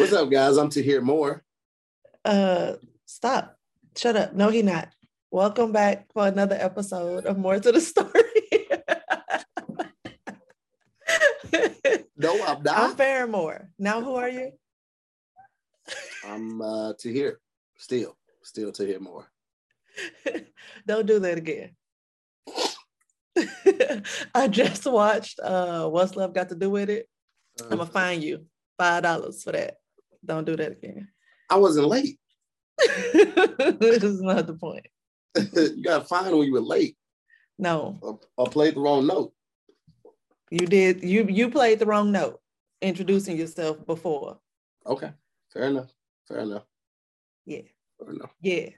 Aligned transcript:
What's 0.00 0.14
up, 0.14 0.30
guys? 0.30 0.56
I'm 0.56 0.70
to 0.70 0.82
hear 0.82 1.02
more. 1.02 1.44
Uh, 2.24 2.76
stop. 3.04 3.54
Shut 3.94 4.16
up. 4.16 4.32
No, 4.32 4.48
he 4.48 4.62
not. 4.62 4.88
Welcome 5.30 5.72
back 5.72 6.06
for 6.14 6.26
another 6.26 6.56
episode 6.58 7.26
of 7.26 7.36
Moore 7.36 7.60
to 7.60 7.70
the 7.70 7.82
Story. 7.82 8.08
no, 12.16 12.32
I'm 12.46 12.62
not. 12.62 12.78
I'm 12.78 12.96
Fairmore. 12.96 13.68
Now, 13.78 14.00
who 14.00 14.14
are 14.14 14.30
you? 14.30 14.52
I'm 16.26 16.62
uh, 16.62 16.94
to 17.00 17.12
hear. 17.12 17.38
Still, 17.76 18.16
still 18.42 18.72
to 18.72 18.86
hear 18.86 19.00
more. 19.00 19.30
Don't 20.86 21.06
do 21.06 21.18
that 21.18 21.36
again. 21.36 21.76
I 24.34 24.48
just 24.48 24.86
watched 24.86 25.40
uh, 25.40 25.90
What's 25.90 26.16
Love 26.16 26.32
Got 26.32 26.48
to 26.48 26.54
Do 26.54 26.70
with 26.70 26.88
It. 26.88 27.06
I'm 27.60 27.68
gonna 27.68 27.82
uh-huh. 27.82 27.92
fine 27.92 28.22
you 28.22 28.46
five 28.78 29.02
dollars 29.02 29.42
for 29.42 29.52
that. 29.52 29.74
Don't 30.24 30.44
do 30.44 30.56
that 30.56 30.72
again. 30.72 31.08
I 31.48 31.56
wasn't 31.56 31.88
late. 31.88 32.18
this 32.78 34.02
is 34.02 34.20
not 34.20 34.46
the 34.46 34.54
point. 34.54 34.86
you 35.54 35.82
got 35.82 36.08
fined 36.08 36.36
when 36.36 36.46
you 36.46 36.52
were 36.52 36.60
late. 36.60 36.96
No. 37.58 37.98
Or, 38.00 38.18
or 38.36 38.46
played 38.46 38.74
the 38.74 38.80
wrong 38.80 39.06
note. 39.06 39.32
You 40.50 40.66
did. 40.66 41.04
You 41.04 41.26
you 41.28 41.50
played 41.50 41.78
the 41.78 41.86
wrong 41.86 42.10
note, 42.10 42.40
introducing 42.80 43.36
yourself 43.36 43.84
before. 43.86 44.38
Okay. 44.86 45.12
Fair 45.52 45.64
enough. 45.64 45.90
Fair 46.26 46.40
enough. 46.40 46.64
Yeah. 47.44 47.62
Fair 47.98 48.14
enough. 48.14 48.30
Yeah. 48.40 48.70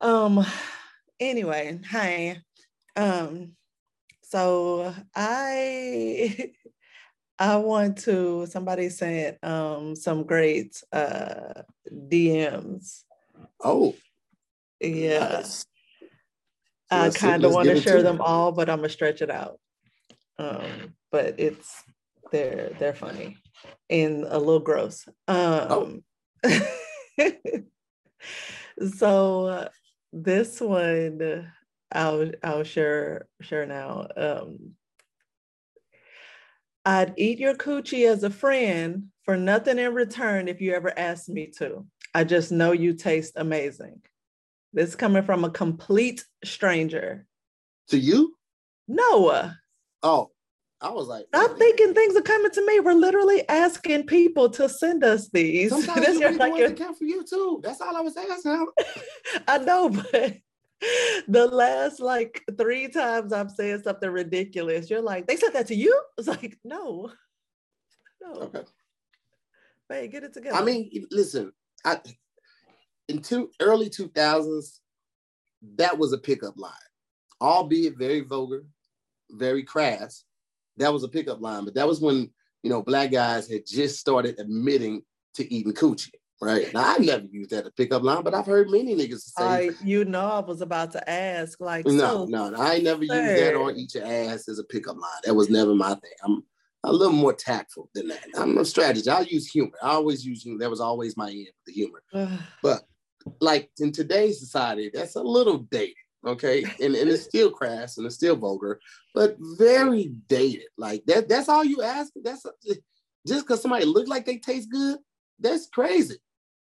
Um. 0.00 0.46
Anyway, 1.20 1.80
hi. 1.90 2.40
Um. 2.96 3.52
So 4.22 4.94
I 5.14 6.52
I 7.38 7.56
want 7.56 7.98
to. 7.98 8.46
Somebody 8.46 8.88
sent 8.88 9.42
um 9.44 9.94
some 9.94 10.24
great 10.24 10.82
uh 10.92 11.62
DMs. 11.90 13.04
Oh. 13.62 13.94
Yeah. 14.80 15.28
Nice. 15.28 15.66
I 16.90 17.10
kind 17.10 17.44
of 17.44 17.52
want 17.52 17.68
to 17.68 17.80
share 17.80 18.02
them 18.02 18.20
all, 18.20 18.52
but 18.52 18.70
I'm 18.70 18.78
gonna 18.78 18.88
stretch 18.88 19.20
it 19.22 19.30
out. 19.30 19.58
Um, 20.38 20.94
but 21.10 21.34
it's 21.38 21.84
they're 22.32 22.70
they're 22.78 22.94
funny 22.94 23.36
and 23.90 24.24
a 24.24 24.38
little 24.38 24.60
gross. 24.60 25.06
Um, 25.26 26.02
oh. 26.44 26.60
so 28.96 29.46
uh, 29.46 29.68
this 30.12 30.60
one 30.60 31.50
I'll 31.92 32.30
I'll 32.42 32.64
share 32.64 33.26
share 33.40 33.66
now. 33.66 34.08
Um, 34.16 34.74
I'd 36.84 37.14
eat 37.16 37.38
your 37.38 37.54
coochie 37.54 38.08
as 38.08 38.22
a 38.22 38.30
friend 38.30 39.08
for 39.24 39.36
nothing 39.36 39.78
in 39.78 39.94
return 39.94 40.48
if 40.48 40.60
you 40.60 40.74
ever 40.74 40.96
asked 40.98 41.28
me 41.28 41.52
to. 41.58 41.84
I 42.14 42.24
just 42.24 42.50
know 42.50 42.72
you 42.72 42.94
taste 42.94 43.34
amazing. 43.36 44.00
This 44.72 44.94
coming 44.94 45.22
from 45.22 45.44
a 45.44 45.50
complete 45.50 46.24
stranger. 46.44 47.26
To 47.88 47.98
you? 47.98 48.34
No. 48.86 49.50
Oh, 50.02 50.30
I 50.80 50.90
was 50.90 51.08
like, 51.08 51.26
I'm 51.34 51.56
thinking 51.56 51.92
things 51.92 52.16
are 52.16 52.22
coming 52.22 52.50
to 52.52 52.66
me. 52.66 52.80
We're 52.80 52.92
literally 52.92 53.48
asking 53.48 54.06
people 54.06 54.48
to 54.50 54.68
send 54.68 55.02
us 55.02 55.28
these. 55.28 55.70
Sometimes 55.86 56.06
this 56.06 56.20
you 56.20 56.38
like 56.38 56.76
count 56.76 56.96
for 56.96 57.04
you 57.04 57.24
too. 57.24 57.60
That's 57.62 57.80
all 57.80 57.96
I 57.96 58.00
was 58.00 58.16
asking. 58.16 58.66
I 59.48 59.58
know, 59.58 59.90
but 59.90 60.36
the 61.28 61.46
last 61.46 62.00
like 62.00 62.42
three 62.56 62.88
times 62.88 63.32
I've 63.32 63.50
said 63.50 63.84
something 63.84 64.10
ridiculous, 64.10 64.90
you're 64.90 65.02
like, 65.02 65.26
they 65.26 65.36
said 65.36 65.52
that 65.54 65.66
to 65.68 65.74
you? 65.74 66.00
It's 66.16 66.28
like, 66.28 66.58
no, 66.64 67.10
no. 68.22 68.32
Okay. 68.42 68.62
Hey, 69.88 70.08
get 70.08 70.24
it 70.24 70.34
together. 70.34 70.56
I 70.56 70.62
mean, 70.62 71.06
listen, 71.10 71.52
I 71.84 72.00
in 73.08 73.20
two 73.20 73.50
early 73.60 73.88
2000s, 73.88 74.80
that 75.76 75.98
was 75.98 76.12
a 76.12 76.18
pickup 76.18 76.58
line, 76.58 76.72
albeit 77.40 77.96
very 77.96 78.20
vulgar, 78.20 78.64
very 79.30 79.62
crass. 79.62 80.24
That 80.76 80.92
was 80.92 81.02
a 81.02 81.08
pickup 81.08 81.40
line, 81.40 81.64
but 81.64 81.74
that 81.74 81.88
was 81.88 82.00
when 82.00 82.30
you 82.62 82.70
know 82.70 82.82
black 82.82 83.10
guys 83.10 83.50
had 83.50 83.66
just 83.66 83.98
started 83.98 84.38
admitting 84.38 85.02
to 85.34 85.52
eating 85.52 85.72
coochie. 85.72 86.10
Right 86.40 86.72
now, 86.72 86.94
I 86.94 86.98
never 86.98 87.24
used 87.24 87.50
that 87.50 87.62
to 87.62 87.68
a 87.68 87.72
pickup 87.72 88.02
line, 88.02 88.22
but 88.22 88.32
I've 88.32 88.46
heard 88.46 88.70
many 88.70 88.94
niggas 88.94 89.32
say. 89.36 89.44
I, 89.44 89.70
you 89.82 90.04
know, 90.04 90.24
I 90.24 90.38
was 90.38 90.60
about 90.60 90.92
to 90.92 91.10
ask, 91.10 91.60
like, 91.60 91.84
no, 91.84 91.98
so, 91.98 92.24
no, 92.26 92.50
no, 92.50 92.58
I 92.58 92.78
never 92.78 93.04
sir. 93.04 93.20
used 93.20 93.42
that 93.42 93.56
or 93.56 93.72
each 93.72 93.96
ass 93.96 94.48
as 94.48 94.60
a 94.60 94.64
pickup 94.64 94.96
line. 94.96 95.20
That 95.24 95.34
was 95.34 95.50
never 95.50 95.74
my 95.74 95.94
thing. 95.94 96.12
I'm 96.22 96.44
a 96.84 96.92
little 96.92 97.12
more 97.12 97.32
tactful 97.32 97.90
than 97.92 98.06
that. 98.08 98.24
I'm 98.36 98.56
a 98.56 98.64
strategist. 98.64 99.08
I 99.08 99.20
use 99.22 99.50
humor. 99.50 99.76
I 99.82 99.90
always 99.90 100.24
use 100.24 100.44
humor. 100.44 100.60
That 100.60 100.70
was 100.70 100.80
always 100.80 101.16
my 101.16 101.28
end, 101.28 101.48
the 101.66 101.72
humor. 101.72 102.02
but 102.62 102.82
like 103.40 103.70
in 103.80 103.90
today's 103.90 104.38
society, 104.38 104.92
that's 104.94 105.16
a 105.16 105.22
little 105.22 105.58
dated, 105.58 105.96
okay? 106.24 106.62
And, 106.80 106.94
and 106.94 107.10
it's 107.10 107.24
still 107.24 107.50
crass 107.50 107.96
and 107.96 108.06
it's 108.06 108.14
still 108.14 108.36
vulgar, 108.36 108.78
but 109.12 109.36
very 109.40 110.12
dated. 110.28 110.68
Like 110.76 111.04
that, 111.06 111.28
that's 111.28 111.48
all 111.48 111.64
you 111.64 111.82
ask. 111.82 112.12
That's 112.22 112.46
just 113.26 113.44
because 113.44 113.60
somebody 113.60 113.84
look 113.84 114.06
like 114.06 114.24
they 114.24 114.38
taste 114.38 114.70
good, 114.70 114.98
that's 115.40 115.66
crazy. 115.66 116.16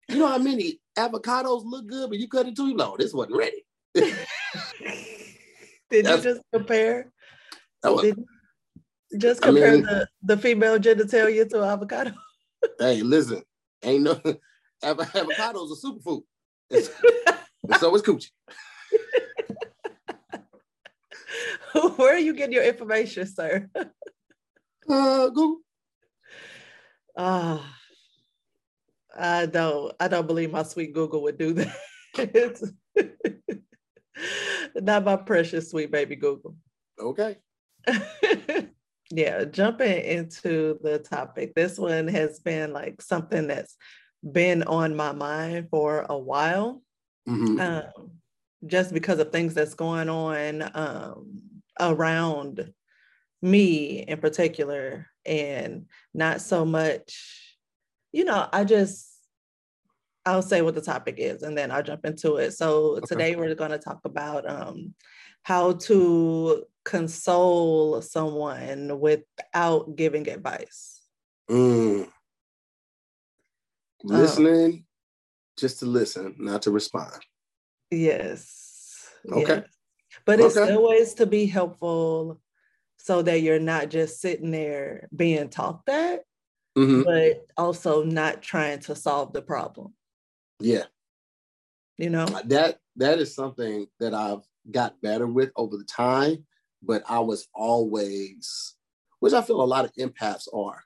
You 0.08 0.18
know 0.18 0.28
how 0.28 0.38
many 0.38 0.80
avocados 0.96 1.62
look 1.64 1.86
good, 1.86 2.08
but 2.08 2.18
you 2.18 2.28
cut 2.28 2.46
it 2.46 2.56
too 2.56 2.74
low. 2.74 2.96
This 2.96 3.12
wasn't 3.12 3.36
ready. 3.36 3.62
Did 3.94 4.16
you 6.06 6.20
just 6.20 6.40
compare? 6.52 7.12
Was, 7.84 8.02
Did 8.02 8.16
you 9.10 9.18
just 9.18 9.42
compare 9.42 9.68
I 9.68 9.72
mean, 9.72 9.82
the, 9.82 10.08
the 10.22 10.38
female 10.38 10.78
genitalia 10.78 11.48
to 11.50 11.62
avocado? 11.62 12.12
hey, 12.78 13.02
listen, 13.02 13.42
ain't 13.82 14.04
no 14.04 14.14
avocados 14.82 15.72
a 15.72 15.86
superfood. 15.86 16.22
so 17.78 17.94
is 17.94 18.02
coochie. 18.02 18.30
Where 21.96 22.14
are 22.14 22.18
you 22.18 22.32
getting 22.32 22.54
your 22.54 22.64
information, 22.64 23.26
sir? 23.26 23.68
Uh, 24.88 25.28
Google. 25.28 25.58
Ah, 27.16 27.60
uh, 27.60 27.62
I 29.18 29.46
don't. 29.46 29.94
I 29.98 30.08
don't 30.08 30.26
believe 30.26 30.52
my 30.52 30.62
sweet 30.62 30.94
Google 30.94 31.22
would 31.22 31.38
do 31.38 31.52
that. 32.14 32.72
Not 34.74 35.04
my 35.04 35.16
precious 35.16 35.70
sweet 35.70 35.90
baby 35.90 36.16
Google. 36.16 36.56
Okay. 37.00 37.36
yeah, 39.10 39.44
jumping 39.44 40.04
into 40.04 40.78
the 40.82 40.98
topic. 40.98 41.54
This 41.54 41.78
one 41.78 42.08
has 42.08 42.38
been 42.40 42.72
like 42.72 43.00
something 43.00 43.46
that's 43.46 43.76
been 44.30 44.62
on 44.64 44.96
my 44.96 45.12
mind 45.12 45.68
for 45.70 46.04
a 46.08 46.18
while, 46.18 46.82
mm-hmm. 47.28 47.60
um, 47.60 48.10
just 48.66 48.92
because 48.92 49.18
of 49.18 49.30
things 49.32 49.54
that's 49.54 49.74
going 49.74 50.08
on 50.08 50.70
um, 50.74 51.40
around 51.80 52.72
me 53.40 54.00
in 54.00 54.18
particular, 54.18 55.06
and 55.24 55.86
not 56.12 56.40
so 56.40 56.64
much, 56.64 57.47
you 58.12 58.24
know, 58.24 58.48
I 58.52 58.64
just, 58.64 59.08
I'll 60.24 60.42
say 60.42 60.62
what 60.62 60.74
the 60.74 60.80
topic 60.80 61.16
is 61.18 61.42
and 61.42 61.56
then 61.56 61.70
I'll 61.70 61.82
jump 61.82 62.04
into 62.04 62.36
it. 62.36 62.52
So 62.52 62.96
okay. 62.96 63.06
today 63.06 63.36
we're 63.36 63.54
going 63.54 63.70
to 63.70 63.78
talk 63.78 64.00
about 64.04 64.48
um, 64.48 64.94
how 65.42 65.72
to 65.72 66.64
console 66.84 68.02
someone 68.02 69.00
without 69.00 69.96
giving 69.96 70.28
advice. 70.28 71.02
Mm. 71.50 72.08
Oh. 74.04 74.06
listening 74.06 74.72
um, 74.72 74.84
just 75.58 75.80
to 75.80 75.86
listen, 75.86 76.36
not 76.38 76.62
to 76.62 76.70
respond. 76.70 77.20
Yes. 77.90 79.08
Okay. 79.30 79.56
Yes. 79.56 79.64
But 80.24 80.40
it's 80.40 80.56
okay. 80.56 80.74
always 80.74 81.14
to 81.14 81.26
be 81.26 81.46
helpful 81.46 82.40
so 82.98 83.22
that 83.22 83.40
you're 83.40 83.58
not 83.58 83.88
just 83.88 84.20
sitting 84.20 84.50
there 84.50 85.08
being 85.14 85.48
talked 85.48 85.88
at, 85.88 86.20
mm-hmm. 86.78 87.02
but 87.02 87.46
also 87.56 88.04
not 88.04 88.42
trying 88.42 88.78
to 88.80 88.94
solve 88.94 89.32
the 89.32 89.42
problem. 89.42 89.94
Yeah. 90.60 90.84
You 91.96 92.10
know? 92.10 92.26
That 92.46 92.78
that 92.96 93.18
is 93.18 93.34
something 93.34 93.86
that 94.00 94.14
I've 94.14 94.42
got 94.70 95.00
better 95.00 95.26
with 95.26 95.50
over 95.56 95.76
the 95.76 95.84
time, 95.84 96.44
but 96.82 97.02
I 97.08 97.20
was 97.20 97.48
always, 97.54 98.74
which 99.20 99.32
I 99.32 99.42
feel 99.42 99.62
a 99.62 99.64
lot 99.64 99.84
of 99.84 99.92
empaths 99.94 100.52
are. 100.54 100.82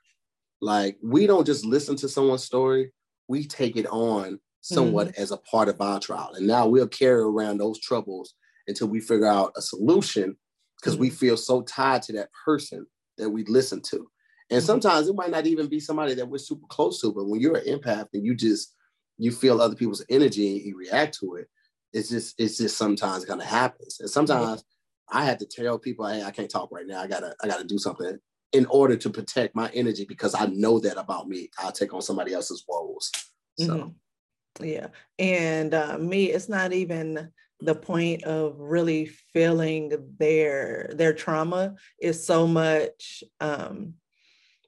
Like 0.61 0.97
we 1.03 1.27
don't 1.27 1.45
just 1.45 1.65
listen 1.65 1.95
to 1.97 2.09
someone's 2.09 2.43
story, 2.43 2.91
we 3.27 3.45
take 3.45 3.75
it 3.75 3.87
on 3.87 4.39
somewhat 4.61 5.09
mm-hmm. 5.09 5.21
as 5.21 5.31
a 5.31 5.37
part 5.37 5.67
of 5.67 5.81
our 5.81 5.99
trial. 5.99 6.31
And 6.35 6.47
now 6.47 6.67
we'll 6.67 6.87
carry 6.87 7.21
around 7.21 7.57
those 7.57 7.79
troubles 7.79 8.33
until 8.67 8.87
we 8.87 9.01
figure 9.01 9.27
out 9.27 9.51
a 9.57 9.61
solution 9.61 10.37
because 10.79 10.93
mm-hmm. 10.93 11.01
we 11.01 11.09
feel 11.09 11.35
so 11.35 11.61
tied 11.63 12.01
to 12.03 12.13
that 12.13 12.29
person 12.45 12.85
that 13.17 13.29
we 13.29 13.43
listen 13.45 13.81
to. 13.81 14.07
And 14.49 14.59
mm-hmm. 14.59 14.65
sometimes 14.65 15.07
it 15.07 15.15
might 15.15 15.31
not 15.31 15.47
even 15.47 15.67
be 15.67 15.79
somebody 15.79 16.13
that 16.15 16.27
we're 16.27 16.37
super 16.37 16.67
close 16.67 17.01
to, 17.01 17.13
but 17.13 17.27
when 17.27 17.39
you're 17.39 17.57
an 17.57 17.65
empath 17.65 18.07
and 18.13 18.25
you 18.25 18.35
just 18.35 18.75
you 19.17 19.31
feel 19.31 19.61
other 19.61 19.75
people's 19.75 20.03
energy 20.09 20.57
and 20.57 20.65
you 20.65 20.77
react 20.77 21.19
to 21.19 21.35
it, 21.35 21.47
it's 21.93 22.09
just 22.09 22.39
it's 22.39 22.57
just 22.57 22.77
sometimes 22.77 23.25
kind 23.25 23.41
of 23.41 23.47
happens. 23.47 23.99
And 23.99 24.09
sometimes 24.09 24.63
I 25.09 25.23
had 25.25 25.39
to 25.39 25.45
tell 25.45 25.77
people, 25.77 26.07
hey, 26.07 26.23
I 26.23 26.31
can't 26.31 26.49
talk 26.49 26.71
right 26.71 26.87
now. 26.87 27.01
I 27.01 27.07
gotta 27.07 27.35
I 27.41 27.47
gotta 27.47 27.63
do 27.63 27.77
something 27.77 28.17
in 28.51 28.65
order 28.67 28.95
to 28.95 29.09
protect 29.09 29.55
my 29.55 29.69
energy 29.73 30.05
because 30.05 30.35
I 30.35 30.45
know 30.47 30.79
that 30.79 30.97
about 30.97 31.27
me. 31.27 31.49
I'll 31.59 31.71
take 31.71 31.93
on 31.93 32.01
somebody 32.01 32.33
else's 32.33 32.63
woes. 32.67 33.11
So 33.57 33.65
mm-hmm. 33.65 34.65
yeah. 34.65 34.87
And 35.19 35.73
uh, 35.73 35.97
me, 35.97 36.31
it's 36.31 36.49
not 36.49 36.73
even 36.73 37.31
the 37.59 37.75
point 37.75 38.23
of 38.23 38.59
really 38.59 39.05
feeling 39.05 39.93
their 40.19 40.91
their 40.95 41.13
trauma 41.13 41.75
is 42.01 42.25
so 42.25 42.45
much 42.45 43.23
um 43.39 43.93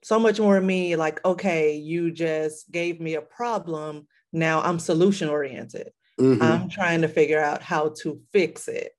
so 0.06 0.20
much 0.20 0.40
more 0.40 0.62
me 0.62 0.96
like 0.96 1.20
okay 1.26 1.78
you 1.78 2.12
just 2.12 2.72
gave 2.72 3.02
me 3.02 3.16
a 3.16 3.22
problem 3.24 4.06
now 4.32 4.62
i'm 4.62 4.78
solution 4.78 5.30
oriented. 5.30 5.90
Mm-hmm. 6.20 6.44
i'm 6.44 6.70
trying 6.70 7.02
to 7.02 7.08
figure 7.08 7.42
out 7.42 7.64
how 7.64 7.90
to 8.02 8.22
fix 8.32 8.68
it. 8.68 8.92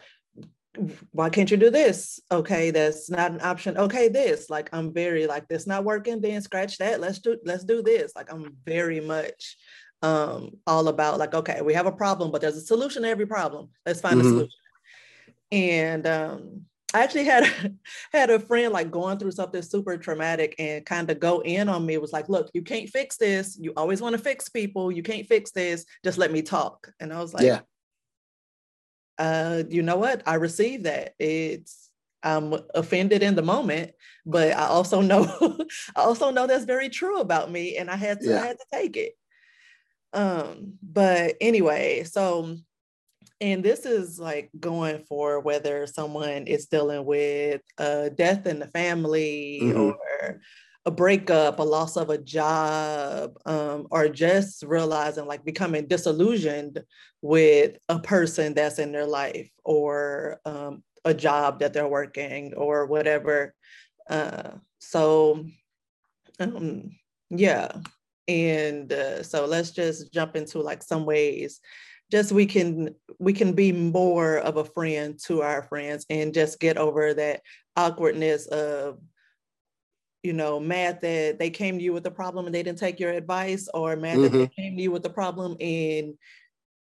why 1.11 1.29
can't 1.31 1.51
you 1.51 1.57
do 1.57 1.71
this? 1.71 2.21
Okay 2.31 2.71
that's 2.71 3.11
not 3.11 3.33
an 3.33 3.41
option. 3.41 3.77
Okay 3.77 4.09
this. 4.09 4.49
Like 4.49 4.69
i'm 4.73 4.93
very 4.93 5.27
like 5.27 5.49
this 5.49 5.67
not 5.67 5.83
working 5.83 6.21
then 6.21 6.41
scratch 6.41 6.79
that. 6.79 7.01
Let's 7.01 7.19
do 7.19 7.37
let's 7.45 7.65
do 7.65 7.83
this. 7.83 8.13
Like 8.15 8.33
i'm 8.33 8.57
very 8.65 9.01
much 9.01 9.57
um 10.03 10.51
all 10.69 10.87
about 10.87 11.19
like 11.19 11.35
okay 11.35 11.63
we 11.63 11.75
have 11.75 11.87
a 11.87 11.99
problem 12.03 12.31
but 12.31 12.43
there's 12.43 12.59
a 12.59 12.61
solution 12.73 13.03
to 13.03 13.09
every 13.09 13.27
problem. 13.27 13.71
Let's 13.85 14.01
find 14.01 14.19
mm-hmm. 14.21 14.29
a 14.29 14.31
solution. 14.31 14.61
And 15.51 16.07
um 16.07 16.67
I 16.97 17.03
actually 17.03 17.25
had 17.25 17.45
had 18.13 18.31
a 18.31 18.41
friend 18.41 18.73
like 18.73 18.91
going 18.91 19.19
through 19.19 19.33
something 19.33 19.63
super 19.63 19.97
traumatic 19.97 20.55
and 20.59 20.85
kind 20.85 21.11
of 21.11 21.21
go 21.21 21.41
in 21.41 21.69
on 21.69 21.87
me. 21.87 21.95
It 21.95 22.03
was 22.03 22.13
like, 22.13 22.29
look, 22.29 22.51
you 22.55 22.63
can't 22.63 22.89
fix 22.89 23.17
this. 23.17 23.59
You 23.61 23.73
always 23.77 24.01
want 24.01 24.15
to 24.15 24.23
fix 24.23 24.49
people. 24.49 24.91
You 24.91 25.03
can't 25.03 25.27
fix 25.27 25.51
this. 25.51 25.85
Just 26.05 26.19
let 26.19 26.33
me 26.33 26.43
talk. 26.43 26.91
And 27.01 27.13
I 27.13 27.21
was 27.21 27.35
like, 27.35 27.45
yeah 27.45 27.61
uh, 29.19 29.63
you 29.69 29.83
know 29.83 29.97
what? 29.97 30.23
I 30.27 30.35
received 30.35 30.85
that. 30.85 31.15
It's 31.19 31.91
I'm 32.23 32.55
offended 32.75 33.23
in 33.23 33.35
the 33.35 33.43
moment, 33.43 33.93
but 34.25 34.53
I 34.53 34.67
also 34.67 35.01
know 35.01 35.25
I 35.97 36.01
also 36.01 36.31
know 36.31 36.47
that's 36.47 36.65
very 36.65 36.89
true 36.89 37.21
about 37.21 37.51
me, 37.51 37.77
and 37.77 37.91
I 37.91 37.97
had 37.97 38.21
to 38.21 38.29
yeah. 38.29 38.43
I 38.43 38.47
had 38.47 38.59
to 38.59 38.67
take 38.73 38.97
it. 38.97 39.13
Um, 40.13 40.75
but 40.83 41.37
anyway, 41.41 42.05
so 42.05 42.57
and 43.41 43.63
this 43.63 43.85
is 43.85 44.19
like 44.19 44.51
going 44.59 45.05
for 45.05 45.41
whether 45.41 45.87
someone 45.87 46.47
is 46.47 46.67
dealing 46.67 47.05
with 47.05 47.61
a 47.79 48.11
death 48.11 48.47
in 48.47 48.59
the 48.61 48.67
family 48.69 49.61
mm-hmm. 49.63 49.91
or 49.91 50.41
a 50.87 50.91
breakup, 50.91 51.59
a 51.59 51.63
loss 51.63 51.97
of 51.97 52.11
a 52.11 52.19
job, 52.19 53.37
um, 53.45 53.89
or 53.91 54.09
just 54.09 54.63
realizing 54.63 55.27
like 55.27 55.45
becoming 55.45 55.87
disillusioned 55.87 56.83
with 57.21 57.77
a 57.89 57.99
person 57.99 58.55
that's 58.55 58.79
in 58.79 58.93
their 58.93 59.07
life 59.07 59.51
or 59.65 60.41
um, 60.45 60.83
a 61.05 61.13
job 61.13 61.59
that 61.59 61.73
they're 61.73 61.89
working 61.89 62.55
or 62.55 62.87
whatever. 62.87 63.55
Uh, 64.09 64.53
so, 64.79 65.45
um, 66.39 66.91
yeah. 67.31 67.69
And 68.29 68.93
uh, 68.93 69.23
so 69.23 69.45
let's 69.45 69.73
just 69.73 70.13
jump 70.13 70.37
into 70.37 70.61
like 70.61 70.83
some 70.83 71.05
ways 71.05 71.61
just 72.11 72.33
we 72.33 72.47
can 72.47 72.95
we 73.19 73.33
can 73.33 73.53
be 73.53 73.73
more 73.73 74.39
of 74.39 74.57
a 74.57 74.65
friend 74.65 75.19
to 75.25 75.43
our 75.43 75.63
friends 75.63 76.07
and 76.09 76.35
just 76.35 76.61
get 76.61 76.77
over 76.77 77.15
that 77.15 77.43
awkwardness 77.77 78.47
of 78.47 78.99
you 80.27 80.33
know, 80.33 80.59
mad 80.59 81.01
that 81.03 81.39
they 81.39 81.51
came 81.51 81.79
to 81.79 81.85
you 81.85 81.93
with 81.93 82.05
a 82.05 82.11
problem 82.11 82.47
and 82.47 82.55
they 82.55 82.63
didn't 82.65 82.81
take 82.81 82.99
your 82.99 83.13
advice, 83.13 83.69
or 83.73 83.95
mad 83.95 84.15
mm-hmm. 84.15 84.23
that 84.23 84.33
they 84.33 84.39
mm-hmm. 84.39 84.61
came 84.61 84.77
to 84.77 84.83
you 84.83 84.91
with 84.91 85.07
a 85.07 85.11
problem 85.11 85.57
and 85.61 86.15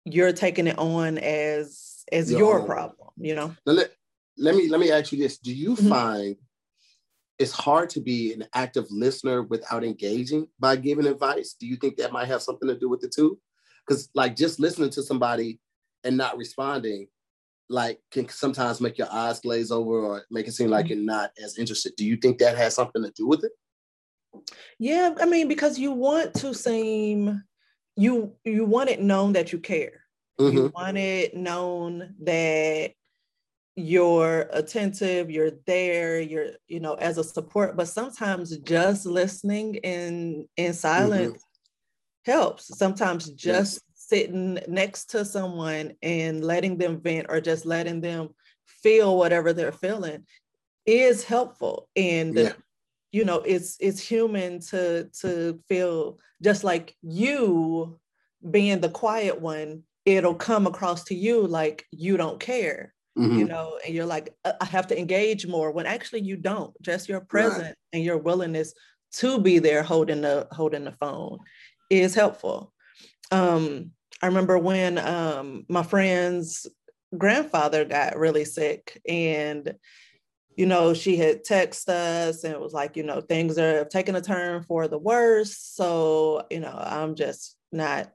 you're 0.06 0.32
taking 0.32 0.68
it 0.68 0.80
on 0.80 1.18
as 1.18 2.06
as 2.12 2.32
your, 2.32 2.60
your 2.60 2.66
problem, 2.66 3.10
you 3.18 3.36
know. 3.36 3.54
Now 3.66 3.74
let, 3.74 3.92
let 4.38 4.56
me 4.56 4.70
let 4.70 4.80
me 4.80 4.92
ask 4.92 5.12
you 5.12 5.20
this. 5.20 5.38
Do 5.38 5.54
you 5.54 5.76
mm-hmm. 5.76 5.90
find 5.90 6.36
it's 7.38 7.52
hard 7.52 7.90
to 7.92 8.00
be 8.00 8.32
an 8.32 8.46
active 8.54 8.86
listener 8.90 9.44
without 9.44 9.84
engaging 9.84 10.48
by 10.58 10.78
giving 10.78 11.06
advice? 11.06 11.56
Do 11.60 11.68
you 11.68 11.76
think 11.76 11.98
that 11.98 12.14
might 12.14 12.30
have 12.30 12.42
something 12.42 12.70
to 12.70 12.80
do 12.80 12.88
with 12.88 13.02
the 13.02 13.10
too? 13.10 13.38
Because 13.86 14.10
like 14.14 14.36
just 14.36 14.60
listening 14.60 14.90
to 14.92 15.04
somebody 15.04 15.60
and 16.04 16.18
not 16.18 16.38
responding 16.38 17.08
like 17.70 18.00
can 18.12 18.28
sometimes 18.30 18.82
make 18.82 18.98
your 18.98 19.12
eyes 19.12 19.40
glaze 19.40 19.72
over 19.72 20.00
or 20.00 20.24
make 20.30 20.48
it 20.48 20.54
seem 20.54 20.70
like 20.70 20.86
mm-hmm. 20.86 20.96
you're 20.96 21.06
not 21.06 21.32
as 21.44 21.58
interested. 21.58 21.94
Do 21.96 22.06
you 22.06 22.18
think 22.18 22.38
that 22.40 22.58
has 22.58 22.76
something 22.76 23.04
to 23.04 23.12
do 23.12 23.28
with 23.28 23.44
it? 23.44 23.52
Yeah, 24.80 25.14
I 25.20 25.26
mean, 25.26 25.48
because 25.48 25.78
you 25.78 25.92
want 25.92 26.34
to 26.36 26.54
seem 26.54 27.44
you 27.96 28.36
you 28.44 28.66
want 28.66 28.90
it 28.90 29.02
known 29.02 29.34
that 29.34 29.52
you 29.52 29.60
care. 29.60 30.04
Mm-hmm. 30.40 30.58
You 30.58 30.72
want 30.74 30.98
it 30.98 31.36
known 31.36 32.16
that 32.24 32.92
you're 33.76 34.50
attentive, 34.52 35.32
you're 35.32 35.52
there, 35.66 36.20
you're, 36.20 36.52
you 36.68 36.80
know, 36.80 36.94
as 36.96 37.18
a 37.18 37.24
support, 37.24 37.76
but 37.76 37.88
sometimes 37.88 38.56
just 38.58 39.06
listening 39.06 39.76
in 39.76 40.48
in 40.58 40.72
mm-hmm. 40.72 40.74
silence 40.74 41.34
mm-hmm. 41.34 41.53
Helps. 42.26 42.78
Sometimes 42.78 43.30
just 43.32 43.82
sitting 43.96 44.60
next 44.68 45.06
to 45.12 45.26
someone 45.26 45.94
and 46.02 46.44
letting 46.44 46.78
them 46.78 47.00
vent 47.02 47.28
or 47.30 47.42
just 47.42 47.66
letting 47.66 48.02
them 48.02 48.30
feel 48.66 49.18
whatever 49.18 49.54
they're 49.54 49.72
feeling 49.72 50.26
is 50.86 51.24
helpful 51.24 51.88
and 51.96 52.36
yeah. 52.36 52.52
you 53.12 53.24
know 53.24 53.38
it's 53.38 53.78
it's 53.80 54.06
human 54.06 54.60
to 54.60 55.10
to 55.20 55.60
feel 55.68 56.20
just 56.42 56.64
like 56.64 56.96
you 57.02 57.98
being 58.52 58.82
the 58.82 58.90
quiet 58.90 59.40
one 59.40 59.84
it'll 60.06 60.36
come 60.36 60.68
across 60.68 61.06
to 61.06 61.16
you 61.16 61.48
like 61.48 61.86
you 61.92 62.18
don't 62.18 62.42
care 62.42 62.94
mm-hmm. 63.18 63.40
you 63.40 63.46
know 63.46 63.80
and 63.86 63.96
you're 63.96 64.06
like 64.06 64.36
i 64.60 64.66
have 64.66 64.88
to 64.88 65.00
engage 65.00 65.48
more 65.48 65.72
when 65.72 65.86
actually 65.86 66.20
you 66.20 66.36
don't 66.36 66.74
just 66.82 67.08
your 67.08 67.22
presence 67.22 67.64
right. 67.64 67.76
and 67.94 68.04
your 68.04 68.18
willingness 68.18 68.74
to 69.14 69.40
be 69.40 69.60
there 69.60 69.84
holding 69.84 70.22
the 70.22 70.46
holding 70.52 70.84
the 70.84 70.92
phone 70.92 71.38
is 72.02 72.16
helpful 72.16 72.74
um 73.32 73.92
I 74.24 74.28
remember 74.28 74.58
when 74.58 74.98
um, 75.00 75.66
my 75.68 75.84
friend's 75.84 76.66
grandfather 77.18 77.84
got 77.84 78.18
really 78.18 78.46
sick 78.46 79.02
and 79.08 79.76
you 80.56 80.66
know 80.66 80.94
she 80.94 81.18
had 81.18 81.44
texted 81.44 81.90
us 81.90 82.44
and 82.44 82.54
it 82.54 82.60
was 82.60 82.74
like 82.74 82.96
you 82.96 83.04
know 83.04 83.22
things 83.22 83.58
are 83.58 83.86
taking 83.86 84.16
a 84.16 84.22
turn 84.22 84.64
for 84.64 84.88
the 84.88 84.98
worse 84.98 85.58
so 85.58 86.46
you 86.50 86.60
know 86.60 86.76
i'm 86.76 87.14
just 87.16 87.56
not 87.72 88.12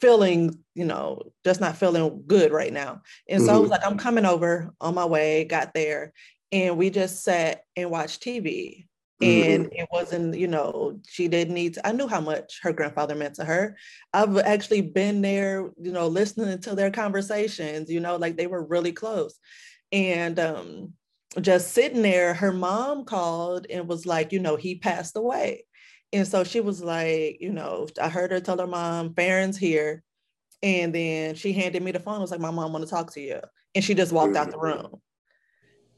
feeling 0.00 0.58
you 0.74 0.84
know 0.84 1.20
just 1.44 1.60
not 1.60 1.76
feeling 1.76 2.22
good 2.26 2.50
right 2.52 2.72
now 2.72 3.02
and 3.28 3.42
so 3.42 3.48
mm-hmm. 3.48 3.56
i 3.56 3.58
was 3.58 3.62
mm-hmm. 3.64 3.72
like 3.72 3.86
i'm 3.86 3.98
coming 3.98 4.24
over 4.24 4.72
on 4.80 4.94
my 4.94 5.04
way 5.04 5.44
got 5.44 5.74
there 5.74 6.12
and 6.52 6.78
we 6.78 6.88
just 6.88 7.22
sat 7.22 7.62
and 7.76 7.90
watched 7.90 8.22
tv 8.22 8.86
and 9.20 9.66
mm-hmm. 9.66 9.74
it 9.74 9.88
wasn't 9.92 10.36
you 10.36 10.48
know 10.48 10.98
she 11.06 11.28
didn't 11.28 11.54
need 11.54 11.74
to, 11.74 11.86
i 11.86 11.92
knew 11.92 12.08
how 12.08 12.20
much 12.20 12.58
her 12.62 12.72
grandfather 12.72 13.14
meant 13.14 13.34
to 13.34 13.44
her. 13.44 13.76
I've 14.14 14.36
actually 14.38 14.80
been 14.82 15.20
there 15.20 15.70
you 15.80 15.92
know 15.92 16.08
listening 16.08 16.58
to 16.60 16.74
their 16.74 16.90
conversations 16.90 17.90
you 17.90 18.00
know 18.00 18.16
like 18.16 18.36
they 18.36 18.46
were 18.46 18.64
really 18.64 18.92
close. 18.92 19.38
And 19.92 20.38
um 20.38 20.92
just 21.40 21.72
sitting 21.72 22.02
there 22.02 22.34
her 22.34 22.52
mom 22.52 23.04
called 23.04 23.66
and 23.70 23.86
was 23.88 24.06
like 24.06 24.32
you 24.32 24.40
know 24.40 24.56
he 24.56 24.76
passed 24.76 25.16
away. 25.16 25.66
And 26.12 26.26
so 26.26 26.42
she 26.44 26.60
was 26.60 26.82
like 26.82 27.38
you 27.40 27.52
know 27.52 27.88
i 28.00 28.08
heard 28.08 28.30
her 28.32 28.40
tell 28.40 28.58
her 28.58 28.66
mom 28.66 29.14
Farron's 29.14 29.58
here. 29.58 30.02
And 30.62 30.94
then 30.94 31.34
she 31.36 31.52
handed 31.52 31.82
me 31.82 31.92
the 31.92 32.00
phone 32.00 32.16
I 32.16 32.18
was 32.20 32.30
like 32.30 32.40
my 32.40 32.50
mom 32.50 32.72
want 32.72 32.84
to 32.84 32.90
talk 32.90 33.12
to 33.14 33.20
you. 33.20 33.40
And 33.74 33.84
she 33.84 33.94
just 33.94 34.12
walked 34.12 34.36
out 34.36 34.50
the 34.50 34.56
mm-hmm. 34.56 34.82
room 34.82 35.00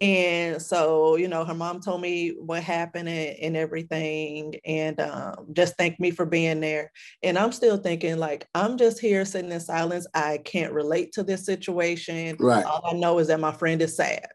and 0.02 0.60
so, 0.60 1.14
you 1.14 1.28
know, 1.28 1.44
her 1.44 1.54
mom 1.54 1.80
told 1.80 2.00
me 2.00 2.30
what 2.30 2.64
happened 2.64 3.08
and, 3.08 3.38
and 3.38 3.56
everything, 3.56 4.56
and 4.64 4.98
um, 4.98 5.46
just 5.52 5.76
thanked 5.76 6.00
me 6.00 6.10
for 6.10 6.26
being 6.26 6.58
there. 6.58 6.90
And 7.22 7.38
I'm 7.38 7.52
still 7.52 7.76
thinking, 7.76 8.18
like, 8.18 8.48
I'm 8.52 8.76
just 8.76 8.98
here 8.98 9.24
sitting 9.24 9.52
in 9.52 9.60
silence. 9.60 10.08
I 10.12 10.38
can't 10.38 10.72
relate 10.72 11.12
to 11.12 11.22
this 11.22 11.46
situation. 11.46 12.34
Right. 12.40 12.64
All 12.64 12.84
I 12.84 12.94
know 12.94 13.20
is 13.20 13.28
that 13.28 13.38
my 13.38 13.52
friend 13.52 13.80
is 13.80 13.94
sad. 13.94 14.26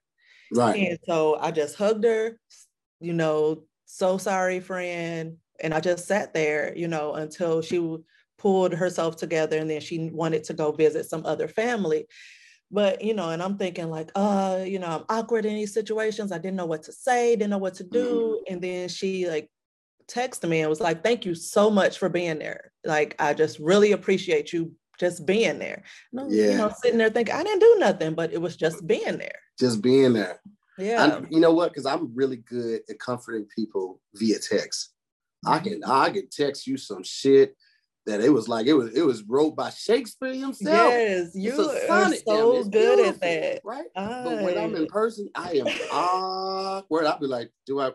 Right. 0.53 0.87
And 0.87 0.99
so 1.05 1.35
I 1.37 1.51
just 1.51 1.75
hugged 1.75 2.05
her, 2.05 2.39
you 3.01 3.11
know, 3.11 3.63
so 3.85 4.17
sorry, 4.17 4.61
friend. 4.61 5.35
And 5.59 5.73
I 5.73 5.81
just 5.81 6.07
sat 6.07 6.33
there, 6.33 6.73
you 6.77 6.87
know, 6.87 7.15
until 7.15 7.61
she 7.61 7.97
pulled 8.37 8.73
herself 8.73 9.17
together 9.17 9.57
and 9.57 9.69
then 9.69 9.81
she 9.81 10.11
wanted 10.13 10.45
to 10.45 10.53
go 10.53 10.71
visit 10.71 11.09
some 11.09 11.25
other 11.25 11.49
family 11.49 12.05
but 12.71 13.01
you 13.01 13.13
know 13.13 13.29
and 13.29 13.41
i'm 13.41 13.57
thinking 13.57 13.89
like 13.89 14.11
uh 14.15 14.63
you 14.65 14.79
know 14.79 14.87
i'm 14.87 15.03
awkward 15.09 15.45
in 15.45 15.55
these 15.55 15.73
situations 15.73 16.31
i 16.31 16.37
didn't 16.37 16.57
know 16.57 16.65
what 16.65 16.83
to 16.83 16.91
say 16.91 17.35
didn't 17.35 17.49
know 17.49 17.57
what 17.57 17.73
to 17.73 17.83
do 17.83 18.39
mm-hmm. 18.39 18.53
and 18.53 18.61
then 18.61 18.89
she 18.89 19.27
like 19.27 19.49
texted 20.09 20.49
me 20.49 20.61
and 20.61 20.69
was 20.69 20.81
like 20.81 21.03
thank 21.03 21.25
you 21.25 21.35
so 21.35 21.69
much 21.69 21.97
for 21.97 22.09
being 22.09 22.39
there 22.39 22.71
like 22.85 23.15
i 23.19 23.33
just 23.33 23.59
really 23.59 23.91
appreciate 23.91 24.53
you 24.53 24.71
just 24.99 25.25
being 25.25 25.59
there 25.59 25.83
and 26.13 26.31
yeah. 26.31 26.51
you 26.51 26.57
know 26.57 26.71
sitting 26.81 26.97
there 26.97 27.09
thinking 27.09 27.35
i 27.35 27.43
didn't 27.43 27.59
do 27.59 27.75
nothing 27.79 28.13
but 28.13 28.33
it 28.33 28.41
was 28.41 28.55
just 28.55 28.85
being 28.87 29.17
there 29.17 29.39
just 29.59 29.81
being 29.81 30.13
there 30.13 30.39
yeah 30.77 31.03
I'm, 31.03 31.27
you 31.29 31.39
know 31.39 31.51
what 31.51 31.71
because 31.71 31.85
i'm 31.85 32.13
really 32.15 32.37
good 32.37 32.81
at 32.89 32.99
comforting 32.99 33.47
people 33.55 34.01
via 34.15 34.39
text 34.39 34.93
mm-hmm. 35.45 35.53
i 35.53 35.59
can 35.59 35.83
i 35.85 36.09
can 36.09 36.29
text 36.29 36.67
you 36.67 36.77
some 36.77 37.03
shit 37.03 37.55
that 38.07 38.21
it 38.21 38.29
was 38.29 38.47
like 38.47 38.65
it 38.67 38.73
was 38.73 38.95
it 38.95 39.05
was 39.05 39.21
wrote 39.23 39.55
by 39.55 39.69
Shakespeare 39.69 40.33
himself. 40.33 40.91
Yes, 40.93 41.31
you 41.35 41.51
are 41.89 42.13
so 42.13 42.63
good 42.63 43.07
at 43.07 43.19
that, 43.19 43.61
right? 43.63 43.85
I... 43.95 44.23
But 44.23 44.41
when 44.43 44.57
I'm 44.57 44.75
in 44.75 44.87
person, 44.87 45.29
I 45.35 45.51
am 45.51 45.67
awkward. 45.91 47.05
I'll 47.05 47.19
be 47.19 47.27
like, 47.27 47.51
"Do 47.65 47.81
I, 47.81 47.91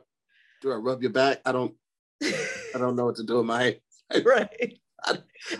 do 0.60 0.70
I 0.70 0.76
rub 0.76 1.02
your 1.02 1.12
back? 1.12 1.40
I 1.46 1.52
don't, 1.52 1.74
I 2.22 2.78
don't 2.78 2.94
know 2.94 3.06
what 3.06 3.16
to 3.16 3.24
do 3.24 3.38
with 3.38 3.46
my 3.46 3.62
hands." 3.62 3.76
Right. 4.26 4.78
I, 5.04 5.16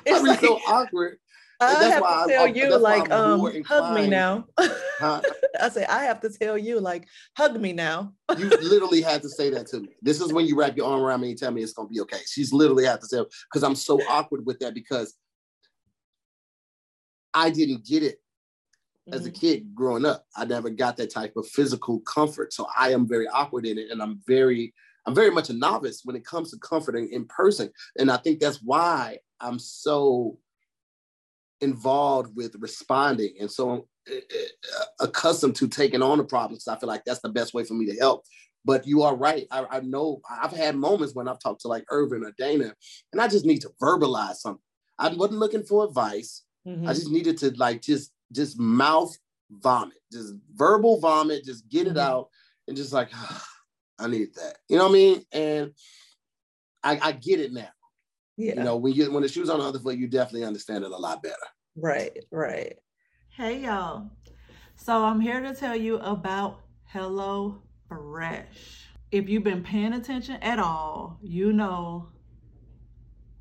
I'm 0.06 0.26
like, 0.26 0.40
so 0.40 0.60
awkward. 0.68 1.16
I 1.62 1.84
have 1.84 2.02
to 2.02 2.32
tell 2.32 2.44
I, 2.44 2.46
you, 2.46 2.78
like, 2.78 3.10
um, 3.10 3.62
hug 3.64 3.94
me 3.94 4.06
now. 4.08 4.46
Huh? 4.98 5.20
I 5.60 5.68
say, 5.68 5.84
I 5.84 6.04
have 6.04 6.20
to 6.20 6.30
tell 6.30 6.56
you, 6.56 6.78
like, 6.78 7.08
hug 7.36 7.60
me 7.60 7.72
now. 7.72 8.14
you 8.38 8.48
literally 8.48 9.02
had 9.02 9.20
to 9.22 9.28
say 9.28 9.50
that 9.50 9.66
to 9.68 9.80
me. 9.80 9.88
This 10.00 10.20
is 10.20 10.32
when 10.32 10.46
you 10.46 10.56
wrap 10.56 10.76
your 10.76 10.86
arm 10.86 11.02
around 11.02 11.22
me 11.22 11.30
and 11.30 11.38
tell 11.38 11.50
me 11.50 11.60
it's 11.60 11.72
gonna 11.72 11.88
be 11.88 12.00
okay. 12.02 12.20
She's 12.24 12.52
literally 12.52 12.84
had 12.84 13.00
to 13.00 13.06
say 13.06 13.18
because 13.50 13.64
I'm 13.64 13.74
so 13.74 14.00
awkward 14.08 14.46
with 14.46 14.60
that 14.60 14.74
because 14.74 15.16
I 17.34 17.50
didn't 17.50 17.84
get 17.84 18.04
it 18.04 18.20
mm-hmm. 19.08 19.14
as 19.14 19.26
a 19.26 19.30
mm-hmm. 19.30 19.40
kid 19.40 19.74
growing 19.74 20.04
up. 20.04 20.24
I 20.36 20.44
never 20.44 20.70
got 20.70 20.96
that 20.98 21.12
type 21.12 21.34
of 21.36 21.48
physical 21.48 22.00
comfort. 22.00 22.52
So 22.52 22.68
I 22.76 22.92
am 22.92 23.08
very 23.08 23.26
awkward 23.26 23.66
in 23.66 23.78
it, 23.78 23.90
and 23.90 24.00
I'm 24.00 24.20
very, 24.26 24.72
I'm 25.06 25.16
very 25.16 25.30
much 25.30 25.50
a 25.50 25.54
novice 25.54 26.02
when 26.04 26.16
it 26.16 26.24
comes 26.24 26.52
to 26.52 26.58
comforting 26.58 27.12
in 27.12 27.26
person. 27.26 27.70
And 27.98 28.10
I 28.10 28.18
think 28.18 28.38
that's 28.38 28.62
why 28.62 29.18
I'm 29.40 29.58
so 29.58 30.38
involved 31.62 32.34
with 32.36 32.54
responding 32.58 33.34
and 33.40 33.50
so 33.50 33.86
uh, 34.10 34.84
accustomed 35.00 35.54
to 35.56 35.68
taking 35.68 36.02
on 36.02 36.18
the 36.18 36.24
problems. 36.24 36.68
I 36.68 36.76
feel 36.76 36.88
like 36.88 37.04
that's 37.04 37.20
the 37.20 37.28
best 37.28 37.54
way 37.54 37.64
for 37.64 37.74
me 37.74 37.86
to 37.86 37.96
help. 37.98 38.24
But 38.64 38.86
you 38.86 39.02
are 39.02 39.16
right. 39.16 39.46
I, 39.50 39.64
I 39.70 39.80
know 39.80 40.20
I've 40.30 40.52
had 40.52 40.76
moments 40.76 41.14
when 41.14 41.26
I've 41.28 41.40
talked 41.40 41.62
to 41.62 41.68
like 41.68 41.84
Irvin 41.90 42.24
or 42.24 42.32
Dana, 42.38 42.74
and 43.12 43.20
I 43.20 43.26
just 43.26 43.44
need 43.44 43.60
to 43.62 43.70
verbalize 43.80 44.36
something. 44.36 44.62
I 44.98 45.08
wasn't 45.08 45.40
looking 45.40 45.64
for 45.64 45.84
advice. 45.84 46.44
Mm-hmm. 46.66 46.88
I 46.88 46.92
just 46.92 47.10
needed 47.10 47.38
to 47.38 47.50
like 47.56 47.80
just 47.80 48.12
just 48.30 48.60
mouth 48.60 49.16
vomit, 49.50 49.98
just 50.12 50.34
verbal 50.54 51.00
vomit, 51.00 51.44
just 51.44 51.68
get 51.68 51.86
mm-hmm. 51.86 51.96
it 51.96 52.00
out, 52.00 52.28
and 52.68 52.76
just 52.76 52.92
like 52.92 53.10
I 53.98 54.06
need 54.06 54.34
that. 54.34 54.58
You 54.68 54.78
know 54.78 54.84
what 54.84 54.90
I 54.90 54.94
mean? 54.94 55.24
And 55.32 55.72
I, 56.84 56.98
I 57.02 57.12
get 57.12 57.40
it 57.40 57.52
now. 57.52 57.68
Yeah. 58.36 58.54
You 58.56 58.64
know, 58.64 58.76
when 58.76 58.92
you 58.94 59.10
when 59.12 59.22
the 59.22 59.28
shoes 59.28 59.50
on 59.50 59.58
the 59.58 59.64
other 59.64 59.78
foot, 59.78 59.96
you 59.96 60.08
definitely 60.08 60.46
understand 60.46 60.84
it 60.84 60.90
a 60.90 60.96
lot 60.96 61.22
better. 61.22 61.36
Right, 61.76 62.18
right. 62.30 62.76
Hey 63.28 63.60
y'all. 63.60 64.10
So 64.76 65.04
I'm 65.04 65.20
here 65.20 65.40
to 65.40 65.54
tell 65.54 65.76
you 65.76 65.98
about 65.98 66.60
Hello 66.84 67.62
Fresh. 67.88 68.88
If 69.10 69.28
you've 69.28 69.44
been 69.44 69.62
paying 69.62 69.92
attention 69.92 70.36
at 70.42 70.58
all, 70.58 71.18
you 71.22 71.52
know 71.52 72.08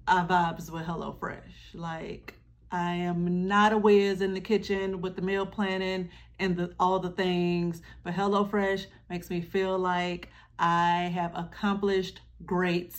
I 0.07 0.25
vibes 0.25 0.69
with 0.69 0.83
HelloFresh. 0.83 1.73
Like 1.73 2.35
I 2.71 2.93
am 2.93 3.47
not 3.47 3.73
a 3.73 3.77
whiz 3.77 4.21
in 4.21 4.33
the 4.33 4.41
kitchen 4.41 5.01
with 5.01 5.15
the 5.15 5.21
meal 5.21 5.45
planning 5.45 6.09
and 6.39 6.57
the, 6.57 6.73
all 6.79 6.99
the 6.99 7.11
things, 7.11 7.81
but 8.03 8.13
HelloFresh 8.13 8.87
makes 9.09 9.29
me 9.29 9.41
feel 9.41 9.77
like 9.77 10.29
I 10.59 11.11
have 11.13 11.31
accomplished 11.35 12.21
great 12.45 12.95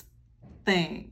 things. 0.64 1.11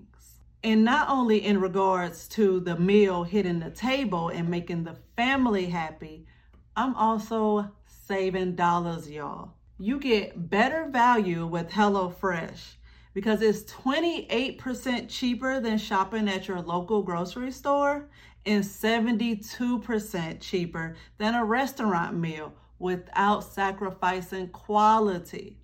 And 0.63 0.85
not 0.85 1.09
only 1.09 1.45
in 1.45 1.61
regards 1.61 2.29
to 2.29 2.61
the 2.61 2.77
meal 2.77 3.25
hitting 3.25 3.61
the 3.61 3.71
table 3.71 4.29
and 4.29 4.49
making 4.49 4.85
the 4.85 4.97
family 5.17 5.67
happy, 5.67 6.27
I'm 6.77 6.95
also 6.95 7.71
saving 7.87 8.57
dollars, 8.57 9.11
y'all. 9.11 9.55
You 9.79 9.99
get 9.99 10.51
better 10.51 10.89
value 10.91 11.47
with 11.47 11.71
HelloFresh 11.71 12.77
because 13.15 13.41
it's 13.41 13.63
28% 13.73 15.09
cheaper 15.09 15.61
than 15.61 15.79
shopping 15.79 16.29
at 16.29 16.47
your 16.47 16.61
local 16.61 17.03
grocery 17.03 17.51
store 17.51 18.09
and 18.45 18.63
72% 18.63 20.41
cheaper 20.41 20.97
than 21.19 21.35
a 21.35 21.45
restaurant 21.45 22.17
meal 22.17 22.53
without 22.79 23.45
sacrificing 23.45 24.49
quality. 24.49 25.57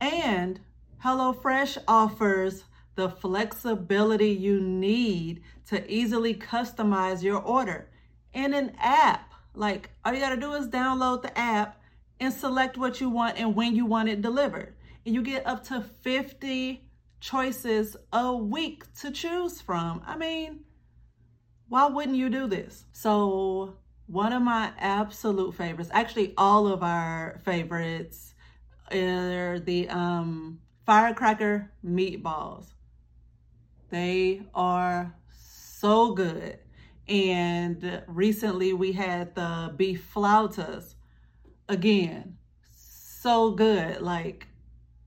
And 0.00 0.60
HelloFresh 1.04 1.78
offers 1.88 2.64
the 2.94 3.08
flexibility 3.08 4.28
you 4.30 4.60
need 4.60 5.42
to 5.68 5.90
easily 5.92 6.34
customize 6.34 7.22
your 7.22 7.40
order 7.40 7.88
in 8.32 8.54
an 8.54 8.72
app. 8.78 9.32
Like, 9.54 9.90
all 10.04 10.12
you 10.12 10.20
got 10.20 10.30
to 10.30 10.36
do 10.36 10.52
is 10.54 10.68
download 10.68 11.22
the 11.22 11.36
app 11.36 11.80
and 12.18 12.32
select 12.32 12.76
what 12.76 13.00
you 13.00 13.08
want 13.08 13.38
and 13.38 13.54
when 13.54 13.74
you 13.74 13.86
want 13.86 14.08
it 14.08 14.20
delivered. 14.22 14.74
And 15.04 15.14
you 15.14 15.22
get 15.22 15.46
up 15.46 15.64
to 15.64 15.80
50 15.80 16.84
choices 17.20 17.96
a 18.12 18.34
week 18.34 18.84
to 19.00 19.10
choose 19.10 19.60
from. 19.60 20.02
I 20.06 20.16
mean, 20.16 20.60
why 21.68 21.86
wouldn't 21.86 22.16
you 22.16 22.28
do 22.28 22.46
this? 22.46 22.84
So, 22.92 23.76
one 24.06 24.32
of 24.32 24.42
my 24.42 24.72
absolute 24.78 25.54
favorites, 25.54 25.90
actually, 25.92 26.34
all 26.36 26.66
of 26.66 26.82
our 26.82 27.40
favorites, 27.44 28.34
are 28.90 29.60
the 29.60 29.88
um, 29.88 30.58
firecracker 30.84 31.70
meatballs. 31.84 32.66
They 33.90 34.42
are 34.54 35.12
so 35.80 36.12
good. 36.12 36.58
And 37.08 38.02
recently 38.06 38.72
we 38.72 38.92
had 38.92 39.34
the 39.34 39.72
beef 39.76 40.08
flautas. 40.14 40.94
Again, 41.68 42.36
so 42.76 43.50
good. 43.50 44.00
Like 44.00 44.46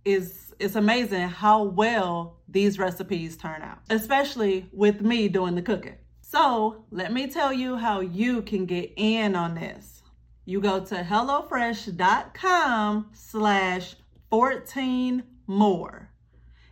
it's 0.06 0.54
it's 0.60 0.75
amazing 0.75 1.30
how 1.30 1.63
well 1.63 2.40
these 2.48 2.78
recipes 2.78 3.38
turn 3.38 3.62
out, 3.62 3.80
especially 3.90 4.70
with 4.72 5.02
me 5.02 5.28
doing 5.28 5.56
the 5.56 5.62
cooking. 5.62 5.96
So 6.22 6.86
let 6.92 7.13
me 7.13 7.28
tell 7.28 7.54
you 7.54 7.78
how 7.78 8.02
you 8.02 8.42
can 8.42 8.66
get 8.66 8.92
in 8.96 9.36
on 9.36 9.56
this. 9.56 10.02
You 10.46 10.60
go 10.60 10.84
to 10.84 10.96
HelloFresh.com 10.96 13.10
slash 13.13 13.96
14 14.30 15.24
more 15.48 16.12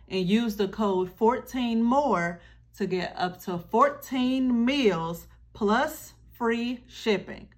and 0.08 0.28
use 0.28 0.56
the 0.56 0.68
code 0.68 1.10
14 1.10 1.82
more 1.82 2.40
to 2.76 2.86
get 2.86 3.14
up 3.16 3.40
to 3.42 3.58
14 3.58 4.64
meals 4.64 5.26
plus 5.52 6.14
free 6.32 6.84
shipping. 6.88 7.48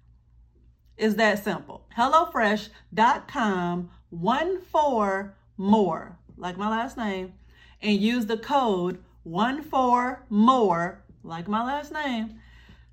It's 0.97 1.15
that 1.15 1.43
simple. 1.43 1.85
HelloFresh.com, 1.97 3.89
one 4.09 4.61
four 4.61 5.35
more, 5.57 6.17
like 6.37 6.57
my 6.57 6.69
last 6.69 6.97
name, 6.97 7.33
and 7.81 7.99
use 7.99 8.25
the 8.25 8.37
code 8.37 9.03
one 9.23 9.63
four 9.63 10.23
more, 10.29 11.03
like 11.23 11.47
my 11.47 11.63
last 11.63 11.91
name, 11.91 12.39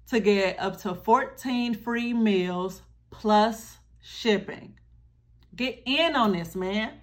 to 0.08 0.18
get 0.18 0.58
up 0.58 0.80
to 0.80 0.94
14 0.94 1.74
free 1.74 2.12
meals 2.12 2.82
plus 3.10 3.78
shipping. 4.00 4.74
Get 5.54 5.82
in 5.84 6.16
on 6.16 6.32
this, 6.32 6.56
man. 6.56 6.94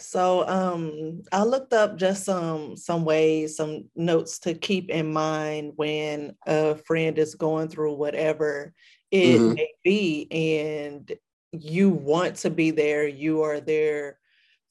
So 0.00 0.46
um, 0.46 1.22
I 1.32 1.42
looked 1.42 1.72
up 1.72 1.96
just 1.96 2.24
some 2.24 2.76
some 2.76 3.04
ways, 3.04 3.56
some 3.56 3.90
notes 3.96 4.38
to 4.40 4.54
keep 4.54 4.90
in 4.90 5.12
mind 5.12 5.72
when 5.74 6.36
a 6.46 6.76
friend 6.76 7.18
is 7.18 7.34
going 7.34 7.68
through 7.68 7.94
whatever 7.94 8.72
it 9.10 9.38
mm-hmm. 9.38 9.54
may 9.54 9.70
be, 9.82 10.28
and 10.30 11.12
you 11.52 11.90
want 11.90 12.36
to 12.36 12.50
be 12.50 12.70
there. 12.70 13.08
You 13.08 13.42
are 13.42 13.60
their 13.60 14.18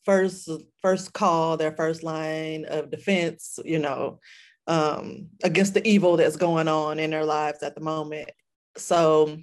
first 0.05 0.49
first 0.81 1.11
call, 1.11 1.57
their 1.57 1.73
first 1.73 2.03
line 2.03 2.63
of 2.65 2.89
defense. 2.89 3.59
You 3.65 3.79
know, 3.79 4.19
um, 4.65 5.27
against 5.43 5.73
the 5.73 5.85
evil 5.85 6.15
that's 6.15 6.37
going 6.37 6.69
on 6.69 6.99
in 6.99 7.11
their 7.11 7.25
lives 7.25 7.63
at 7.63 7.75
the 7.75 7.81
moment. 7.81 8.29
So, 8.77 9.37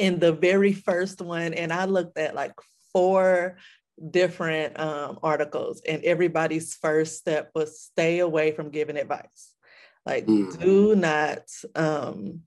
in 0.00 0.18
the 0.18 0.32
very 0.32 0.72
first 0.72 1.20
one, 1.20 1.54
and 1.54 1.72
I 1.72 1.84
looked 1.84 2.18
at 2.18 2.34
like 2.34 2.54
four 2.92 3.58
different 4.10 4.78
um, 4.78 5.18
articles, 5.22 5.82
and 5.88 6.02
everybody's 6.04 6.74
first 6.74 7.18
step 7.18 7.50
was 7.54 7.80
stay 7.80 8.18
away 8.18 8.52
from 8.52 8.70
giving 8.70 8.96
advice. 8.96 9.52
Like, 10.06 10.26
mm. 10.26 10.58
do 10.60 10.94
not 10.96 11.48
um, 11.74 12.42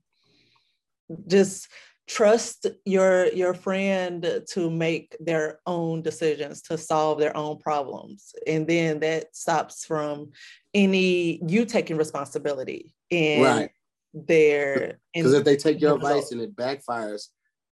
just 1.26 1.68
trust 2.08 2.66
your 2.86 3.26
your 3.32 3.52
friend 3.52 4.42
to 4.48 4.70
make 4.70 5.14
their 5.20 5.60
own 5.66 6.00
decisions 6.00 6.62
to 6.62 6.78
solve 6.78 7.18
their 7.18 7.36
own 7.36 7.58
problems 7.58 8.34
and 8.46 8.66
then 8.66 8.98
that 8.98 9.36
stops 9.36 9.84
from 9.84 10.30
any 10.72 11.38
you 11.46 11.66
taking 11.66 11.98
responsibility 11.98 12.94
in 13.10 13.42
right. 13.42 13.70
their 14.14 14.98
because 15.14 15.34
if 15.34 15.44
they 15.44 15.56
take 15.56 15.80
your 15.82 15.96
advice 15.96 16.32
and 16.32 16.40
it 16.40 16.56
backfires 16.56 17.26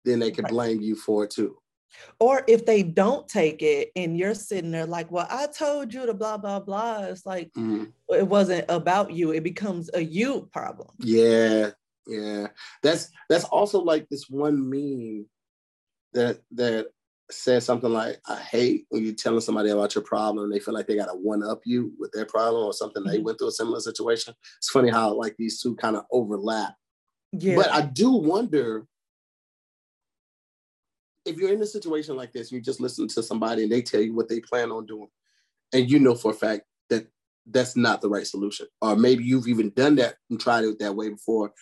then 0.04 0.18
they 0.18 0.32
can 0.32 0.46
right. 0.46 0.52
blame 0.52 0.82
you 0.82 0.96
for 0.96 1.26
it 1.26 1.30
too 1.30 1.56
or 2.20 2.44
if 2.48 2.66
they 2.66 2.84
don't 2.84 3.28
take 3.28 3.62
it 3.62 3.92
and 3.96 4.18
you're 4.18 4.34
sitting 4.34 4.72
there 4.72 4.86
like, 4.86 5.12
well, 5.12 5.28
I 5.30 5.48
told 5.48 5.94
you 5.94 6.06
to 6.06 6.14
blah, 6.14 6.38
blah, 6.38 6.60
blah. 6.60 7.04
It's 7.04 7.26
like, 7.26 7.52
mm-hmm. 7.58 7.86
it 8.10 8.28
wasn't 8.28 8.66
about 8.70 9.12
you. 9.12 9.32
It 9.32 9.44
becomes 9.44 9.90
a 9.94 10.04
you 10.04 10.50
problem. 10.52 10.90
Yeah. 11.00 11.72
Yeah. 12.08 12.48
That's, 12.82 13.10
that's 13.30 13.46
also 13.46 13.80
like 13.82 14.10
this 14.10 14.30
one 14.30 14.70
meme 14.70 15.26
that, 16.14 16.40
that 16.52 16.88
says 17.32 17.66
something 17.66 17.92
like, 17.92 18.20
I 18.28 18.36
hate 18.36 18.86
when 18.90 19.04
you're 19.04 19.14
telling 19.14 19.42
somebody 19.42 19.70
about 19.70 19.96
your 19.96 20.04
problem 20.04 20.44
and 20.44 20.54
they 20.54 20.60
feel 20.60 20.74
like 20.74 20.88
they 20.88 20.96
got 20.96 21.06
to 21.06 21.14
one 21.14 21.44
up 21.44 21.62
you 21.66 21.94
with 21.98 22.12
their 22.12 22.26
problem 22.26 22.66
or 22.66 22.74
something. 22.74 23.04
Mm-hmm. 23.04 23.12
They 23.12 23.20
went 23.20 23.40
through 23.40 23.48
a 23.48 23.52
similar 23.52 23.80
situation. 23.80 24.34
It's 24.58 24.70
funny 24.70 24.90
how 24.90 25.14
like 25.14 25.36
these 25.38 25.62
two 25.62 25.76
kind 25.76 25.96
of 25.96 26.06
overlap. 26.12 26.76
Yeah. 27.32 27.56
But 27.56 27.72
I 27.72 27.82
do 27.82 28.12
wonder 28.12 28.86
if 31.26 31.38
you're 31.38 31.54
in 31.54 31.62
a 31.62 31.66
situation 31.66 32.16
like 32.16 32.32
this, 32.32 32.52
you 32.52 32.62
just 32.62 32.82
listen 32.82 33.08
to 33.08 33.24
somebody 33.24 33.64
and 33.64 33.72
they 33.72 33.82
tell 33.82 34.02
you 34.02 34.14
what 34.14 34.30
they 34.30 34.40
plan 34.40 34.72
on 34.72 34.86
doing, 34.86 35.10
and 35.74 35.90
you 35.90 36.00
know 36.00 36.16
for 36.16 36.32
a 36.32 36.36
fact 36.36 36.64
that 36.90 37.08
that's 37.46 37.76
not 37.76 38.02
the 38.02 38.10
right 38.10 38.28
solution. 38.28 38.68
Or 38.82 38.96
maybe 38.96 39.24
you've 39.24 39.48
even 39.48 39.72
done 39.72 39.96
that 39.96 40.16
and 40.30 40.40
tried 40.40 40.64
it 40.66 40.80
that 40.80 40.96
way 40.96 41.10
before 41.10 41.54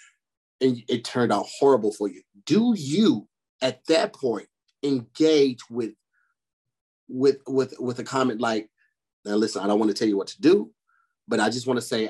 and 0.61 0.83
it 0.87 1.03
turned 1.03 1.33
out 1.33 1.47
horrible 1.59 1.91
for 1.91 2.07
you. 2.07 2.21
Do 2.45 2.73
you 2.77 3.27
at 3.61 3.83
that 3.87 4.13
point 4.13 4.47
engage 4.83 5.59
with 5.69 5.91
with 7.09 7.37
with 7.47 7.73
with 7.79 7.99
a 7.99 8.03
comment 8.03 8.39
like, 8.39 8.69
now 9.25 9.35
listen, 9.35 9.61
I 9.61 9.67
don't 9.67 9.79
want 9.79 9.89
to 9.89 9.97
tell 9.97 10.07
you 10.07 10.17
what 10.17 10.27
to 10.27 10.41
do, 10.41 10.71
but 11.27 11.39
I 11.39 11.49
just 11.49 11.67
want 11.67 11.77
to 11.77 11.85
say 11.85 12.09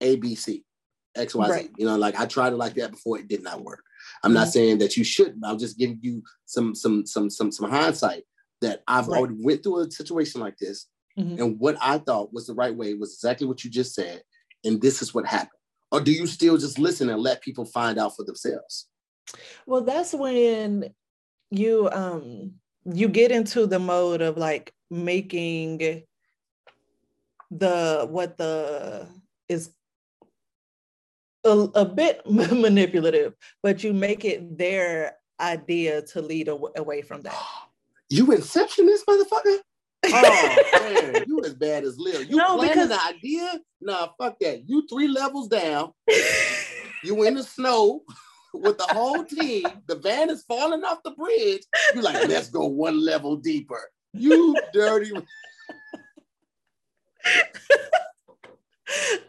A, 0.00 0.16
B, 0.16 0.34
C, 0.34 0.64
X, 1.14 1.34
Y, 1.34 1.48
right. 1.48 1.66
Z. 1.66 1.72
You 1.76 1.86
know, 1.86 1.96
like 1.96 2.18
I 2.18 2.26
tried 2.26 2.52
it 2.52 2.56
like 2.56 2.74
that 2.74 2.92
before, 2.92 3.18
it 3.18 3.28
did 3.28 3.42
not 3.42 3.62
work. 3.62 3.82
I'm 4.22 4.30
mm-hmm. 4.30 4.34
not 4.34 4.48
saying 4.48 4.78
that 4.78 4.96
you 4.96 5.04
shouldn't. 5.04 5.44
I'm 5.44 5.58
just 5.58 5.78
giving 5.78 5.98
you 6.02 6.22
some 6.46 6.74
some 6.74 7.06
some 7.06 7.30
some 7.30 7.52
some 7.52 7.70
hindsight 7.70 8.24
that 8.60 8.82
I've 8.88 9.08
right. 9.08 9.18
already 9.18 9.36
went 9.38 9.62
through 9.62 9.80
a 9.80 9.90
situation 9.90 10.40
like 10.40 10.56
this 10.58 10.86
Mm-hmm. 11.18 11.42
And 11.42 11.58
what 11.58 11.76
I 11.80 11.98
thought 11.98 12.32
was 12.32 12.46
the 12.46 12.54
right 12.54 12.74
way 12.74 12.94
was 12.94 13.14
exactly 13.14 13.46
what 13.46 13.64
you 13.64 13.70
just 13.70 13.94
said. 13.94 14.22
And 14.64 14.80
this 14.80 15.02
is 15.02 15.12
what 15.12 15.26
happened. 15.26 15.50
Or 15.90 16.00
do 16.00 16.12
you 16.12 16.26
still 16.26 16.56
just 16.58 16.78
listen 16.78 17.08
and 17.08 17.20
let 17.20 17.42
people 17.42 17.64
find 17.64 17.98
out 17.98 18.14
for 18.14 18.24
themselves? 18.24 18.88
Well, 19.66 19.82
that's 19.82 20.14
when 20.14 20.94
you 21.50 21.88
um 21.90 22.52
you 22.84 23.08
get 23.08 23.32
into 23.32 23.66
the 23.66 23.78
mode 23.78 24.22
of 24.22 24.36
like 24.36 24.72
making 24.90 26.04
the 27.50 28.06
what 28.08 28.36
the 28.36 29.08
is 29.48 29.70
a, 31.44 31.50
a 31.74 31.84
bit 31.84 32.22
manipulative, 32.30 33.34
but 33.62 33.82
you 33.84 33.92
make 33.92 34.24
it 34.24 34.58
their 34.58 35.16
idea 35.40 36.02
to 36.02 36.22
lead 36.22 36.48
away 36.48 37.02
from 37.02 37.22
that. 37.22 37.34
You 38.10 38.32
inception 38.32 38.86
this 38.86 39.04
motherfucker? 39.04 39.58
oh 40.06 40.56
man, 41.12 41.24
you 41.26 41.42
as 41.44 41.52
bad 41.52 41.84
as 41.84 41.98
Lil. 41.98 42.22
You 42.22 42.36
no, 42.36 42.56
planning 42.56 42.72
because... 42.72 42.88
the 42.88 43.04
idea? 43.04 43.60
Nah, 43.82 44.08
fuck 44.18 44.38
that. 44.40 44.66
You 44.66 44.86
three 44.88 45.08
levels 45.08 45.48
down. 45.48 45.92
you 47.04 47.22
in 47.24 47.34
the 47.34 47.42
snow 47.42 48.02
with 48.54 48.78
the 48.78 48.86
whole 48.94 49.24
team. 49.24 49.64
The 49.88 49.96
van 49.96 50.30
is 50.30 50.42
falling 50.44 50.84
off 50.84 51.02
the 51.04 51.10
bridge. 51.10 51.62
You're 51.92 52.02
like, 52.02 52.28
let's 52.28 52.48
go 52.48 52.64
one 52.64 53.04
level 53.04 53.36
deeper. 53.36 53.90
You 54.14 54.56
dirty. 54.72 55.12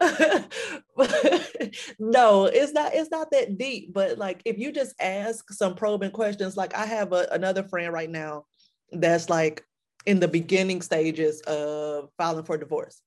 no, 1.98 2.46
it's 2.46 2.72
not. 2.72 2.94
It's 2.94 3.10
not 3.10 3.30
that 3.32 3.58
deep. 3.58 3.92
But 3.92 4.18
like, 4.18 4.42
if 4.44 4.58
you 4.58 4.72
just 4.72 4.94
ask 5.00 5.52
some 5.52 5.74
probing 5.74 6.12
questions, 6.12 6.56
like 6.56 6.74
I 6.74 6.86
have 6.86 7.12
a, 7.12 7.28
another 7.30 7.62
friend 7.64 7.92
right 7.92 8.10
now 8.10 8.46
that's 8.92 9.28
like 9.28 9.64
in 10.06 10.20
the 10.20 10.28
beginning 10.28 10.82
stages 10.82 11.40
of 11.42 12.08
filing 12.16 12.44
for 12.44 12.56
divorce. 12.56 13.02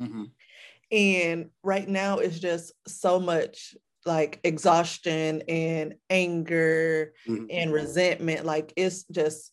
Mm-hmm. 0.00 0.24
And 0.90 1.50
right 1.62 1.88
now 1.88 2.18
it's 2.18 2.38
just 2.38 2.72
so 2.86 3.18
much 3.20 3.74
like 4.04 4.40
exhaustion 4.44 5.42
and 5.48 5.94
anger 6.10 7.14
mm-hmm. 7.26 7.46
and 7.50 7.72
resentment. 7.72 8.44
Like 8.44 8.72
it's 8.76 9.04
just, 9.04 9.51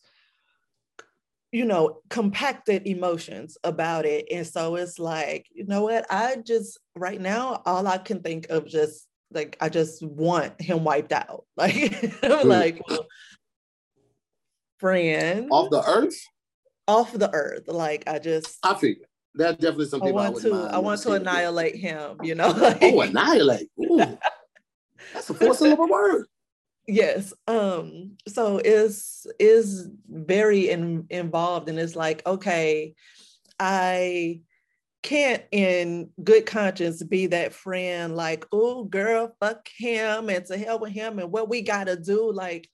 you 1.52 1.66
know, 1.66 2.02
compacted 2.10 2.88
emotions 2.88 3.58
about 3.64 4.06
it. 4.06 4.28
And 4.32 4.46
so 4.46 4.76
it's 4.76 5.00
like, 5.00 5.48
you 5.52 5.66
know 5.66 5.84
what? 5.84 6.06
I 6.10 6.38
just, 6.46 6.80
right 6.96 7.20
now, 7.20 7.62
all 7.66 7.88
I 7.88 7.98
can 7.98 8.22
think 8.22 8.50
of 8.50 8.68
just 8.68 9.08
like, 9.32 9.58
I 9.60 9.70
just 9.70 10.04
want 10.04 10.62
him 10.62 10.84
wiped 10.84 11.14
out. 11.14 11.46
Like, 11.58 12.24
I'm 12.24 12.48
like, 12.48 12.82
well, 12.88 13.06
friend. 14.80 15.48
Off 15.52 15.70
the 15.70 15.84
earth? 15.84 16.16
off 16.90 17.14
the 17.14 17.34
earth. 17.34 17.68
Like 17.68 18.04
I 18.08 18.20
just 18.20 18.58
I 18.64 18.74
figure 18.74 19.06
that's 19.36 19.58
definitely 19.58 19.86
something 19.86 20.10
I 20.10 20.12
want 20.12 20.38
I 20.38 20.42
to 20.42 20.70
I 20.74 20.78
want 20.80 21.02
to 21.04 21.14
annihilate 21.14 21.76
him, 21.76 22.18
you 22.24 22.36
know. 22.36 22.52
Oh, 22.56 22.60
like, 22.62 22.80
oh, 22.82 23.02
annihilate. 23.02 23.70
Ooh. 23.80 23.98
that's 25.14 25.30
a 25.30 25.34
four 25.34 25.54
syllable 25.54 25.88
word. 25.88 26.26
Yes. 26.90 27.34
Um, 27.48 28.18
so 28.28 28.58
is 28.58 29.28
is 29.40 29.90
very 30.10 30.70
in, 30.70 31.06
involved 31.12 31.70
and 31.70 31.78
it's 31.78 31.96
like, 31.96 32.26
okay, 32.26 32.96
I 33.60 34.42
can't 35.04 35.44
in 35.52 36.10
good 36.24 36.48
conscience 36.48 37.04
be 37.04 37.28
that 37.28 37.54
friend 37.54 38.16
like, 38.16 38.46
oh 38.52 38.86
girl, 38.86 39.36
fuck 39.40 39.70
him 39.78 40.30
and 40.30 40.44
to 40.48 40.58
hell 40.58 40.80
with 40.80 40.92
him 40.92 41.20
and 41.20 41.32
what 41.32 41.48
we 41.48 41.62
gotta 41.62 41.96
do. 41.96 42.32
Like 42.32 42.68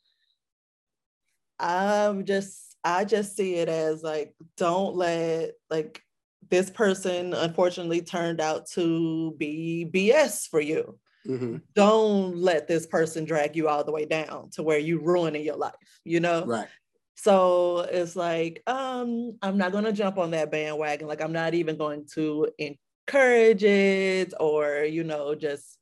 I'm 1.60 2.23
just 2.25 2.78
I 2.86 3.04
just 3.04 3.36
see 3.36 3.56
it 3.56 3.67
as 3.67 4.01
like, 4.01 4.34
don't 4.56 4.95
let 4.95 5.51
like 5.69 6.01
this 6.49 6.69
person 6.69 7.34
unfortunately 7.34 8.01
turned 8.01 8.39
out 8.39 8.67
to 8.71 9.34
be 9.38 9.89
BS 9.93 10.47
for 10.47 10.62
you. 10.62 10.97
Mm-hmm. 11.25 11.57
Don't 11.73 12.38
let 12.38 12.67
this 12.67 12.85
person 12.85 13.25
drag 13.25 13.55
you 13.55 13.67
all 13.67 13.83
the 13.83 13.91
way 13.91 14.05
down 14.05 14.49
to 14.51 14.63
where 14.63 14.79
you 14.79 14.99
ruining 14.99 15.43
your 15.43 15.57
life, 15.57 15.73
you 16.03 16.19
know? 16.19 16.45
Right. 16.45 16.67
So 17.15 17.79
it's 17.79 18.15
like, 18.15 18.61
um, 18.67 19.38
I'm 19.41 19.57
not 19.57 19.71
gonna 19.71 19.93
jump 19.93 20.17
on 20.17 20.31
that 20.31 20.51
bandwagon. 20.51 21.07
Like 21.07 21.21
I'm 21.21 21.33
not 21.33 21.53
even 21.53 21.77
going 21.77 22.05
to 22.13 22.47
encourage 22.57 23.63
it 23.63 24.33
or, 24.39 24.83
you 24.83 25.03
know, 25.03 25.33
just 25.35 25.79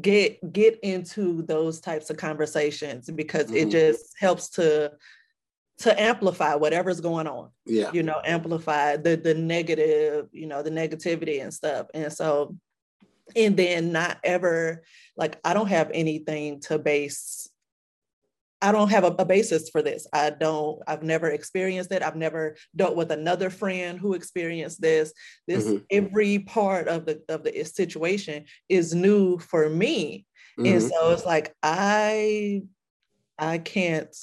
get 0.00 0.52
get 0.52 0.78
into 0.82 1.42
those 1.42 1.80
types 1.80 2.10
of 2.10 2.16
conversations 2.16 3.08
because 3.10 3.46
mm-hmm. 3.46 3.68
it 3.68 3.70
just 3.70 4.14
helps 4.18 4.48
to 4.50 4.92
to 5.78 6.00
amplify 6.00 6.54
whatever's 6.54 7.00
going 7.00 7.26
on. 7.26 7.50
Yeah. 7.66 7.90
You 7.92 8.02
know, 8.02 8.20
amplify 8.24 8.96
the 8.96 9.16
the 9.16 9.34
negative, 9.34 10.28
you 10.32 10.46
know, 10.46 10.62
the 10.62 10.70
negativity 10.70 11.42
and 11.42 11.52
stuff. 11.52 11.86
And 11.94 12.12
so 12.12 12.56
and 13.34 13.56
then 13.56 13.92
not 13.92 14.18
ever 14.22 14.82
like 15.16 15.38
I 15.44 15.54
don't 15.54 15.68
have 15.68 15.90
anything 15.92 16.60
to 16.62 16.78
base 16.78 17.48
I 18.64 18.72
don't 18.72 18.90
have 18.90 19.04
a, 19.04 19.14
a, 19.18 19.26
basis 19.26 19.68
for 19.68 19.82
this. 19.82 20.06
I 20.10 20.30
don't, 20.30 20.80
I've 20.86 21.02
never 21.02 21.28
experienced 21.28 21.92
it. 21.92 22.02
I've 22.02 22.16
never 22.16 22.56
dealt 22.74 22.96
with 22.96 23.12
another 23.12 23.50
friend 23.50 23.98
who 23.98 24.14
experienced 24.14 24.80
this. 24.80 25.12
This 25.46 25.66
mm-hmm. 25.66 25.84
every 25.90 26.38
part 26.38 26.88
of 26.88 27.04
the 27.04 27.22
of 27.28 27.42
the 27.44 27.62
situation 27.64 28.46
is 28.70 28.94
new 28.94 29.38
for 29.38 29.68
me. 29.68 30.24
Mm-hmm. 30.58 30.72
And 30.72 30.82
so 30.82 31.10
it's 31.10 31.26
like 31.26 31.54
I 31.62 32.62
I 33.38 33.58
can't 33.58 34.16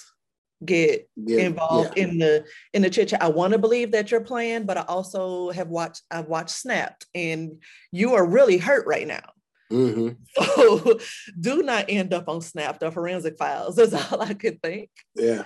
get 0.63 1.09
yeah, 1.15 1.41
involved 1.41 1.93
yeah. 1.95 2.03
in 2.03 2.17
the 2.17 2.45
in 2.73 2.81
the 2.81 2.89
chit 2.89 3.09
chat. 3.09 3.21
I 3.21 3.29
want 3.29 3.53
to 3.53 3.59
believe 3.59 3.91
that 3.91 4.11
you're 4.11 4.21
playing, 4.21 4.65
but 4.65 4.77
I 4.77 4.81
also 4.81 5.51
have 5.51 5.67
watched 5.67 6.03
I've 6.11 6.27
watched 6.27 6.51
Snapped, 6.51 7.05
and 7.15 7.61
you 7.91 8.13
are 8.15 8.25
really 8.25 8.57
hurt 8.57 8.85
right 8.85 9.07
now. 9.07 9.29
Mm-hmm. 9.71 10.09
So 10.55 10.99
do 11.39 11.63
not 11.63 11.85
end 11.89 12.13
up 12.13 12.27
on 12.27 12.41
Snapped 12.41 12.83
or 12.83 12.91
Forensic 12.91 13.37
Files. 13.37 13.77
Is 13.77 13.93
all 13.93 14.21
I 14.21 14.33
could 14.33 14.61
think. 14.61 14.89
Yeah. 15.15 15.43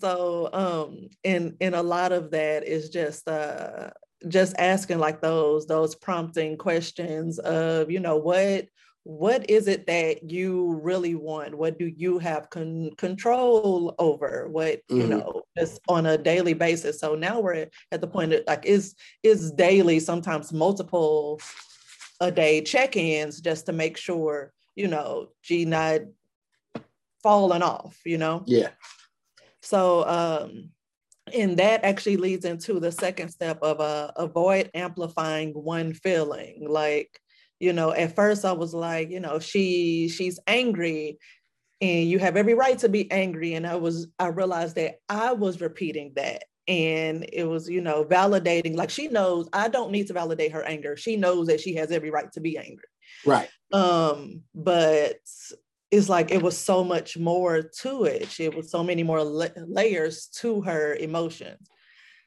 So 0.00 0.50
um, 0.52 1.08
and 1.24 1.56
and 1.60 1.74
a 1.74 1.82
lot 1.82 2.12
of 2.12 2.30
that 2.32 2.66
is 2.66 2.90
just 2.90 3.28
uh 3.28 3.90
just 4.28 4.54
asking 4.58 4.98
like 4.98 5.20
those 5.20 5.66
those 5.66 5.94
prompting 5.94 6.56
questions 6.56 7.38
of 7.38 7.90
you 7.90 8.00
know 8.00 8.16
what 8.16 8.66
what 9.04 9.48
is 9.50 9.68
it 9.68 9.86
that 9.86 10.30
you 10.30 10.80
really 10.82 11.14
want? 11.14 11.54
What 11.54 11.78
do 11.78 11.92
you 11.94 12.18
have 12.18 12.48
con- 12.48 12.90
control 12.96 13.94
over? 13.98 14.48
What 14.48 14.80
mm-hmm. 14.88 15.00
you 15.00 15.06
know 15.06 15.42
just 15.56 15.80
on 15.88 16.06
a 16.06 16.18
daily 16.18 16.54
basis. 16.54 17.00
So 17.00 17.14
now 17.14 17.40
we're 17.40 17.68
at 17.92 18.00
the 18.00 18.06
point 18.06 18.30
that 18.30 18.46
like 18.46 18.64
is 18.64 18.94
is 19.22 19.52
daily 19.52 20.00
sometimes 20.00 20.52
multiple 20.52 21.40
a 22.20 22.30
day 22.30 22.62
check-ins 22.62 23.40
just 23.40 23.66
to 23.66 23.72
make 23.72 23.98
sure 23.98 24.52
you 24.74 24.88
know 24.88 25.28
she 25.42 25.66
not 25.66 26.00
falling 27.22 27.62
off 27.62 28.00
you 28.06 28.16
know? 28.16 28.42
Yeah. 28.46 28.70
So 29.60 30.08
um 30.08 30.70
and 31.32 31.56
that 31.58 31.84
actually 31.84 32.16
leads 32.16 32.44
into 32.44 32.80
the 32.80 32.92
second 32.92 33.30
step 33.30 33.58
of 33.62 33.80
uh, 33.80 34.12
avoid 34.16 34.70
amplifying 34.74 35.52
one 35.52 35.94
feeling. 35.94 36.66
Like 36.68 37.18
you 37.60 37.72
know 37.72 37.92
at 37.92 38.14
first 38.14 38.44
i 38.44 38.52
was 38.52 38.74
like 38.74 39.10
you 39.10 39.20
know 39.20 39.38
she 39.38 40.08
she's 40.08 40.38
angry 40.46 41.18
and 41.80 42.08
you 42.08 42.18
have 42.18 42.36
every 42.36 42.54
right 42.54 42.78
to 42.78 42.88
be 42.88 43.10
angry. 43.10 43.54
And 43.54 43.66
i 43.66 43.76
was 43.76 44.08
i 44.18 44.26
realized 44.26 44.76
that 44.76 44.96
i 45.08 45.32
was 45.32 45.60
repeating 45.60 46.12
that. 46.16 46.44
And 46.66 47.26
it 47.30 47.44
was 47.44 47.68
you 47.68 47.82
know 47.82 48.04
validating 48.04 48.74
like 48.74 48.88
she 48.88 49.08
knows 49.08 49.48
i 49.52 49.68
don't 49.68 49.92
need 49.92 50.06
to 50.06 50.14
validate 50.14 50.52
her 50.52 50.62
anger. 50.64 50.96
She 50.96 51.16
knows 51.16 51.48
that 51.48 51.60
she 51.60 51.74
has 51.74 51.90
every 51.90 52.10
right 52.10 52.30
to 52.32 52.40
be 52.40 52.56
angry. 52.56 52.88
Right. 53.26 53.48
Um 53.72 54.42
but 54.54 55.16
it's 55.90 56.08
like 56.08 56.30
it 56.30 56.42
was 56.42 56.56
so 56.56 56.82
much 56.82 57.18
more 57.18 57.62
to 57.80 58.04
it. 58.04 58.40
It 58.40 58.56
was 58.56 58.70
so 58.70 58.82
many 58.82 59.02
more 59.02 59.22
la- 59.22 59.48
layers 59.66 60.26
to 60.40 60.62
her 60.62 60.94
emotions. 60.94 61.68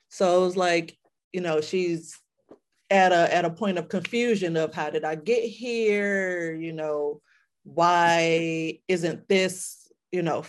So 0.10 0.42
it 0.42 0.46
was 0.46 0.56
like, 0.56 0.98
you 1.34 1.42
know, 1.42 1.60
she's 1.62 2.18
at 2.90 3.12
a 3.12 3.34
at 3.34 3.46
a 3.46 3.50
point 3.50 3.78
of 3.78 3.90
confusion 3.90 4.56
of 4.56 4.74
how 4.74 4.90
did 4.90 5.04
I 5.04 5.16
get 5.16 5.44
here? 5.44 6.54
You 6.56 6.74
know, 6.74 7.22
why 7.64 8.80
isn't 8.88 9.28
this, 9.28 9.92
you 10.12 10.22
know, 10.22 10.44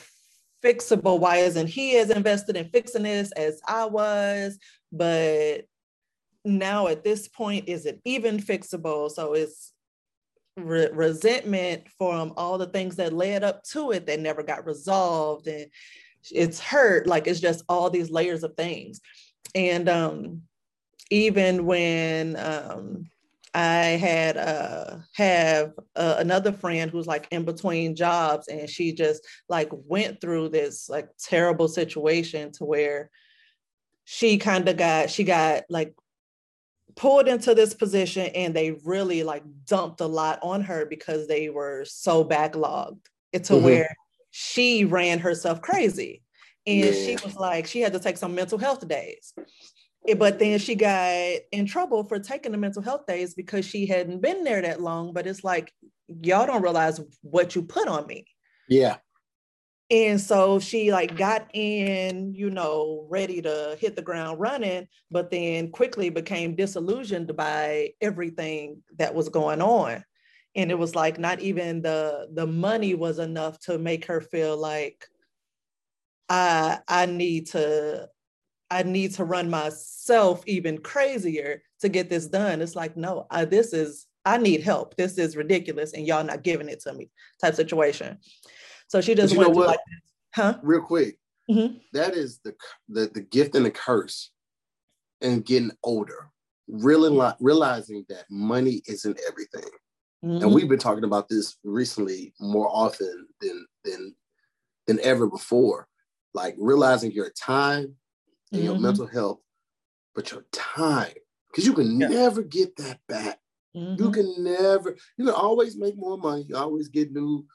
fixable? 0.64 1.18
Why 1.18 1.36
isn't 1.38 1.66
he 1.66 1.96
as 1.98 2.10
invested 2.10 2.56
in 2.56 2.68
fixing 2.68 3.02
this 3.02 3.32
as 3.32 3.60
I 3.66 3.86
was? 3.86 4.58
But 4.92 5.66
now 6.44 6.86
at 6.86 7.04
this 7.04 7.28
point, 7.28 7.68
is 7.68 7.86
it 7.86 8.00
even 8.04 8.38
fixable? 8.38 9.10
So 9.10 9.34
it's 9.34 9.72
re- 10.56 10.90
resentment 10.92 11.88
from 11.98 12.32
all 12.36 12.58
the 12.58 12.66
things 12.66 12.96
that 12.96 13.12
led 13.12 13.42
up 13.44 13.62
to 13.64 13.92
it 13.92 14.06
that 14.06 14.20
never 14.20 14.42
got 14.42 14.66
resolved 14.66 15.46
and 15.46 15.66
it's 16.30 16.58
hurt 16.58 17.06
like 17.06 17.26
it's 17.26 17.40
just 17.40 17.64
all 17.68 17.90
these 17.90 18.10
layers 18.10 18.42
of 18.42 18.54
things 18.54 19.00
and 19.54 19.88
um 19.88 20.42
even 21.10 21.66
when 21.66 22.36
um 22.36 23.08
I 23.54 23.96
had 23.96 24.36
uh 24.36 24.98
have 25.14 25.72
uh, 25.96 26.16
another 26.18 26.52
friend 26.52 26.90
who's 26.90 27.06
like 27.06 27.28
in 27.30 27.44
between 27.44 27.96
jobs 27.96 28.48
and 28.48 28.68
she 28.68 28.92
just 28.92 29.26
like 29.48 29.70
went 29.72 30.20
through 30.20 30.50
this 30.50 30.88
like 30.88 31.08
terrible 31.18 31.68
situation 31.68 32.52
to 32.52 32.64
where 32.64 33.10
she 34.04 34.38
kind 34.38 34.68
of 34.68 34.76
got 34.76 35.10
she 35.10 35.24
got 35.24 35.64
like 35.70 35.94
pulled 36.94 37.28
into 37.28 37.54
this 37.54 37.74
position 37.74 38.26
and 38.34 38.54
they 38.54 38.72
really 38.84 39.22
like 39.22 39.44
dumped 39.66 40.00
a 40.00 40.06
lot 40.06 40.38
on 40.42 40.62
her 40.62 40.84
because 40.84 41.26
they 41.26 41.48
were 41.48 41.84
so 41.84 42.24
backlogged 42.24 42.98
to 43.32 43.38
mm-hmm. 43.38 43.64
where 43.64 43.96
she 44.30 44.84
ran 44.84 45.18
herself 45.18 45.60
crazy 45.62 46.22
and 46.66 46.84
yeah. 46.84 46.92
she 46.92 47.16
was 47.24 47.36
like 47.36 47.66
she 47.66 47.80
had 47.80 47.92
to 47.92 48.00
take 48.00 48.16
some 48.16 48.34
mental 48.34 48.58
health 48.58 48.86
days 48.86 49.32
Eh, 50.06 50.14
but 50.14 50.38
then 50.38 50.58
she 50.58 50.74
got 50.74 51.14
in 51.52 51.66
trouble 51.66 52.04
for 52.04 52.18
taking 52.18 52.52
the 52.52 52.58
mental 52.58 52.82
health 52.82 53.06
days 53.06 53.34
because 53.34 53.64
she 53.64 53.86
hadn't 53.86 54.20
been 54.20 54.44
there 54.44 54.62
that 54.62 54.80
long 54.80 55.12
but 55.12 55.26
it's 55.26 55.42
like 55.42 55.72
y'all 56.08 56.46
don't 56.46 56.62
realize 56.62 57.00
what 57.22 57.54
you 57.54 57.62
put 57.62 57.88
on 57.88 58.06
me 58.06 58.24
yeah 58.68 58.96
and 59.90 60.20
so 60.20 60.58
she 60.60 60.92
like 60.92 61.16
got 61.16 61.48
in, 61.54 62.34
you 62.34 62.50
know, 62.50 63.06
ready 63.08 63.40
to 63.40 63.76
hit 63.80 63.96
the 63.96 64.02
ground 64.02 64.38
running, 64.38 64.86
but 65.10 65.30
then 65.30 65.70
quickly 65.70 66.10
became 66.10 66.54
disillusioned 66.54 67.34
by 67.34 67.92
everything 68.02 68.82
that 68.98 69.14
was 69.14 69.30
going 69.30 69.62
on. 69.62 70.04
And 70.54 70.70
it 70.70 70.78
was 70.78 70.94
like 70.94 71.18
not 71.18 71.40
even 71.40 71.80
the 71.80 72.28
the 72.32 72.46
money 72.46 72.94
was 72.94 73.18
enough 73.18 73.58
to 73.60 73.78
make 73.78 74.04
her 74.06 74.20
feel 74.20 74.58
like 74.58 75.06
I 76.28 76.80
I 76.86 77.06
need 77.06 77.46
to 77.48 78.08
I 78.70 78.82
need 78.82 79.14
to 79.14 79.24
run 79.24 79.48
myself 79.50 80.42
even 80.46 80.78
crazier 80.78 81.62
to 81.80 81.88
get 81.88 82.10
this 82.10 82.26
done. 82.26 82.60
It's 82.60 82.76
like, 82.76 82.96
no, 82.96 83.26
I, 83.30 83.44
this 83.44 83.72
is 83.72 84.06
I 84.24 84.36
need 84.36 84.62
help. 84.62 84.94
This 84.96 85.16
is 85.16 85.36
ridiculous, 85.36 85.94
and 85.94 86.06
y'all 86.06 86.24
not 86.24 86.42
giving 86.42 86.68
it 86.68 86.80
to 86.80 86.92
me. 86.92 87.10
Type 87.40 87.54
situation. 87.54 88.18
So 88.88 89.00
she 89.00 89.14
just 89.14 89.36
went 89.36 89.54
like. 89.54 89.78
Huh? 90.34 90.58
Real 90.62 90.82
quick. 90.82 91.18
Mm-hmm. 91.50 91.78
That 91.94 92.14
is 92.14 92.40
the, 92.44 92.54
the 92.88 93.10
the 93.14 93.22
gift 93.22 93.54
and 93.54 93.64
the 93.64 93.70
curse 93.70 94.30
and 95.22 95.44
getting 95.44 95.72
older. 95.82 96.30
Really 96.68 97.34
realizing 97.40 98.04
that 98.10 98.24
money 98.30 98.82
isn't 98.86 99.18
everything. 99.26 99.70
Mm-hmm. 100.22 100.44
And 100.44 100.54
we've 100.54 100.68
been 100.68 100.78
talking 100.78 101.04
about 101.04 101.28
this 101.28 101.56
recently 101.64 102.34
more 102.38 102.68
often 102.68 103.26
than 103.40 103.66
than 103.84 104.14
than 104.86 105.00
ever 105.00 105.26
before. 105.26 105.88
Like 106.34 106.54
realizing 106.58 107.12
your 107.12 107.30
time 107.30 107.94
and 108.52 108.60
mm-hmm. 108.60 108.70
your 108.70 108.78
mental 108.78 109.06
health, 109.06 109.40
but 110.14 110.30
your 110.30 110.44
time, 110.52 111.14
because 111.50 111.66
you 111.66 111.72
can 111.72 112.00
yeah. 112.00 112.08
never 112.08 112.42
get 112.42 112.76
that 112.76 113.00
back. 113.08 113.38
Mm-hmm. 113.76 114.02
You 114.02 114.10
can 114.10 114.34
never, 114.42 114.96
you 115.16 115.26
can 115.26 115.34
always 115.34 115.76
make 115.76 115.96
more 115.96 116.18
money. 116.18 116.46
You 116.48 116.56
always 116.56 116.88
get 116.88 117.12
new 117.12 117.46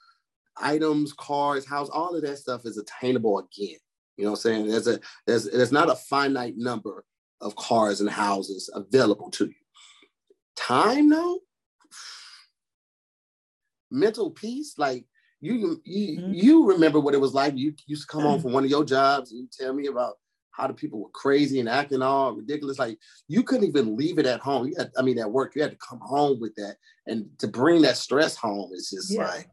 items, 0.58 1.14
cars, 1.14 1.66
house, 1.66 1.90
all 1.90 2.16
of 2.16 2.22
that 2.24 2.38
stuff 2.38 2.66
is 2.66 2.78
attainable 2.78 3.40
again. 3.40 3.78
You 4.18 4.26
know 4.26 4.32
what 4.32 4.38
I'm 4.38 4.42
saying? 4.42 4.68
There's 4.68 4.88
a 4.88 5.00
there's 5.26 5.50
there's 5.50 5.72
not 5.72 5.90
a 5.90 5.96
finite 5.96 6.56
number 6.56 7.04
of 7.42 7.56
cars 7.56 8.00
and 8.00 8.10
houses 8.10 8.70
available 8.74 9.32
to 9.32 9.46
you. 9.46 9.54
Time 10.56 11.10
though, 11.10 11.40
mental 13.90 14.30
peace, 14.30 14.76
like 14.78 15.06
you 15.42 15.82
you 15.84 16.20
mm-hmm. 16.20 16.34
you 16.34 16.68
remember 16.70 17.00
what 17.00 17.16
it 17.16 17.22
was 17.22 17.34
like. 17.34 17.58
You 17.58 17.74
used 17.88 18.08
to 18.08 18.12
come 18.12 18.22
home 18.22 18.40
from 18.40 18.54
one 18.54 18.64
of 18.64 18.70
your 18.70 18.86
jobs 18.86 19.32
and 19.32 19.42
you 19.42 19.48
tell 19.52 19.74
me 19.74 19.88
about 19.88 20.18
how 20.54 20.68
the 20.68 20.74
people 20.74 21.02
were 21.02 21.10
crazy 21.10 21.60
and 21.60 21.68
acting 21.68 22.02
all 22.02 22.34
ridiculous. 22.34 22.80
Like 22.80 22.98
you 23.28 23.44
couldn't 23.44 23.68
even 23.68 23.98
leave 23.98 24.20
it 24.20 24.26
at 24.26 24.40
home. 24.40 24.68
You 24.68 24.76
had, 24.78 24.92
I 24.98 25.02
mean, 25.02 25.20
at 25.20 25.32
work, 25.32 25.56
you 25.56 25.62
had 25.62 25.72
to 25.72 25.78
come 25.78 26.00
home 26.00 26.40
with 26.40 26.56
that, 26.56 26.78
and 27.08 27.28
to 27.40 27.48
bring 27.48 27.82
that 27.82 27.98
stress 27.98 28.36
home 28.36 28.72
is 28.74 28.90
just 28.90 29.12
yeah. 29.12 29.28
like 29.28 29.50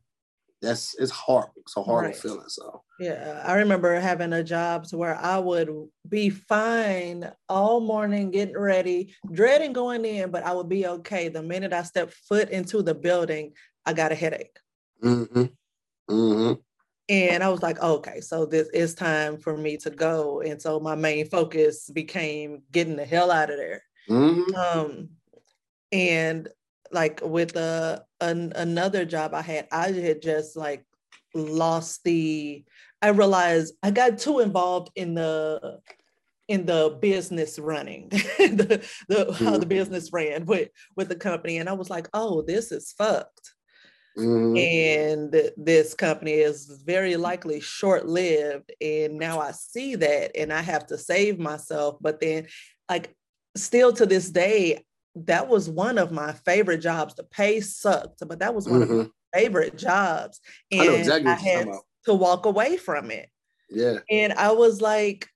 that's 0.62 0.94
it's 0.98 1.10
horrible. 1.10 1.54
It's 1.58 1.76
a 1.76 1.82
horrible 1.82 2.10
right. 2.10 2.16
feeling. 2.16 2.48
So 2.48 2.82
yeah, 2.98 3.42
I 3.46 3.54
remember 3.54 3.98
having 3.98 4.34
a 4.34 4.44
job 4.44 4.84
to 4.88 4.98
where 4.98 5.16
I 5.16 5.38
would 5.38 5.70
be 6.08 6.28
fine 6.28 7.30
all 7.48 7.80
morning, 7.80 8.30
getting 8.30 8.58
ready, 8.58 9.14
dreading 9.32 9.72
going 9.72 10.04
in, 10.04 10.30
but 10.30 10.44
I 10.44 10.52
would 10.52 10.68
be 10.68 10.86
okay. 10.86 11.28
The 11.28 11.42
minute 11.42 11.72
I 11.72 11.82
stepped 11.82 12.12
foot 12.28 12.50
into 12.50 12.82
the 12.82 12.94
building, 12.94 13.52
I 13.86 13.94
got 13.94 14.12
a 14.12 14.14
headache. 14.14 14.58
Mm-hmm. 15.02 15.44
Mm-hmm. 16.10 16.60
And 17.10 17.42
I 17.42 17.48
was 17.48 17.60
like, 17.60 17.82
okay, 17.82 18.20
so 18.20 18.46
this 18.46 18.68
is 18.68 18.94
time 18.94 19.36
for 19.36 19.56
me 19.56 19.76
to 19.78 19.90
go. 19.90 20.42
And 20.42 20.62
so 20.62 20.78
my 20.78 20.94
main 20.94 21.28
focus 21.28 21.90
became 21.90 22.62
getting 22.70 22.94
the 22.94 23.04
hell 23.04 23.32
out 23.32 23.50
of 23.50 23.56
there. 23.56 23.82
Mm-hmm. 24.08 24.54
Um, 24.54 25.08
and 25.90 26.48
like 26.92 27.20
with 27.20 27.56
a, 27.56 28.04
an, 28.20 28.52
another 28.54 29.04
job 29.04 29.34
I 29.34 29.42
had, 29.42 29.66
I 29.72 29.90
had 29.90 30.22
just 30.22 30.56
like 30.56 30.86
lost 31.34 32.04
the. 32.04 32.64
I 33.02 33.08
realized 33.08 33.74
I 33.82 33.90
got 33.90 34.18
too 34.18 34.38
involved 34.38 34.92
in 34.94 35.14
the 35.14 35.80
in 36.46 36.66
the 36.66 36.96
business 37.00 37.58
running, 37.58 38.08
the, 38.10 38.86
the 39.08 39.32
how 39.32 39.52
the 39.52 39.58
mm-hmm. 39.58 39.68
business 39.68 40.12
ran 40.12 40.44
with 40.46 40.68
with 40.96 41.08
the 41.08 41.16
company, 41.16 41.58
and 41.58 41.68
I 41.68 41.72
was 41.72 41.90
like, 41.90 42.08
oh, 42.12 42.42
this 42.42 42.70
is 42.70 42.92
fucked. 42.92 43.54
Mm-hmm. 44.18 44.56
And 44.56 45.52
this 45.56 45.94
company 45.94 46.32
is 46.32 46.66
very 46.84 47.16
likely 47.16 47.60
short 47.60 48.06
lived. 48.06 48.72
And 48.80 49.18
now 49.18 49.40
I 49.40 49.52
see 49.52 49.94
that 49.96 50.36
and 50.36 50.52
I 50.52 50.60
have 50.60 50.86
to 50.88 50.98
save 50.98 51.38
myself. 51.38 51.96
But 52.00 52.20
then, 52.20 52.46
like, 52.88 53.14
still 53.56 53.92
to 53.94 54.06
this 54.06 54.30
day, 54.30 54.84
that 55.14 55.48
was 55.48 55.68
one 55.68 55.98
of 55.98 56.12
my 56.12 56.32
favorite 56.32 56.78
jobs. 56.78 57.14
The 57.14 57.24
pay 57.24 57.60
sucked, 57.60 58.22
but 58.26 58.40
that 58.40 58.54
was 58.54 58.68
one 58.68 58.82
mm-hmm. 58.82 59.00
of 59.00 59.06
my 59.06 59.38
favorite 59.40 59.76
jobs. 59.76 60.40
And 60.70 60.82
I, 60.82 60.94
exactly 60.94 61.30
I 61.30 61.34
had 61.34 61.68
to 62.06 62.14
walk 62.14 62.46
away 62.46 62.76
from 62.76 63.10
it. 63.10 63.28
Yeah. 63.70 63.98
And 64.10 64.32
I 64.32 64.52
was 64.52 64.80
like 64.80 65.28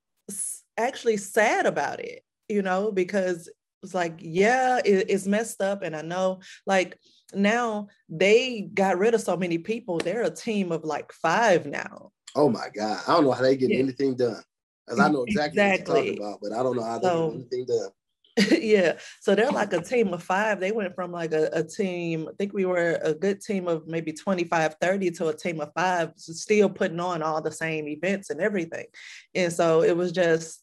actually 0.77 1.17
sad 1.17 1.67
about 1.67 2.01
it, 2.01 2.23
you 2.49 2.63
know, 2.63 2.91
because 2.91 3.49
it's 3.83 3.95
like, 3.95 4.17
yeah, 4.19 4.81
it, 4.85 5.11
it's 5.11 5.27
messed 5.27 5.61
up. 5.61 5.83
And 5.83 5.95
I 5.95 6.03
know 6.03 6.41
like 6.67 6.99
now 7.37 7.89
they 8.09 8.63
got 8.75 8.99
rid 8.99 9.15
of 9.15 9.21
so 9.21 9.37
many 9.37 9.59
people. 9.59 9.99
They're 9.99 10.23
a 10.23 10.31
team 10.31 10.73
of 10.73 10.85
like 10.85 11.13
five 11.13 11.67
now. 11.67 12.13
Oh 12.35 12.49
my 12.49 12.69
God. 12.75 13.01
I 13.07 13.13
don't 13.13 13.25
know 13.25 13.33
how 13.33 13.43
they 13.43 13.57
get 13.57 13.71
yeah. 13.71 13.79
anything 13.79 14.17
done. 14.17 14.43
Because 14.87 15.01
I 15.01 15.09
know 15.09 15.25
exactly, 15.25 15.63
exactly, 15.63 15.95
what 15.95 16.05
you're 16.05 16.15
talking 16.15 16.27
about, 16.27 16.39
but 16.43 16.53
I 16.53 16.63
don't 16.63 16.77
know 16.77 16.85
how 16.85 16.99
they 16.99 17.09
so, 17.09 17.31
get 17.31 17.35
anything 17.35 17.67
done. 17.67 17.91
yeah. 18.61 18.99
So 19.21 19.35
they're 19.35 19.51
like 19.51 19.73
a 19.73 19.81
team 19.81 20.13
of 20.13 20.23
five. 20.23 20.59
They 20.59 20.73
went 20.73 20.95
from 20.95 21.13
like 21.13 21.33
a, 21.33 21.49
a, 21.53 21.63
team, 21.63 22.29
I 22.29 22.33
think 22.37 22.53
we 22.53 22.65
were 22.65 22.99
a 23.03 23.15
good 23.15 23.41
team 23.41 23.69
of 23.69 23.87
maybe 23.87 24.13
25, 24.13 24.77
30 24.81 25.11
to 25.13 25.29
a 25.29 25.37
team 25.37 25.61
of 25.61 25.71
five, 25.75 26.13
still 26.17 26.69
putting 26.69 26.99
on 26.99 27.23
all 27.23 27.41
the 27.41 27.53
same 27.53 27.87
events 27.87 28.31
and 28.31 28.41
everything. 28.41 28.87
And 29.35 29.53
so 29.53 29.83
it 29.83 29.97
was 29.97 30.11
just, 30.11 30.63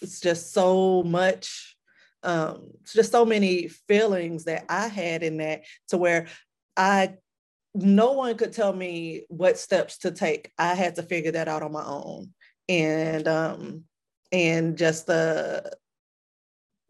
it's 0.00 0.20
just 0.20 0.52
so 0.54 1.02
much, 1.02 1.71
um, 2.22 2.70
just 2.84 3.12
so 3.12 3.24
many 3.24 3.68
feelings 3.68 4.44
that 4.44 4.64
I 4.68 4.88
had 4.88 5.22
in 5.22 5.38
that 5.38 5.62
to 5.88 5.98
where 5.98 6.26
I 6.76 7.14
no 7.74 8.12
one 8.12 8.36
could 8.36 8.52
tell 8.52 8.72
me 8.72 9.22
what 9.28 9.58
steps 9.58 9.98
to 9.98 10.10
take. 10.10 10.52
I 10.58 10.74
had 10.74 10.96
to 10.96 11.02
figure 11.02 11.32
that 11.32 11.48
out 11.48 11.62
on 11.62 11.72
my 11.72 11.84
own. 11.84 12.30
And 12.68 13.26
um 13.26 13.84
and 14.30 14.76
just 14.76 15.06
the 15.06 15.72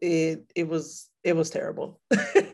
it 0.00 0.44
it 0.54 0.68
was 0.68 1.08
it 1.24 1.36
was 1.36 1.50
terrible. 1.50 2.00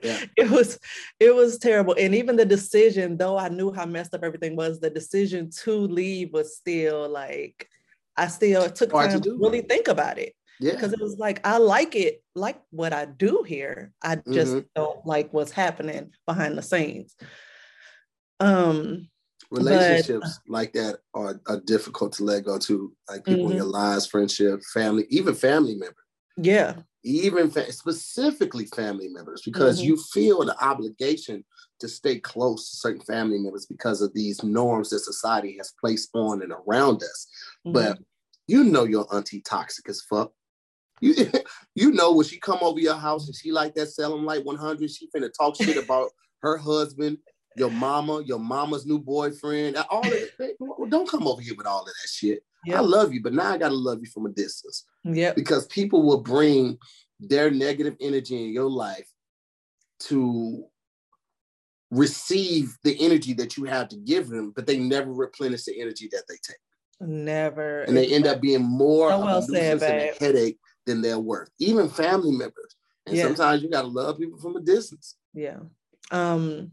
Yeah. 0.02 0.24
it 0.36 0.50
was 0.50 0.78
it 1.18 1.34
was 1.34 1.58
terrible. 1.58 1.94
And 1.98 2.14
even 2.14 2.36
the 2.36 2.44
decision, 2.44 3.16
though 3.16 3.38
I 3.38 3.48
knew 3.48 3.72
how 3.72 3.86
messed 3.86 4.14
up 4.14 4.22
everything 4.22 4.56
was, 4.56 4.78
the 4.78 4.90
decision 4.90 5.50
to 5.64 5.72
leave 5.72 6.32
was 6.32 6.56
still 6.56 7.08
like 7.08 7.68
I 8.16 8.26
still 8.26 8.68
took 8.68 8.92
Hard 8.92 9.10
time 9.10 9.20
to, 9.20 9.30
to 9.30 9.38
really 9.38 9.62
think 9.62 9.88
about 9.88 10.18
it. 10.18 10.34
Yeah. 10.60 10.72
Because 10.72 10.92
it 10.92 11.00
was 11.00 11.18
like 11.18 11.46
I 11.46 11.58
like 11.58 11.94
it, 11.94 12.22
like 12.34 12.60
what 12.70 12.92
I 12.92 13.04
do 13.04 13.44
here. 13.46 13.92
I 14.02 14.16
just 14.16 14.52
mm-hmm. 14.52 14.66
don't 14.74 15.06
like 15.06 15.32
what's 15.32 15.52
happening 15.52 16.10
behind 16.26 16.58
the 16.58 16.62
scenes. 16.62 17.14
Um 18.40 19.08
relationships 19.50 20.40
but, 20.46 20.52
like 20.52 20.72
that 20.72 20.98
are, 21.14 21.40
are 21.46 21.60
difficult 21.60 22.12
to 22.12 22.24
let 22.24 22.44
go 22.44 22.58
to 22.58 22.92
like 23.08 23.24
people 23.24 23.44
mm-hmm. 23.44 23.52
in 23.52 23.56
your 23.56 23.66
lives 23.66 24.06
friendship 24.06 24.60
family 24.74 25.06
even 25.08 25.34
family 25.34 25.74
members 25.74 25.94
yeah 26.36 26.74
even 27.04 27.50
fa- 27.50 27.72
specifically 27.72 28.66
family 28.66 29.08
members 29.08 29.42
because 29.44 29.78
mm-hmm. 29.78 29.88
you 29.88 29.96
feel 30.12 30.44
the 30.44 30.64
obligation 30.64 31.44
to 31.80 31.88
stay 31.88 32.18
close 32.18 32.70
to 32.70 32.76
certain 32.76 33.00
family 33.02 33.38
members 33.38 33.66
because 33.66 34.02
of 34.02 34.12
these 34.12 34.42
norms 34.42 34.90
that 34.90 34.98
society 34.98 35.56
has 35.56 35.72
placed 35.80 36.10
on 36.14 36.42
and 36.42 36.52
around 36.52 37.02
us 37.02 37.26
mm-hmm. 37.66 37.72
but 37.72 37.98
you 38.46 38.64
know 38.64 38.84
your 38.84 39.06
auntie 39.14 39.40
toxic 39.40 39.88
as 39.88 40.02
fuck 40.02 40.32
you, 41.00 41.14
you 41.74 41.92
know 41.92 42.12
when 42.14 42.26
she 42.26 42.38
come 42.38 42.58
over 42.62 42.80
your 42.80 42.96
house 42.96 43.26
and 43.26 43.34
she 43.34 43.52
like 43.52 43.74
that 43.74 43.88
selling 43.88 44.24
like 44.24 44.44
100 44.44 44.90
she 44.90 45.08
finna 45.14 45.30
talk 45.32 45.56
shit 45.56 45.82
about 45.82 46.10
her 46.42 46.56
husband 46.56 47.18
your 47.58 47.70
mama, 47.70 48.22
your 48.24 48.38
mama's 48.38 48.86
new 48.86 48.98
boyfriend, 48.98 49.76
all 49.90 50.06
of 50.06 50.12
it. 50.12 50.56
Don't 50.88 51.08
come 51.08 51.26
over 51.26 51.42
here 51.42 51.54
with 51.56 51.66
all 51.66 51.80
of 51.80 51.86
that 51.86 52.08
shit. 52.08 52.42
Yep. 52.66 52.76
I 52.76 52.80
love 52.80 53.12
you, 53.12 53.22
but 53.22 53.34
now 53.34 53.52
I 53.52 53.58
gotta 53.58 53.74
love 53.74 53.98
you 54.00 54.08
from 54.10 54.26
a 54.26 54.30
distance. 54.30 54.84
Yeah. 55.04 55.32
Because 55.32 55.66
people 55.66 56.02
will 56.02 56.20
bring 56.20 56.78
their 57.20 57.50
negative 57.50 57.96
energy 58.00 58.44
in 58.44 58.52
your 58.52 58.70
life 58.70 59.08
to 60.00 60.64
receive 61.90 62.76
the 62.84 62.96
energy 63.04 63.32
that 63.34 63.56
you 63.56 63.64
have 63.64 63.88
to 63.88 63.96
give 63.96 64.28
them, 64.28 64.52
but 64.54 64.66
they 64.66 64.78
never 64.78 65.12
replenish 65.12 65.64
the 65.64 65.80
energy 65.80 66.08
that 66.12 66.24
they 66.28 66.36
take. 66.46 66.56
Never. 67.00 67.82
And 67.82 67.96
they 67.96 68.06
end 68.06 68.26
up 68.26 68.40
being 68.40 68.62
more 68.62 69.08
well 69.08 69.42
said, 69.42 69.82
a 69.82 70.12
headache 70.18 70.58
than 70.88 71.00
they're 71.00 71.18
worth. 71.18 71.50
Even 71.58 71.88
family 71.88 72.32
members. 72.32 72.74
And 73.06 73.16
yeah. 73.16 73.24
sometimes 73.24 73.62
you 73.62 73.70
gotta 73.70 73.88
love 73.88 74.18
people 74.18 74.38
from 74.38 74.56
a 74.56 74.60
distance. 74.60 75.16
Yeah. 75.32 75.60
Um 76.10 76.72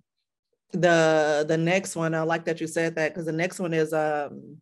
the 0.72 1.46
the 1.48 1.58
next 1.58 1.96
one 1.96 2.14
i 2.14 2.22
like 2.22 2.46
that 2.46 2.60
you 2.60 2.68
said 2.68 2.96
that 2.96 3.14
because 3.14 3.26
the 3.26 3.32
next 3.32 3.60
one 3.60 3.74
is 3.74 3.94
um 3.94 4.58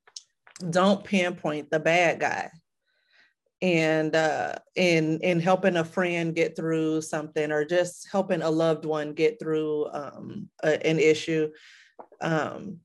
don't 0.70 1.04
pinpoint 1.04 1.70
the 1.72 1.80
bad 1.80 2.20
guy 2.20 2.50
and 3.62 4.16
uh 4.16 4.54
in 4.76 5.20
in 5.22 5.40
helping 5.40 5.78
a 5.78 5.84
friend 5.84 6.36
get 6.36 6.56
through 6.56 7.02
something 7.02 7.52
or 7.52 7.66
just 7.66 8.08
helping 8.12 8.42
a 8.42 8.50
loved 8.50 8.86
one 8.86 9.14
get 9.14 9.40
through 9.40 9.88
um 9.92 10.50
a, 10.64 10.86
an 10.86 11.00
issue 11.00 11.50
um 12.22 12.78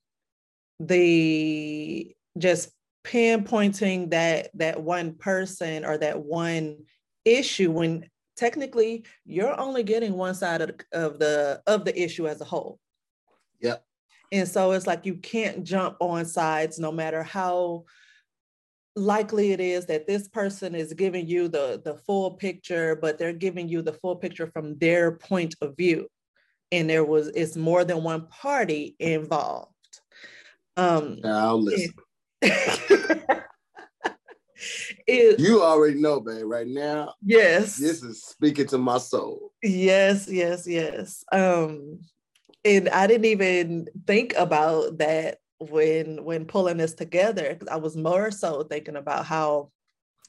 the 0.80 2.14
just 2.38 2.70
pinpointing 3.08 4.10
that 4.10 4.50
that 4.54 4.82
one 4.82 5.14
person 5.14 5.84
or 5.84 5.96
that 5.96 6.20
one 6.20 6.76
issue 7.24 7.70
when 7.70 8.04
technically 8.36 9.04
you're 9.24 9.58
only 9.58 9.82
getting 9.82 10.12
one 10.12 10.34
side 10.34 10.60
of, 10.60 10.70
of 10.92 11.18
the 11.18 11.62
of 11.66 11.84
the 11.84 12.00
issue 12.00 12.28
as 12.28 12.40
a 12.40 12.44
whole. 12.44 12.78
Yep. 13.60 13.82
And 14.30 14.46
so 14.46 14.72
it's 14.72 14.86
like 14.86 15.06
you 15.06 15.14
can't 15.14 15.64
jump 15.64 15.96
on 16.00 16.26
sides 16.26 16.78
no 16.78 16.92
matter 16.92 17.22
how 17.22 17.84
likely 18.94 19.52
it 19.52 19.60
is 19.60 19.86
that 19.86 20.06
this 20.06 20.28
person 20.28 20.74
is 20.74 20.92
giving 20.92 21.26
you 21.26 21.48
the 21.48 21.80
the 21.84 21.94
full 21.94 22.32
picture 22.32 22.96
but 22.96 23.16
they're 23.16 23.32
giving 23.32 23.68
you 23.68 23.80
the 23.80 23.92
full 23.92 24.16
picture 24.16 24.48
from 24.48 24.76
their 24.78 25.12
point 25.12 25.54
of 25.62 25.76
view. 25.78 26.08
And 26.70 26.90
there 26.90 27.04
was 27.04 27.28
it's 27.28 27.56
more 27.56 27.84
than 27.84 28.02
one 28.02 28.26
party 28.26 28.96
involved. 28.98 29.72
Um 30.76 31.20
i'll 31.24 31.62
listen 31.62 31.94
it, 35.06 35.40
you 35.40 35.62
already 35.62 36.00
know 36.00 36.20
babe. 36.20 36.44
Right 36.44 36.68
now 36.68 37.14
yes. 37.22 37.76
this 37.76 38.02
is 38.02 38.22
speaking 38.24 38.66
to 38.68 38.78
my 38.78 38.98
soul. 38.98 39.52
Yes 39.62 40.28
yes 40.30 40.66
yes. 40.66 41.24
Um 41.32 42.00
and 42.64 42.88
I 42.88 43.06
didn't 43.06 43.26
even 43.26 43.88
think 44.06 44.34
about 44.36 44.98
that 44.98 45.38
when 45.58 46.24
when 46.24 46.44
pulling 46.44 46.76
this 46.76 46.94
together 46.94 47.52
because 47.52 47.68
I 47.68 47.76
was 47.76 47.96
more 47.96 48.30
so 48.30 48.62
thinking 48.62 48.96
about 48.96 49.26
how 49.26 49.70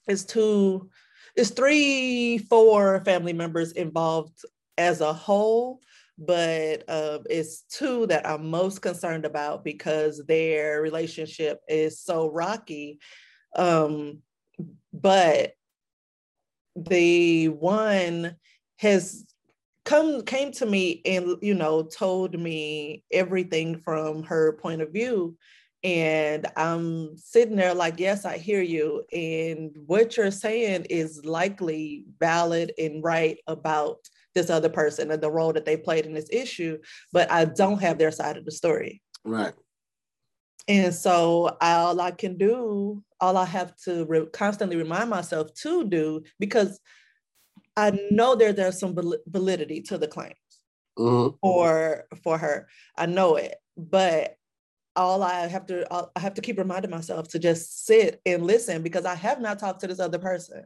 it's 0.07 0.23
two, 0.23 0.89
it's 1.35 1.51
three, 1.51 2.39
four 2.39 3.01
family 3.01 3.33
members 3.33 3.71
involved 3.73 4.43
as 4.77 5.01
a 5.01 5.13
whole, 5.13 5.81
but 6.19 6.83
uh, 6.89 7.19
it's 7.29 7.61
two 7.69 8.05
that 8.07 8.27
I'm 8.27 8.49
most 8.49 8.81
concerned 8.81 9.25
about 9.25 9.63
because 9.63 10.21
their 10.27 10.81
relationship 10.81 11.61
is 11.67 12.01
so 12.01 12.29
rocky. 12.29 12.99
Um, 13.55 14.19
but 14.91 15.53
the 16.75 17.47
one 17.47 18.35
has 18.77 19.25
come 19.85 20.21
came 20.23 20.51
to 20.51 20.65
me 20.65 21.01
and 21.05 21.37
you 21.41 21.53
know 21.53 21.83
told 21.83 22.37
me 22.37 23.03
everything 23.11 23.79
from 23.79 24.23
her 24.23 24.53
point 24.53 24.81
of 24.81 24.91
view 24.91 25.35
and 25.83 26.45
i'm 26.57 27.17
sitting 27.17 27.55
there 27.55 27.73
like 27.73 27.99
yes 27.99 28.25
i 28.25 28.37
hear 28.37 28.61
you 28.61 29.03
and 29.13 29.71
what 29.87 30.17
you're 30.17 30.31
saying 30.31 30.85
is 30.89 31.23
likely 31.25 32.03
valid 32.19 32.73
and 32.77 33.03
right 33.03 33.39
about 33.47 33.97
this 34.39 34.49
other 34.49 34.69
person 34.69 35.11
and 35.11 35.21
the 35.21 35.31
role 35.31 35.53
that 35.53 35.65
they 35.65 35.77
played 35.77 36.05
in 36.05 36.13
this 36.13 36.29
issue 36.31 36.77
but 37.11 37.29
i 37.31 37.45
don't 37.45 37.81
have 37.81 37.97
their 37.97 38.11
side 38.11 38.37
of 38.37 38.45
the 38.45 38.51
story 38.51 39.01
right 39.25 39.53
and 40.67 40.93
so 40.93 41.57
all 41.61 41.99
i 41.99 42.11
can 42.11 42.37
do 42.37 43.03
all 43.19 43.37
i 43.37 43.45
have 43.45 43.75
to 43.75 44.05
re- 44.05 44.25
constantly 44.33 44.77
remind 44.77 45.09
myself 45.09 45.53
to 45.53 45.83
do 45.83 46.23
because 46.39 46.79
I 47.79 47.97
know 48.11 48.35
there 48.35 48.51
there's 48.51 48.79
some 48.79 48.97
validity 49.27 49.81
to 49.83 49.97
the 49.97 50.07
claims 50.07 50.35
mm-hmm. 50.97 51.35
for 51.41 52.05
for 52.23 52.37
her. 52.37 52.67
I 52.97 53.05
know 53.05 53.35
it, 53.35 53.55
but 53.77 54.35
all 54.95 55.23
I 55.23 55.47
have 55.47 55.65
to 55.67 55.87
I 56.15 56.19
have 56.19 56.33
to 56.35 56.41
keep 56.41 56.57
reminding 56.57 56.91
myself 56.91 57.29
to 57.29 57.39
just 57.39 57.85
sit 57.85 58.21
and 58.25 58.45
listen 58.45 58.81
because 58.81 59.05
I 59.05 59.15
have 59.15 59.39
not 59.39 59.59
talked 59.59 59.81
to 59.81 59.87
this 59.87 59.99
other 59.99 60.19
person. 60.19 60.65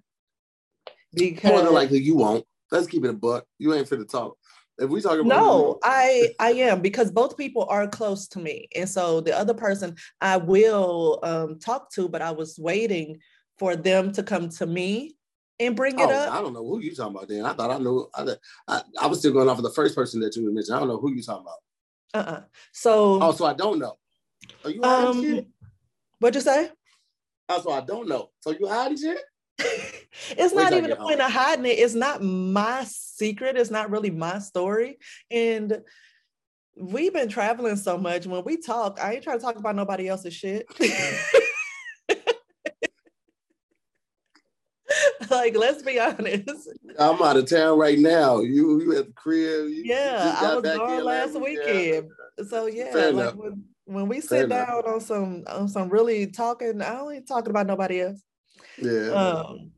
Because 1.13 1.51
more 1.51 1.61
than 1.61 1.73
likely 1.73 1.99
you 1.99 2.15
won't. 2.15 2.45
Let's 2.71 2.87
keep 2.87 3.03
it 3.05 3.09
a 3.09 3.13
buck. 3.13 3.45
You 3.59 3.73
ain't 3.73 3.87
fit 3.87 3.99
to 3.99 4.05
talk. 4.05 4.37
If 4.79 4.89
we 4.89 5.01
talk 5.01 5.19
about 5.19 5.25
no, 5.25 5.79
I 5.83 6.33
I 6.39 6.51
am 6.53 6.81
because 6.81 7.11
both 7.11 7.37
people 7.37 7.67
are 7.69 7.87
close 7.87 8.27
to 8.29 8.39
me, 8.39 8.67
and 8.75 8.89
so 8.89 9.21
the 9.21 9.37
other 9.37 9.53
person 9.53 9.95
I 10.19 10.37
will 10.37 11.19
um, 11.21 11.59
talk 11.59 11.91
to, 11.93 12.09
but 12.09 12.21
I 12.21 12.31
was 12.31 12.57
waiting 12.57 13.19
for 13.59 13.75
them 13.75 14.11
to 14.13 14.23
come 14.23 14.49
to 14.49 14.65
me 14.65 15.15
and 15.59 15.75
bring 15.75 15.99
it 15.99 16.03
oh, 16.03 16.09
up? 16.09 16.33
I 16.33 16.41
don't 16.41 16.53
know 16.53 16.65
who 16.65 16.79
you 16.79 16.95
talking 16.95 17.15
about. 17.15 17.27
Then 17.27 17.45
I 17.45 17.53
thought 17.53 17.71
I 17.71 17.77
knew. 17.77 18.09
I, 18.15 18.35
I, 18.67 18.81
I 19.01 19.07
was 19.07 19.19
still 19.19 19.33
going 19.33 19.49
off 19.49 19.57
of 19.57 19.63
the 19.63 19.71
first 19.71 19.95
person 19.95 20.19
that 20.21 20.35
you 20.35 20.51
mentioned. 20.53 20.75
I 20.75 20.79
don't 20.79 20.87
know 20.87 20.97
who 20.97 21.13
you 21.13 21.21
talking 21.21 21.45
about. 21.45 21.59
Uh 22.13 22.31
uh 22.31 22.41
So. 22.71 23.21
Oh, 23.21 23.31
so 23.31 23.45
I 23.45 23.53
don't 23.53 23.79
know. 23.79 23.97
Are 24.63 24.71
you 24.71 24.81
hiding 24.83 25.07
um, 25.07 25.21
shit? 25.21 25.47
What'd 26.19 26.35
you 26.35 26.41
say? 26.41 26.71
Also, 27.49 27.69
I 27.69 27.81
don't 27.81 28.07
know. 28.07 28.29
So 28.39 28.51
you 28.51 28.67
hiding 28.67 28.97
shit? 28.97 29.21
it's 30.31 30.53
not 30.53 30.73
even 30.73 30.91
a 30.91 30.95
point 30.95 31.19
home? 31.19 31.27
of 31.27 31.33
hiding 31.33 31.65
it. 31.65 31.79
It's 31.79 31.95
not 31.95 32.21
my 32.21 32.83
secret. 32.85 33.57
It's 33.57 33.71
not 33.71 33.89
really 33.89 34.11
my 34.11 34.39
story. 34.39 34.97
And 35.31 35.81
we've 36.75 37.13
been 37.13 37.29
traveling 37.29 37.75
so 37.75 37.97
much. 37.97 38.25
When 38.25 38.43
we 38.43 38.57
talk, 38.57 38.99
I 39.01 39.13
ain't 39.13 39.23
trying 39.23 39.39
to 39.39 39.43
talk 39.43 39.57
about 39.57 39.75
nobody 39.75 40.07
else's 40.07 40.33
shit. 40.33 40.67
like, 45.29 45.55
let's 45.55 45.81
be 45.81 45.99
honest. 45.99 46.69
I'm 46.99 47.21
out 47.21 47.37
of 47.37 47.49
town 47.49 47.77
right 47.77 47.99
now. 47.99 48.39
You 48.39 48.81
you 48.81 48.97
at 48.97 49.07
the 49.07 49.13
crib. 49.13 49.69
You, 49.69 49.83
yeah, 49.85 50.41
you 50.41 50.47
I 50.47 50.55
was 50.55 50.63
gone 50.63 51.03
last 51.03 51.39
weekend. 51.39 52.09
Yeah. 52.37 52.45
So 52.49 52.65
yeah, 52.67 53.11
like 53.13 53.35
when, 53.35 53.63
when 53.85 54.07
we 54.07 54.21
sit 54.21 54.29
Fair 54.29 54.47
down 54.47 54.79
enough. 54.79 54.85
on 54.85 55.01
some 55.01 55.43
on 55.47 55.67
some 55.67 55.89
really 55.89 56.27
talking, 56.27 56.81
I 56.81 56.99
only 56.99 57.21
talking 57.21 57.49
about 57.49 57.67
nobody 57.67 58.01
else. 58.01 58.21
Yeah. 58.81 59.09
Um, 59.09 59.71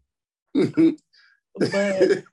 but 1.56 2.24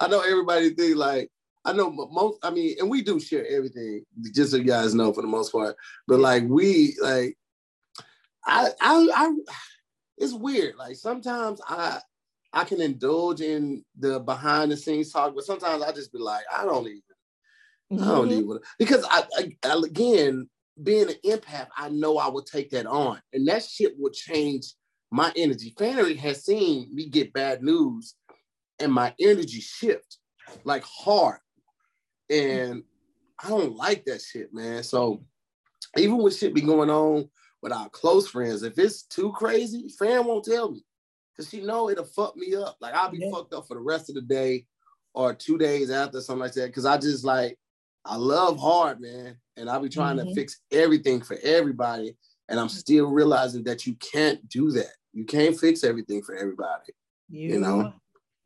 I 0.00 0.08
know 0.08 0.20
everybody 0.20 0.70
think 0.70 0.96
like 0.96 1.30
I 1.64 1.72
know 1.72 1.90
most. 1.90 2.38
I 2.42 2.50
mean, 2.50 2.76
and 2.80 2.90
we 2.90 3.02
do 3.02 3.20
share 3.20 3.46
everything, 3.46 4.04
just 4.34 4.50
so 4.50 4.56
you 4.56 4.64
guys 4.64 4.94
know 4.94 5.12
for 5.12 5.22
the 5.22 5.28
most 5.28 5.52
part. 5.52 5.76
But 6.06 6.20
like 6.20 6.44
we 6.44 6.96
like, 7.00 7.36
I 8.44 8.70
I 8.80 9.08
I. 9.14 9.36
It's 10.16 10.32
weird. 10.32 10.74
Like 10.76 10.96
sometimes 10.96 11.60
I 11.68 12.00
I 12.52 12.64
can 12.64 12.80
indulge 12.80 13.40
in 13.40 13.84
the 13.98 14.18
behind 14.18 14.72
the 14.72 14.76
scenes 14.76 15.12
talk, 15.12 15.34
but 15.34 15.44
sometimes 15.44 15.82
I 15.82 15.92
just 15.92 16.12
be 16.12 16.18
like, 16.18 16.44
I 16.52 16.64
don't 16.64 16.86
even, 16.86 17.02
mm-hmm. 17.92 18.02
I 18.02 18.06
don't 18.06 18.28
mm-hmm. 18.28 18.40
even 18.40 18.58
because 18.78 19.04
I, 19.08 19.24
I, 19.36 19.56
I, 19.64 19.82
again 19.84 20.48
being 20.82 21.08
an 21.08 21.16
empath, 21.24 21.68
I 21.76 21.90
know 21.90 22.18
I 22.18 22.28
will 22.28 22.42
take 22.42 22.70
that 22.70 22.86
on, 22.86 23.20
and 23.32 23.46
that 23.46 23.64
shit 23.64 23.92
will 23.98 24.10
change 24.10 24.74
my 25.10 25.32
energy. 25.36 25.74
Fanny 25.78 26.14
has 26.14 26.44
seen 26.44 26.94
me 26.94 27.08
get 27.08 27.32
bad 27.32 27.62
news, 27.62 28.14
and 28.78 28.92
my 28.92 29.14
energy 29.20 29.60
shift 29.60 30.18
like 30.64 30.84
hard, 30.84 31.38
and 32.30 32.82
I 33.42 33.48
don't 33.48 33.76
like 33.76 34.04
that 34.06 34.20
shit, 34.22 34.52
man. 34.52 34.82
So 34.82 35.24
even 35.96 36.18
with 36.18 36.36
shit 36.36 36.54
be 36.54 36.60
going 36.60 36.90
on 36.90 37.28
with 37.62 37.72
our 37.72 37.88
close 37.90 38.28
friends, 38.28 38.62
if 38.62 38.78
it's 38.78 39.02
too 39.02 39.32
crazy, 39.32 39.88
Fan 39.98 40.24
won't 40.24 40.44
tell 40.44 40.70
me. 40.70 40.84
Cause 41.36 41.48
she 41.48 41.60
know 41.60 41.88
it'll 41.88 42.04
fuck 42.04 42.36
me 42.36 42.56
up. 42.56 42.76
Like 42.80 42.94
I'll 42.94 43.10
be 43.10 43.18
yeah. 43.18 43.30
fucked 43.30 43.54
up 43.54 43.68
for 43.68 43.74
the 43.74 43.80
rest 43.80 44.08
of 44.08 44.16
the 44.16 44.22
day 44.22 44.66
or 45.14 45.32
two 45.32 45.56
days 45.56 45.88
after 45.88 46.20
something 46.20 46.40
like 46.40 46.52
that. 46.54 46.74
Cause 46.74 46.84
I 46.84 46.98
just 46.98 47.24
like 47.24 47.56
I 48.04 48.16
love 48.16 48.58
hard, 48.58 49.00
man. 49.00 49.36
and 49.56 49.70
I'll 49.70 49.80
be 49.80 49.88
trying 49.88 50.16
mm-hmm. 50.16 50.28
to 50.28 50.34
fix 50.34 50.60
everything 50.72 51.20
for 51.20 51.36
everybody. 51.42 52.16
And 52.48 52.58
I'm 52.58 52.68
still 52.68 53.06
realizing 53.06 53.64
that 53.64 53.86
you 53.86 53.94
can't 53.94 54.46
do 54.48 54.70
that. 54.72 54.92
You 55.12 55.24
can't 55.24 55.58
fix 55.58 55.84
everything 55.84 56.22
for 56.22 56.34
everybody. 56.34 56.92
You, 57.28 57.50
you 57.50 57.60
know? 57.60 57.92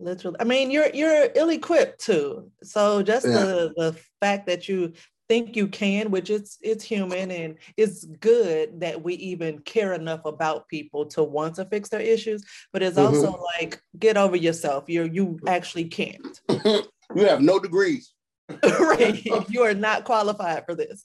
Literally. 0.00 0.36
I 0.40 0.44
mean, 0.44 0.70
you're 0.70 0.88
you're 0.92 1.28
ill-equipped 1.34 2.00
too. 2.00 2.50
So 2.62 3.02
just 3.02 3.26
yeah. 3.26 3.32
the 3.32 3.72
the 3.76 3.96
fact 4.20 4.46
that 4.48 4.68
you 4.68 4.94
think 5.28 5.54
you 5.54 5.68
can, 5.68 6.10
which 6.10 6.28
it's 6.28 6.58
it's 6.60 6.84
human 6.84 7.30
and 7.30 7.56
it's 7.76 8.04
good 8.04 8.80
that 8.80 9.02
we 9.02 9.14
even 9.14 9.60
care 9.60 9.92
enough 9.92 10.24
about 10.24 10.68
people 10.68 11.06
to 11.06 11.22
want 11.22 11.54
to 11.54 11.64
fix 11.66 11.88
their 11.88 12.00
issues. 12.00 12.44
But 12.72 12.82
it's 12.82 12.98
mm-hmm. 12.98 13.14
also 13.14 13.40
like 13.60 13.80
get 13.98 14.16
over 14.16 14.36
yourself. 14.36 14.84
You're 14.88 15.06
you 15.06 15.38
actually 15.46 15.84
can't. 15.84 16.40
you 16.48 17.26
have 17.26 17.40
no 17.40 17.58
degrees. 17.58 18.12
right. 18.62 19.24
You 19.48 19.62
are 19.62 19.74
not 19.74 20.04
qualified 20.04 20.64
for 20.66 20.74
this. 20.74 21.04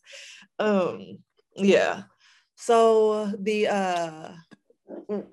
Um, 0.59 1.19
yeah. 1.55 2.03
So 2.57 3.31
the 3.39 3.67
uh 3.67 4.31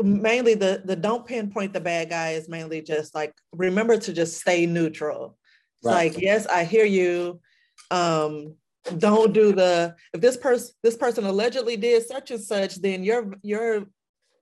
mainly 0.02 0.54
the 0.54 0.82
the 0.84 0.94
don't 0.94 1.26
pinpoint 1.26 1.72
the 1.72 1.80
bad 1.80 2.10
guy 2.10 2.32
is 2.32 2.48
mainly 2.48 2.82
just 2.82 3.14
like 3.14 3.34
remember 3.52 3.96
to 3.96 4.12
just 4.12 4.40
stay 4.40 4.66
neutral. 4.66 5.36
Right. 5.82 6.12
Like, 6.12 6.22
yes, 6.22 6.46
I 6.46 6.64
hear 6.64 6.84
you. 6.84 7.40
Um, 7.90 8.54
don't 8.98 9.32
do 9.32 9.52
the 9.52 9.96
if 10.12 10.20
this 10.20 10.36
person 10.36 10.74
this 10.82 10.96
person 10.96 11.24
allegedly 11.24 11.76
did 11.76 12.06
such 12.06 12.30
and 12.30 12.40
such, 12.40 12.76
then 12.76 13.02
your 13.02 13.34
your 13.42 13.86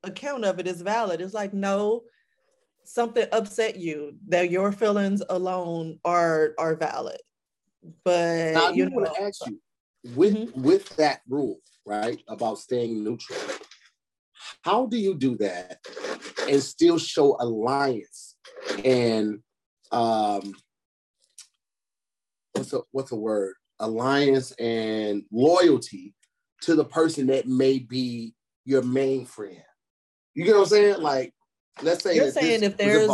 account 0.02 0.44
of 0.44 0.58
it 0.58 0.66
is 0.66 0.82
valid. 0.82 1.20
It's 1.20 1.34
like, 1.34 1.54
no, 1.54 2.02
something 2.84 3.26
upset 3.30 3.76
you 3.76 4.16
that 4.28 4.50
your 4.50 4.72
feelings 4.72 5.22
alone 5.30 6.00
are 6.04 6.54
are 6.58 6.74
valid. 6.74 7.20
But 8.04 8.54
now, 8.54 8.70
you 8.70 8.90
want 8.90 9.14
to 9.14 9.22
ask 9.22 9.46
you 9.46 9.60
with 10.16 10.34
mm-hmm. 10.34 10.62
with 10.62 10.88
that 10.96 11.20
rule, 11.28 11.58
right, 11.84 12.20
about 12.28 12.58
staying 12.58 13.02
neutral. 13.02 13.38
How 14.62 14.86
do 14.86 14.96
you 14.96 15.14
do 15.14 15.36
that 15.38 15.78
and 16.48 16.62
still 16.62 16.98
show 16.98 17.36
alliance 17.40 18.36
and 18.84 19.40
um 19.90 20.54
what's 22.52 22.72
a 22.72 22.80
what's 22.92 23.12
a 23.12 23.16
word? 23.16 23.54
Alliance 23.78 24.52
and 24.52 25.24
loyalty 25.32 26.14
to 26.62 26.74
the 26.74 26.84
person 26.84 27.26
that 27.26 27.48
may 27.48 27.78
be 27.78 28.34
your 28.64 28.82
main 28.82 29.26
friend. 29.26 29.62
You 30.34 30.44
get 30.44 30.54
what 30.54 30.62
I'm 30.62 30.68
saying? 30.68 31.00
Like, 31.00 31.34
let's 31.82 32.02
say 32.02 32.14
you're 32.14 32.30
saying 32.30 32.62
if 32.62 32.76
there's 32.76 33.10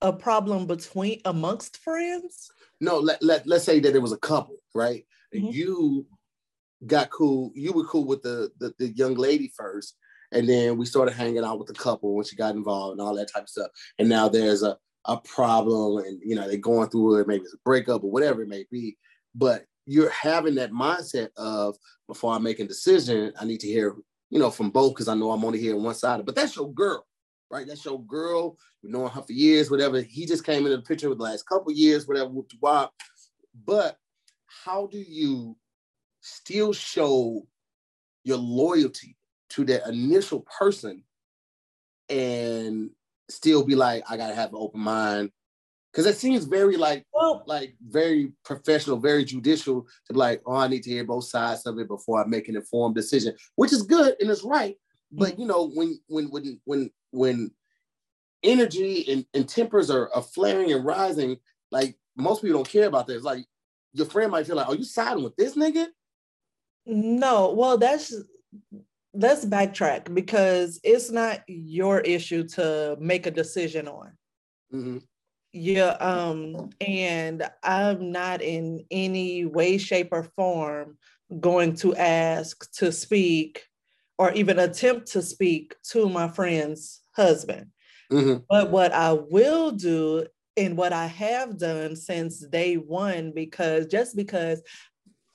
a 0.00 0.12
problem 0.12 0.66
between 0.66 1.20
amongst 1.24 1.78
friends. 1.78 2.50
No, 2.80 2.98
let, 2.98 3.22
let 3.22 3.46
let's 3.46 3.64
say 3.64 3.78
that 3.80 3.94
it 3.94 4.02
was 4.02 4.12
a 4.12 4.18
couple, 4.18 4.56
right? 4.74 5.04
Mm-hmm. 5.34 5.46
you 5.52 6.06
got 6.86 7.10
cool, 7.10 7.52
you 7.54 7.72
were 7.72 7.84
cool 7.84 8.04
with 8.04 8.22
the, 8.22 8.50
the 8.58 8.74
the 8.78 8.88
young 8.88 9.14
lady 9.14 9.52
first, 9.56 9.96
and 10.32 10.48
then 10.48 10.76
we 10.76 10.86
started 10.86 11.14
hanging 11.14 11.44
out 11.44 11.58
with 11.58 11.68
the 11.68 11.74
couple 11.74 12.14
when 12.14 12.24
she 12.24 12.36
got 12.36 12.54
involved 12.54 12.92
and 12.92 13.06
all 13.06 13.14
that 13.14 13.30
type 13.32 13.44
of 13.44 13.48
stuff. 13.48 13.70
And 13.98 14.08
now 14.08 14.28
there's 14.28 14.62
a, 14.62 14.76
a 15.04 15.18
problem 15.18 16.04
and, 16.04 16.20
you 16.24 16.34
know, 16.34 16.48
they're 16.48 16.56
going 16.56 16.88
through 16.88 17.18
it, 17.18 17.28
maybe 17.28 17.44
it's 17.44 17.54
a 17.54 17.58
breakup 17.64 18.02
or 18.02 18.10
whatever 18.10 18.42
it 18.42 18.48
may 18.48 18.64
be. 18.70 18.96
But 19.34 19.66
you're 19.86 20.10
having 20.10 20.54
that 20.56 20.72
mindset 20.72 21.28
of 21.36 21.76
before 22.08 22.32
I 22.32 22.38
make 22.38 22.60
a 22.60 22.66
decision, 22.66 23.32
I 23.38 23.44
need 23.44 23.60
to 23.60 23.66
hear, 23.66 23.94
you 24.30 24.38
know, 24.38 24.50
from 24.50 24.70
both 24.70 24.94
because 24.94 25.08
I 25.08 25.14
know 25.14 25.32
I'm 25.32 25.44
only 25.44 25.60
hearing 25.60 25.82
one 25.82 25.94
side. 25.94 26.24
But 26.24 26.34
that's 26.34 26.56
your 26.56 26.72
girl, 26.72 27.06
right? 27.50 27.66
That's 27.66 27.84
your 27.84 28.02
girl. 28.04 28.56
You 28.82 28.90
know 28.90 29.08
her 29.08 29.22
for 29.22 29.32
years, 29.32 29.70
whatever. 29.70 30.00
He 30.00 30.26
just 30.26 30.44
came 30.44 30.64
into 30.64 30.76
the 30.76 30.82
picture 30.82 31.08
with 31.08 31.18
the 31.18 31.24
last 31.24 31.46
couple 31.46 31.72
years, 31.72 32.08
whatever, 32.08 32.30
whoop 32.30 32.50
wop. 32.60 32.92
But 33.66 33.96
how 34.64 34.86
do 34.86 34.98
you 34.98 35.56
still 36.22 36.72
show 36.72 37.46
your 38.24 38.38
loyalty 38.38 39.16
to 39.50 39.64
that 39.66 39.86
initial 39.86 40.46
person 40.58 41.04
and 42.08 42.90
still 43.28 43.64
be 43.64 43.74
like, 43.74 44.04
I 44.08 44.16
gotta 44.16 44.34
have 44.34 44.50
an 44.50 44.58
open 44.58 44.80
mind. 44.80 45.30
Cause 45.92 46.06
it 46.06 46.16
seems 46.16 46.46
very 46.46 46.78
like 46.78 47.04
well, 47.12 47.44
like 47.46 47.74
very 47.86 48.32
professional, 48.46 48.96
very 48.96 49.26
judicial 49.26 49.86
to 50.06 50.12
be 50.14 50.18
like, 50.18 50.40
oh, 50.46 50.56
I 50.56 50.66
need 50.66 50.82
to 50.84 50.90
hear 50.90 51.04
both 51.04 51.24
sides 51.24 51.66
of 51.66 51.78
it 51.78 51.86
before 51.86 52.22
I 52.22 52.26
make 52.26 52.48
an 52.48 52.56
informed 52.56 52.94
decision, 52.94 53.36
which 53.56 53.74
is 53.74 53.82
good 53.82 54.16
and 54.18 54.30
it's 54.30 54.42
right. 54.42 54.76
But 55.10 55.38
you 55.38 55.44
know, 55.44 55.68
when 55.68 56.00
when 56.06 56.30
when 56.30 56.60
when 56.64 56.90
when 57.10 57.50
energy 58.42 59.04
and, 59.12 59.26
and 59.34 59.46
tempers 59.46 59.90
are, 59.90 60.10
are 60.14 60.22
flaring 60.22 60.72
and 60.72 60.82
rising, 60.82 61.36
like 61.70 61.98
most 62.16 62.40
people 62.40 62.58
don't 62.58 62.68
care 62.68 62.86
about 62.86 63.06
this. 63.06 63.22
Like 63.22 63.44
your 63.92 64.06
friend 64.06 64.32
might 64.32 64.46
feel 64.46 64.56
like, 64.56 64.68
"Are 64.68 64.74
you 64.74 64.84
siding 64.84 65.24
with 65.24 65.36
this 65.36 65.56
nigga?" 65.56 65.88
No, 66.86 67.52
well, 67.52 67.78
that's 67.78 68.14
let's 69.14 69.44
backtrack 69.44 70.12
because 70.14 70.80
it's 70.82 71.10
not 71.10 71.40
your 71.46 72.00
issue 72.00 72.46
to 72.48 72.96
make 72.98 73.26
a 73.26 73.30
decision 73.30 73.88
on. 73.88 74.12
Mm-hmm. 74.72 74.98
Yeah, 75.52 75.96
um, 76.00 76.70
and 76.80 77.48
I'm 77.62 78.10
not 78.10 78.40
in 78.40 78.86
any 78.90 79.44
way, 79.44 79.76
shape, 79.76 80.08
or 80.12 80.24
form 80.34 80.96
going 81.40 81.74
to 81.76 81.94
ask 81.94 82.70
to 82.72 82.90
speak 82.90 83.66
or 84.18 84.32
even 84.32 84.58
attempt 84.58 85.08
to 85.08 85.22
speak 85.22 85.74
to 85.90 86.08
my 86.08 86.28
friend's 86.28 87.00
husband. 87.14 87.66
Mm-hmm. 88.10 88.44
But 88.48 88.70
what 88.70 88.92
I 88.92 89.12
will 89.12 89.72
do 89.72 90.26
and 90.56 90.76
what 90.76 90.92
I 90.92 91.06
have 91.06 91.58
done 91.58 91.96
since 91.96 92.40
day 92.46 92.76
one, 92.76 93.32
because 93.34 93.86
just 93.86 94.16
because 94.16 94.62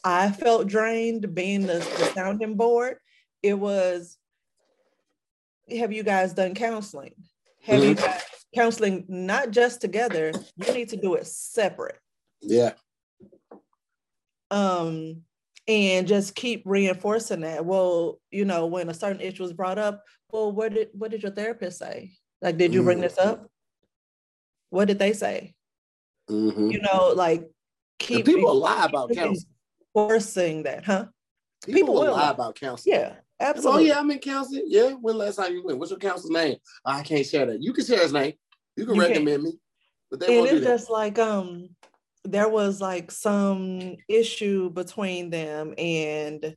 I 0.07 0.31
felt 0.31 0.67
drained 0.67 1.35
being 1.35 1.63
the, 1.63 1.79
the 1.79 2.11
sounding 2.15 2.55
board, 2.55 2.95
it 3.43 3.55
was 3.55 4.17
have 5.77 5.91
you 5.91 6.01
guys 6.01 6.33
done 6.33 6.55
counseling? 6.55 7.13
Have 7.63 7.81
mm-hmm. 7.81 7.89
you 7.89 7.95
guys 7.95 8.23
counseling 8.55 9.03
not 9.09 9.51
just 9.51 9.81
together, 9.81 10.31
you 10.55 10.73
need 10.73 10.87
to 10.89 10.95
do 10.95 11.15
it 11.15 11.27
separate. 11.27 11.99
Yeah. 12.41 12.71
Um, 14.49 15.23
and 15.67 16.07
just 16.07 16.35
keep 16.35 16.63
reinforcing 16.63 17.41
that. 17.41 17.65
Well, 17.65 18.21
you 18.31 18.45
know, 18.45 18.67
when 18.67 18.89
a 18.89 18.93
certain 18.93 19.19
issue 19.19 19.43
was 19.43 19.51
brought 19.51 19.77
up, 19.77 20.05
well, 20.31 20.53
what 20.53 20.73
did 20.73 20.87
what 20.93 21.11
did 21.11 21.21
your 21.21 21.33
therapist 21.33 21.79
say? 21.79 22.13
Like, 22.41 22.57
did 22.57 22.73
you 22.73 22.79
mm-hmm. 22.79 22.85
bring 22.85 23.01
this 23.01 23.17
up? 23.17 23.45
What 24.69 24.85
did 24.85 24.99
they 24.99 25.11
say? 25.11 25.53
Mm-hmm. 26.29 26.71
You 26.71 26.79
know, 26.79 27.11
like 27.13 27.51
keep 27.99 28.25
people 28.25 28.55
lie 28.55 28.85
about 28.85 29.13
counseling. 29.13 29.53
Forcing 29.97 30.61
that, 30.61 30.85
huh? 30.85 31.07
People, 31.65 31.79
people 31.79 31.93
will 31.95 32.11
lie 32.11 32.29
about 32.29 32.53
counseling. 32.53 32.93
Yeah. 32.99 33.15
Absolutely. 33.39 33.85
Oh 33.85 33.85
yeah, 33.87 33.99
I'm 33.99 34.11
in 34.11 34.19
counseling. 34.19 34.65
Yeah. 34.67 34.91
When 34.91 35.17
last 35.17 35.37
time 35.37 35.53
you 35.53 35.63
went? 35.63 35.79
What's 35.79 35.89
your 35.89 35.99
counselor's 35.99 36.29
name? 36.29 36.57
Oh, 36.85 36.91
I 36.91 37.01
can't 37.01 37.25
share 37.25 37.47
that. 37.47 37.63
You 37.63 37.73
can 37.73 37.83
share 37.83 38.01
his 38.01 38.13
name. 38.13 38.33
You 38.75 38.85
can 38.85 38.93
you 38.93 39.01
recommend 39.01 39.25
can. 39.25 39.43
me. 39.43 39.59
But 40.11 40.19
they 40.19 40.37
won't 40.37 40.61
just 40.61 40.91
like 40.91 41.17
um 41.17 41.69
there 42.23 42.47
was 42.47 42.79
like 42.79 43.09
some 43.09 43.95
issue 44.07 44.69
between 44.69 45.31
them 45.31 45.73
and 45.79 46.55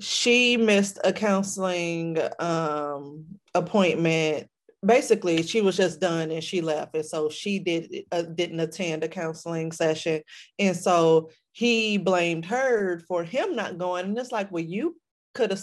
she 0.00 0.56
missed 0.56 0.98
a 1.04 1.12
counseling 1.12 2.16
um 2.38 3.26
appointment 3.54 4.48
basically 4.84 5.42
she 5.42 5.60
was 5.60 5.76
just 5.76 6.00
done 6.00 6.30
and 6.30 6.44
she 6.44 6.60
left 6.60 6.94
and 6.94 7.04
so 7.04 7.28
she 7.28 7.58
did 7.58 8.04
uh, 8.12 8.22
didn't 8.22 8.60
attend 8.60 9.02
a 9.02 9.08
counseling 9.08 9.72
session 9.72 10.22
and 10.60 10.76
so 10.76 11.30
he 11.50 11.98
blamed 11.98 12.44
her 12.44 13.00
for 13.08 13.24
him 13.24 13.56
not 13.56 13.76
going 13.76 14.04
and 14.04 14.16
it's 14.16 14.30
like 14.30 14.52
well 14.52 14.62
you 14.62 14.94
could 15.34 15.50
have 15.50 15.60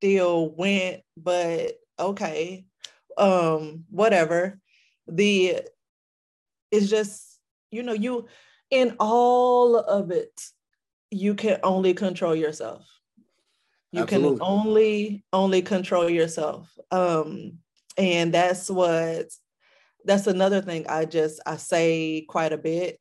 still 0.00 0.50
went, 0.50 1.02
but 1.16 1.72
okay, 1.98 2.64
um, 3.18 3.84
whatever. 3.90 4.58
The 5.06 5.60
it's 6.70 6.88
just, 6.88 7.38
you 7.70 7.82
know, 7.82 7.92
you 7.92 8.26
in 8.70 8.96
all 8.98 9.76
of 9.76 10.10
it, 10.10 10.40
you 11.10 11.34
can 11.34 11.58
only 11.62 11.94
control 11.94 12.34
yourself. 12.34 12.86
You 13.92 14.02
Absolutely. 14.02 14.38
can 14.38 14.46
only 14.46 15.24
only 15.32 15.62
control 15.62 16.08
yourself. 16.08 16.70
Um, 16.90 17.58
and 17.96 18.32
that's 18.32 18.70
what 18.70 19.26
that's 20.04 20.26
another 20.26 20.62
thing 20.62 20.86
I 20.88 21.04
just 21.04 21.40
I 21.46 21.56
say 21.56 22.24
quite 22.28 22.52
a 22.52 22.58
bit 22.58 22.98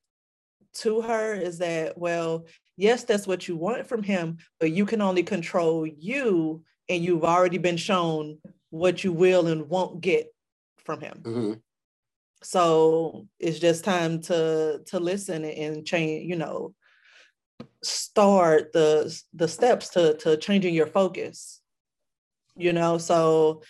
to 0.75 1.01
her 1.01 1.33
is 1.33 1.59
that 1.59 1.97
well 1.97 2.45
yes, 2.79 3.03
that's 3.03 3.27
what 3.27 3.47
you 3.47 3.57
want 3.57 3.85
from 3.85 4.01
him, 4.01 4.37
but 4.59 4.71
you 4.71 4.85
can 4.85 5.01
only 5.01 5.21
control 5.21 5.85
you, 5.85 6.63
and 6.87 7.03
you've 7.03 7.25
already 7.25 7.57
been 7.57 7.77
shown 7.77 8.39
what 8.69 9.03
you 9.03 9.11
will 9.11 9.47
and 9.47 9.69
won't 9.69 9.99
get 9.99 10.33
from 10.77 11.01
him. 11.01 11.19
Mm-hmm. 11.21 11.53
So 12.41 13.27
it's 13.37 13.59
just 13.59 13.83
time 13.83 14.21
to 14.21 14.81
to 14.87 14.99
listen 14.99 15.43
and 15.43 15.85
change, 15.85 16.25
you 16.27 16.37
know, 16.37 16.73
start 17.83 18.71
the 18.71 19.13
the 19.33 19.47
steps 19.47 19.89
to 19.89 20.15
to 20.17 20.37
changing 20.37 20.73
your 20.73 20.87
focus. 20.87 21.59
You 22.55 22.73
know, 22.73 22.97
so 22.97 23.61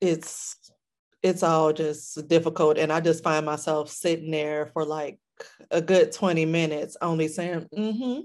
it's 0.00 0.56
it's 1.22 1.42
all 1.42 1.72
just 1.72 2.28
difficult 2.28 2.78
and 2.78 2.92
I 2.92 3.00
just 3.00 3.24
find 3.24 3.44
myself 3.44 3.90
sitting 3.90 4.30
there 4.30 4.66
for 4.66 4.84
like 4.84 5.18
a 5.70 5.80
good 5.80 6.12
20 6.12 6.44
minutes 6.46 6.96
only 7.00 7.28
saying, 7.28 7.66
mm-hmm, 7.74 8.20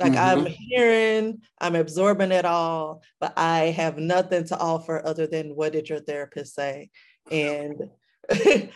Like 0.00 0.12
mm-hmm. 0.12 0.18
I'm 0.18 0.46
hearing, 0.46 1.42
I'm 1.60 1.76
absorbing 1.76 2.32
it 2.32 2.44
all, 2.44 3.02
but 3.20 3.32
I 3.36 3.66
have 3.66 3.98
nothing 3.98 4.44
to 4.46 4.58
offer 4.58 5.04
other 5.04 5.26
than 5.26 5.56
what 5.56 5.72
did 5.72 5.88
your 5.88 6.00
therapist 6.00 6.54
say? 6.54 6.90
And 7.30 7.90
that, 8.28 8.70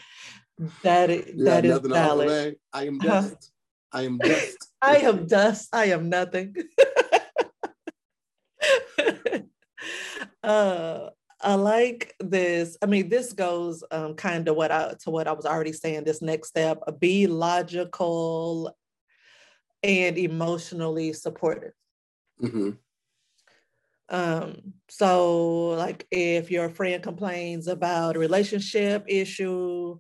that 0.83 1.65
is 1.65 1.79
valid. 1.79 2.57
I 2.73 2.87
am 2.87 2.99
dust. 2.99 3.51
I 3.93 4.03
am 4.03 4.19
dust. 4.19 4.57
I 4.83 4.97
am 4.99 5.27
dust. 5.27 5.69
I 5.73 5.87
am 5.87 6.09
nothing. 6.09 6.55
uh, 10.43 11.09
I 11.45 11.55
like 11.55 12.15
this. 12.21 12.77
I 12.83 12.87
mean, 12.87 13.11
this 13.11 13.35
goes 13.35 13.85
um, 13.91 14.15
kind 14.15 14.49
of 14.49 14.57
what 14.57 14.73
I 14.73 14.95
to 15.01 15.11
what 15.11 15.29
I 15.29 15.33
was 15.33 15.45
already 15.45 15.73
saying. 15.73 16.05
This 16.05 16.23
next 16.23 16.49
step: 16.49 16.79
be 16.99 17.27
logical 17.27 18.75
and 19.83 20.17
emotionally 20.17 21.13
supportive. 21.13 21.73
Mm-hmm. 22.43 22.71
Um, 24.09 24.75
so, 24.89 25.69
like, 25.71 26.07
if 26.11 26.51
your 26.51 26.71
friend 26.71 27.03
complains 27.03 27.69
about 27.69 28.17
a 28.17 28.19
relationship 28.19 29.05
issue, 29.07 29.99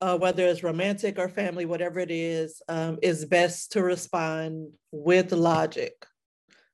uh, 0.00 0.16
whether 0.16 0.46
it's 0.46 0.62
romantic 0.62 1.18
or 1.18 1.28
family, 1.28 1.64
whatever 1.64 1.98
it 1.98 2.10
is, 2.10 2.62
um, 2.68 2.98
it's 3.02 3.24
best 3.24 3.72
to 3.72 3.82
respond 3.82 4.68
with 4.92 5.32
logic 5.32 6.06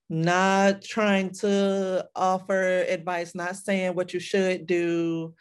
not 0.09 0.83
trying 0.83 1.31
to 1.31 2.09
offer 2.17 2.85
advice, 2.89 3.35
not 3.35 3.57
saying 3.57 3.95
what 3.95 4.15
you 4.15 4.21
should 4.21 4.67
do, 4.67 5.35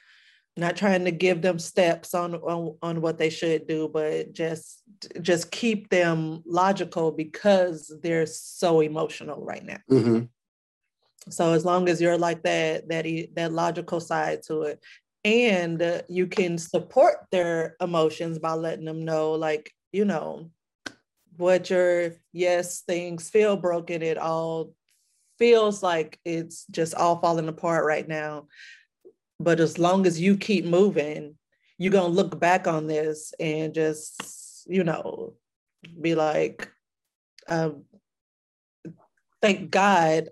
not 0.57 0.75
trying 0.75 1.05
to 1.05 1.11
give 1.11 1.41
them 1.41 1.59
steps 1.59 2.13
on, 2.13 2.35
on, 2.35 2.75
on 2.81 3.01
what 3.01 3.17
they 3.17 3.29
should 3.29 3.67
do, 3.67 3.87
but 3.87 4.33
just 4.33 4.81
just 5.21 5.51
keep 5.51 5.89
them 5.89 6.41
logical 6.45 7.11
because 7.11 7.93
they're 8.01 8.25
so 8.25 8.81
emotional 8.81 9.43
right 9.45 9.63
now. 9.63 9.77
Mm-hmm. 9.89 10.25
So 11.29 11.53
as 11.53 11.63
long 11.63 11.87
as 11.89 12.01
you're 12.01 12.17
like 12.17 12.43
that, 12.43 12.89
that 12.89 13.05
that 13.35 13.53
logical 13.53 13.99
side 13.99 14.41
to 14.47 14.63
it, 14.63 14.83
and 15.23 16.03
you 16.09 16.27
can 16.27 16.57
support 16.57 17.17
their 17.31 17.75
emotions 17.79 18.39
by 18.39 18.53
letting 18.53 18.85
them 18.85 19.05
know, 19.05 19.33
like 19.33 19.71
you 19.91 20.05
know, 20.05 20.49
what 21.37 21.69
your 21.69 22.13
yes 22.33 22.81
things 22.81 23.29
feel 23.29 23.57
broken. 23.57 24.01
It 24.01 24.17
all 24.17 24.73
feels 25.39 25.83
like 25.83 26.19
it's 26.25 26.65
just 26.71 26.95
all 26.95 27.19
falling 27.19 27.47
apart 27.47 27.85
right 27.85 28.07
now. 28.07 28.47
But 29.39 29.59
as 29.59 29.77
long 29.77 30.05
as 30.07 30.19
you 30.19 30.35
keep 30.35 30.65
moving 30.65 31.35
you're 31.77 31.91
going 31.91 32.11
to 32.11 32.15
look 32.15 32.39
back 32.39 32.67
on 32.67 32.87
this 32.87 33.33
and 33.39 33.73
just 33.73 34.65
you 34.67 34.83
know 34.83 35.33
be 35.99 36.15
like 36.15 36.71
um, 37.47 37.83
thank 39.41 39.69
god 39.71 40.29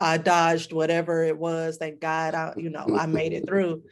i 0.00 0.16
dodged 0.16 0.72
whatever 0.72 1.22
it 1.24 1.36
was. 1.38 1.76
Thank 1.76 2.00
god 2.00 2.34
i 2.34 2.54
you 2.56 2.70
know 2.70 2.86
i 2.96 3.06
made 3.06 3.32
it 3.32 3.46
through. 3.46 3.82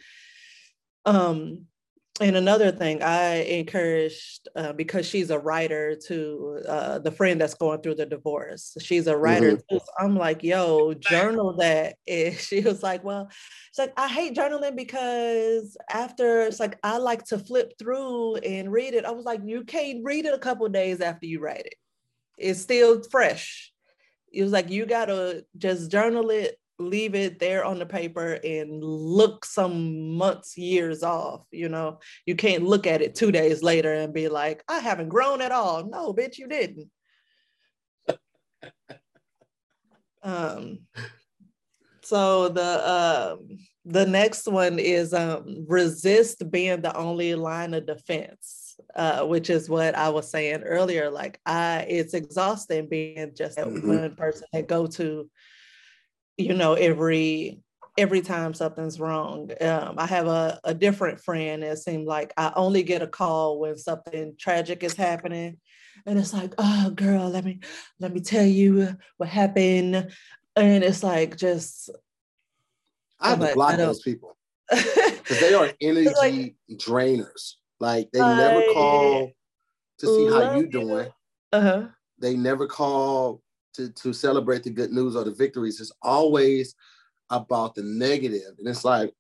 Um 1.05 1.67
and 2.21 2.37
another 2.37 2.71
thing 2.71 3.03
I 3.03 3.37
encouraged 3.37 4.49
uh, 4.55 4.75
because 4.75 5.07
she's 5.07 5.31
a 5.31 5.39
writer 5.39 5.97
to 6.09 6.61
uh, 6.69 6.99
the 6.99 7.11
friend 7.11 7.41
that's 7.41 7.55
going 7.55 7.81
through 7.81 7.95
the 7.95 8.05
divorce. 8.05 8.77
She's 8.81 9.07
a 9.07 9.17
writer 9.17 9.53
mm-hmm. 9.53 9.77
too. 9.77 9.81
So 9.81 9.93
I'm 9.99 10.17
like, 10.17 10.43
yo, 10.43 10.93
journal 10.95 11.55
that. 11.59 11.97
And 12.09 12.35
she 12.37 12.61
was 12.61 12.83
like, 12.83 13.03
well, 13.03 13.31
it's 13.71 13.79
like 13.79 13.95
I 13.97 14.09
hate 14.09 14.37
journaling 14.37 14.77
because 14.77 15.77
after 15.91 16.43
it's 16.43 16.61
like 16.61 16.79
I 16.83 16.99
like 16.99 17.25
to 17.27 17.39
flip 17.39 17.73
through 17.79 18.37
and 18.37 18.71
read 18.71 18.93
it. 18.93 19.07
I 19.07 19.13
was 19.13 19.25
like, 19.25 19.41
you 19.45 19.65
can't 19.65 20.05
read 20.05 20.27
it 20.27 20.35
a 20.35 20.39
couple 20.39 20.69
days 20.69 21.01
after 21.01 21.27
you 21.27 21.41
write 21.41 21.67
it. 21.67 21.75
It's 22.37 22.61
still 22.61 23.03
fresh. 23.11 23.73
It 24.31 24.43
was 24.43 24.53
like 24.53 24.69
you 24.69 24.85
gotta 24.85 25.47
just 25.57 25.91
journal 25.91 26.31
it 26.31 26.59
leave 26.89 27.15
it 27.15 27.39
there 27.39 27.65
on 27.65 27.79
the 27.79 27.87
paper 27.87 28.39
and 28.45 28.83
look 28.83 29.45
some 29.45 30.15
months, 30.17 30.57
years 30.57 31.03
off. 31.03 31.43
You 31.51 31.69
know, 31.69 32.01
you 32.27 32.35
can't 32.35 32.65
look 32.65 32.87
at 32.87 33.03
it 33.03 33.15
two 33.15 33.33
days 33.33 33.63
later 33.63 33.93
and 33.93 34.13
be 34.13 34.29
like, 34.29 34.63
I 34.69 34.79
haven't 34.79 35.09
grown 35.09 35.41
at 35.41 35.53
all. 35.53 35.85
No, 35.85 36.13
bitch, 36.13 36.39
you 36.39 36.49
didn't. 36.49 36.91
um, 40.23 40.81
so 42.03 42.49
the 42.49 42.91
um, 42.91 43.59
the 43.85 44.07
next 44.07 44.47
one 44.47 44.79
is 44.79 45.13
um, 45.13 45.65
resist 45.69 46.51
being 46.51 46.83
the 46.83 46.97
only 46.97 47.35
line 47.35 47.75
of 47.75 47.87
defense. 47.87 48.59
Uh, 48.95 49.25
which 49.25 49.49
is 49.49 49.71
what 49.71 49.95
I 49.95 50.09
was 50.09 50.31
saying 50.31 50.63
earlier. 50.65 51.11
Like 51.11 51.41
I, 51.47 51.87
it's 51.89 52.15
exhausting 52.15 52.89
being 52.89 53.33
just 53.35 53.57
that 53.57 53.67
mm-hmm. 53.67 53.89
one 53.89 54.17
person 54.17 54.47
that 54.53 54.67
go 54.67 54.87
to 54.87 55.31
you 56.37 56.55
know, 56.55 56.75
every 56.75 57.63
every 57.99 58.23
time 58.23 58.55
something's 58.55 58.99
wrong. 58.99 59.51
Um, 59.61 59.97
I 59.99 60.07
have 60.07 60.27
a, 60.27 60.59
a 60.65 60.75
different 60.75 61.21
friend. 61.21 61.63
It 61.63 61.79
seemed 61.79 62.07
like 62.07 62.33
I 62.37 62.53
only 62.57 62.83
get 62.83 63.03
a 63.03 63.07
call 63.07 63.61
when 63.61 63.77
something 63.77 64.35
tragic 64.39 64.83
is 64.83 64.95
happening. 64.95 65.59
And 66.07 66.19
it's 66.19 66.33
like, 66.33 66.55
oh 66.59 66.91
girl, 66.91 67.29
let 67.29 67.45
me 67.45 67.61
let 68.01 68.13
me 68.13 68.21
tell 68.21 68.47
you 68.47 68.97
what 69.19 69.29
happened. 69.29 70.11
And 70.57 70.85
it's 70.85 71.03
like 71.03 71.37
just 71.37 71.91
I 73.21 73.31
have 73.31 73.41
to 73.41 73.55
block 73.55 73.77
those 73.77 74.03
people. 74.03 74.37
Because 74.71 75.41
they 75.41 75.55
are 75.55 75.71
energy 75.81 76.15
like, 76.19 76.55
drainers. 76.73 77.55
Like 77.79 78.11
they 78.13 78.21
I 78.21 78.37
never 78.37 78.63
call 78.73 79.33
to 79.99 80.07
see 80.07 80.27
how 80.27 80.57
you 80.57 80.67
doing. 80.67 81.09
Uh-huh. 81.53 81.89
They 82.19 82.37
never 82.37 82.67
call 82.67 83.42
to, 83.75 83.91
to 83.91 84.13
celebrate 84.13 84.63
the 84.63 84.71
good 84.71 84.93
news 84.93 85.17
or 85.17 85.25
the 85.25 85.33
victories. 85.33 85.81
It's 85.81 85.93
always 86.03 86.75
about 87.31 87.75
the 87.75 87.83
negative. 87.83 88.55
And 88.59 88.69
it's 88.69 88.85
like 88.85 89.13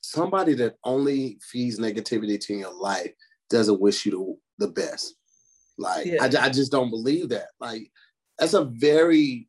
somebody 0.00 0.54
that 0.54 0.76
only 0.84 1.38
feeds 1.42 1.78
negativity 1.78 2.40
to 2.40 2.54
your 2.54 2.74
life 2.74 3.12
doesn't 3.50 3.80
wish 3.80 4.06
you 4.06 4.38
the, 4.58 4.66
the 4.66 4.72
best. 4.72 5.14
Like, 5.78 6.06
yeah. 6.06 6.22
I, 6.22 6.46
I 6.46 6.48
just 6.50 6.72
don't 6.72 6.90
believe 6.90 7.30
that. 7.30 7.48
Like, 7.60 7.90
that's 8.38 8.54
a 8.54 8.64
very 8.64 9.48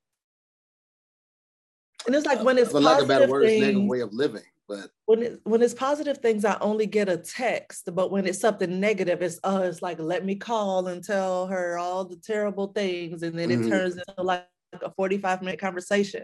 and 2.06 2.16
it's 2.16 2.26
like 2.26 2.40
uh, 2.40 2.44
when 2.44 2.58
it's 2.58 2.72
for 2.72 2.82
lack 2.82 3.02
of 3.02 3.08
better 3.08 3.28
words, 3.28 3.46
negative 3.46 3.84
way 3.84 4.02
of 4.02 4.14
living. 4.14 4.44
But 4.74 4.90
when 5.06 5.24
it, 5.24 5.40
when 5.44 5.62
it's 5.62 5.74
positive 5.74 6.18
things, 6.18 6.46
I 6.46 6.58
only 6.60 6.86
get 6.86 7.10
a 7.10 7.18
text. 7.18 7.90
But 7.94 8.12
when 8.12 8.26
it's 8.26 8.40
something 8.40 8.80
negative, 8.80 9.22
it's 9.22 9.40
uh, 9.44 9.62
it's 9.66 9.82
like 9.82 10.00
let 10.00 10.26
me 10.26 10.36
call 10.36 10.88
and 10.88 11.04
tell 11.04 11.48
her 11.48 11.78
all 11.78 12.06
the 12.06 12.18
terrible 12.18 12.68
things, 12.68 13.24
and 13.24 13.38
then 13.38 13.50
mm-hmm. 13.50 13.68
it 13.68 13.70
turns 13.70 13.96
into 13.96 14.24
like 14.24 14.46
a 14.82 14.92
forty 14.92 15.18
five 15.18 15.42
minute 15.42 15.60
conversation, 15.60 16.24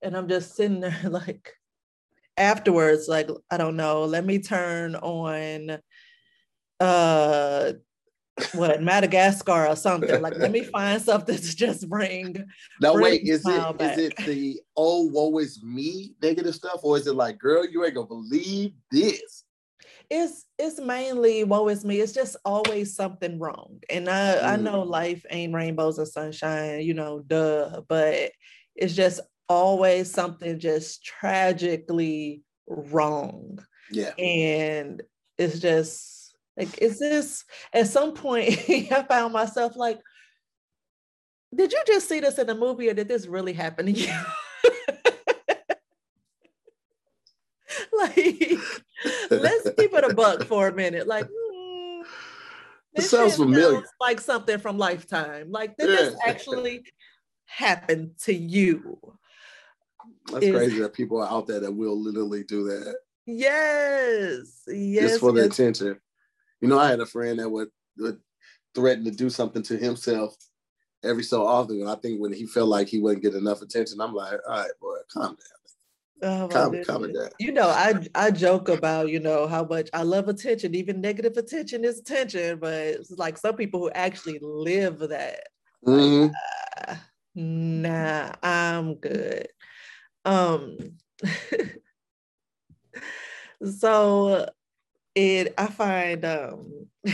and 0.00 0.16
I'm 0.16 0.28
just 0.28 0.56
sitting 0.56 0.80
there 0.80 0.98
like 1.04 1.52
afterwards, 2.36 3.08
like 3.08 3.28
I 3.50 3.56
don't 3.58 3.76
know, 3.76 4.04
let 4.04 4.24
me 4.24 4.38
turn 4.38 4.94
on 4.96 5.78
uh 6.80 7.72
what 8.54 8.82
Madagascar 8.82 9.66
or 9.66 9.76
something. 9.76 10.20
Like, 10.20 10.36
let 10.38 10.50
me 10.50 10.62
find 10.72 11.00
something 11.00 11.36
to 11.36 11.56
just 11.56 11.88
bring. 11.88 12.44
Now, 12.80 12.94
wait, 12.94 13.22
is 13.24 13.46
it 13.46 13.78
back. 13.78 13.98
is 13.98 14.04
it 14.06 14.16
the 14.16 14.60
oh 14.76 15.06
woe 15.06 15.38
is 15.38 15.62
me 15.62 16.14
negative 16.22 16.54
stuff, 16.54 16.80
or 16.82 16.96
is 16.96 17.06
it 17.06 17.14
like, 17.14 17.38
girl, 17.38 17.66
you 17.66 17.84
ain't 17.84 17.94
gonna 17.94 18.06
believe 18.06 18.72
this? 18.90 19.44
It's 20.10 20.44
it's 20.58 20.80
mainly 20.80 21.44
woe 21.44 21.68
is 21.68 21.84
me. 21.84 22.00
It's 22.00 22.12
just 22.12 22.36
always 22.44 22.94
something 22.94 23.38
wrong, 23.38 23.80
and 23.90 24.08
I 24.08 24.34
mm. 24.34 24.44
I 24.44 24.56
know 24.56 24.82
life 24.82 25.24
ain't 25.30 25.54
rainbows 25.54 25.98
and 25.98 26.08
sunshine, 26.08 26.82
you 26.82 26.94
know, 26.94 27.20
duh. 27.20 27.82
But 27.88 28.32
it's 28.74 28.94
just 28.94 29.20
always 29.48 30.10
something 30.10 30.58
just 30.58 31.04
tragically 31.04 32.42
wrong. 32.66 33.58
Yeah, 33.90 34.14
and 34.18 35.02
it's 35.38 35.58
just 35.60 36.21
like, 36.56 36.78
is 36.78 36.98
this 36.98 37.44
at 37.72 37.86
some 37.86 38.14
point 38.14 38.48
I 38.68 39.04
found 39.08 39.32
myself 39.32 39.76
like, 39.76 40.00
did 41.54 41.72
you 41.72 41.82
just 41.86 42.08
see 42.08 42.20
this 42.20 42.38
in 42.38 42.48
a 42.48 42.54
movie 42.54 42.88
or 42.88 42.94
did 42.94 43.08
this 43.08 43.26
really 43.26 43.52
happen 43.52 43.86
to 43.86 43.92
you? 43.92 44.08
like, 47.92 48.58
let's 49.30 49.70
keep 49.78 49.92
it 49.92 50.04
a 50.10 50.14
buck 50.14 50.44
for 50.48 50.68
a 50.68 50.72
minute. 50.72 51.06
Like, 51.06 51.26
mm, 51.26 52.02
this 52.94 53.10
sounds 53.10 53.36
familiar. 53.36 53.72
Sounds 53.72 53.88
like 54.00 54.20
something 54.20 54.58
from 54.58 54.78
Lifetime. 54.78 55.50
Like, 55.50 55.76
did 55.76 55.90
yeah. 55.90 55.96
this 55.96 56.14
actually 56.26 56.84
happen 57.44 58.14
to 58.22 58.34
you? 58.34 58.98
That's 60.32 60.44
Is, 60.44 60.54
crazy 60.54 60.78
that 60.80 60.94
people 60.94 61.20
are 61.20 61.28
out 61.28 61.46
there 61.46 61.60
that 61.60 61.72
will 61.72 62.00
literally 62.00 62.44
do 62.44 62.64
that. 62.64 62.96
Yes. 63.26 64.62
Yes. 64.66 65.10
Just 65.10 65.20
for 65.20 65.36
yes. 65.36 65.38
the 65.38 65.44
attention. 65.44 66.00
You 66.62 66.68
know, 66.68 66.78
I 66.78 66.88
had 66.88 67.00
a 67.00 67.06
friend 67.06 67.40
that 67.40 67.50
would, 67.50 67.68
would 67.98 68.20
threaten 68.74 69.04
to 69.04 69.10
do 69.10 69.28
something 69.28 69.62
to 69.64 69.76
himself 69.76 70.36
every 71.02 71.24
so 71.24 71.44
often. 71.44 71.80
And 71.80 71.90
I 71.90 71.96
think 71.96 72.20
when 72.20 72.32
he 72.32 72.46
felt 72.46 72.68
like 72.68 72.88
he 72.88 73.00
wouldn't 73.00 73.22
get 73.22 73.34
enough 73.34 73.62
attention, 73.62 74.00
I'm 74.00 74.14
like, 74.14 74.38
all 74.48 74.58
right, 74.60 74.70
boy, 74.80 74.96
calm 75.12 75.36
down. 75.36 75.36
Oh, 76.24 76.48
calm, 76.48 76.84
calm 76.84 77.12
down. 77.12 77.30
You 77.40 77.50
know, 77.50 77.68
I 77.68 77.94
I 78.14 78.30
joke 78.30 78.68
about 78.68 79.08
you 79.08 79.18
know 79.18 79.48
how 79.48 79.64
much 79.64 79.90
I 79.92 80.04
love 80.04 80.28
attention. 80.28 80.76
Even 80.76 81.00
negative 81.00 81.36
attention 81.36 81.84
is 81.84 81.98
attention, 81.98 82.60
but 82.60 82.72
it's 82.72 83.10
like 83.10 83.36
some 83.36 83.56
people 83.56 83.80
who 83.80 83.90
actually 83.90 84.38
live 84.40 85.00
that. 85.00 85.48
Mm-hmm. 85.84 86.94
nah, 87.34 88.30
I'm 88.40 88.94
good. 88.94 89.48
Um, 90.24 90.78
so 93.64 94.46
it 95.14 95.54
I 95.58 95.66
find 95.66 96.24
um 96.24 96.86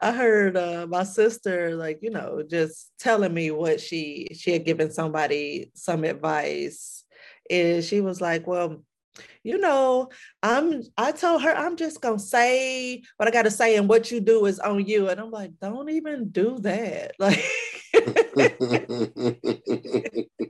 I 0.00 0.12
heard 0.12 0.56
uh, 0.56 0.86
my 0.88 1.04
sister 1.04 1.76
like 1.76 1.98
you 2.02 2.10
know 2.10 2.42
just 2.48 2.90
telling 2.98 3.34
me 3.34 3.50
what 3.50 3.80
she 3.80 4.28
she 4.34 4.52
had 4.52 4.64
given 4.64 4.90
somebody 4.90 5.70
some 5.74 6.04
advice. 6.04 7.04
And 7.50 7.84
she 7.84 8.00
was 8.00 8.20
like 8.20 8.46
well 8.46 8.84
you 9.42 9.58
know 9.58 10.08
I'm 10.42 10.82
I 10.96 11.12
told 11.12 11.42
her 11.42 11.54
I'm 11.54 11.76
just 11.76 12.00
gonna 12.00 12.18
say 12.18 13.02
what 13.16 13.28
I 13.28 13.32
gotta 13.32 13.50
say 13.50 13.76
and 13.76 13.88
what 13.88 14.10
you 14.10 14.20
do 14.20 14.46
is 14.46 14.58
on 14.60 14.86
you. 14.86 15.08
And 15.08 15.20
I'm 15.20 15.30
like 15.30 15.52
don't 15.60 15.90
even 15.90 16.30
do 16.30 16.58
that. 16.60 17.12
Like 17.18 17.44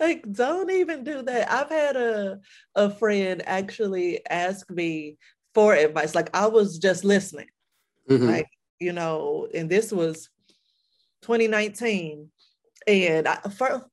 like 0.00 0.30
don't 0.32 0.70
even 0.70 1.04
do 1.04 1.22
that. 1.22 1.50
I've 1.50 1.70
had 1.70 1.96
a 1.96 2.40
a 2.74 2.90
friend 2.90 3.42
actually 3.46 4.20
ask 4.28 4.70
me 4.70 5.16
for 5.54 5.74
advice. 5.74 6.14
Like 6.14 6.30
i 6.34 6.46
was 6.46 6.78
just 6.78 7.04
listening. 7.04 7.48
Mm-hmm. 8.08 8.26
like 8.26 8.48
you 8.80 8.92
know 8.92 9.46
and 9.54 9.70
this 9.70 9.92
was 9.92 10.30
2019 11.22 12.28
and 12.88 13.28
I, 13.28 13.36
for, 13.56 13.86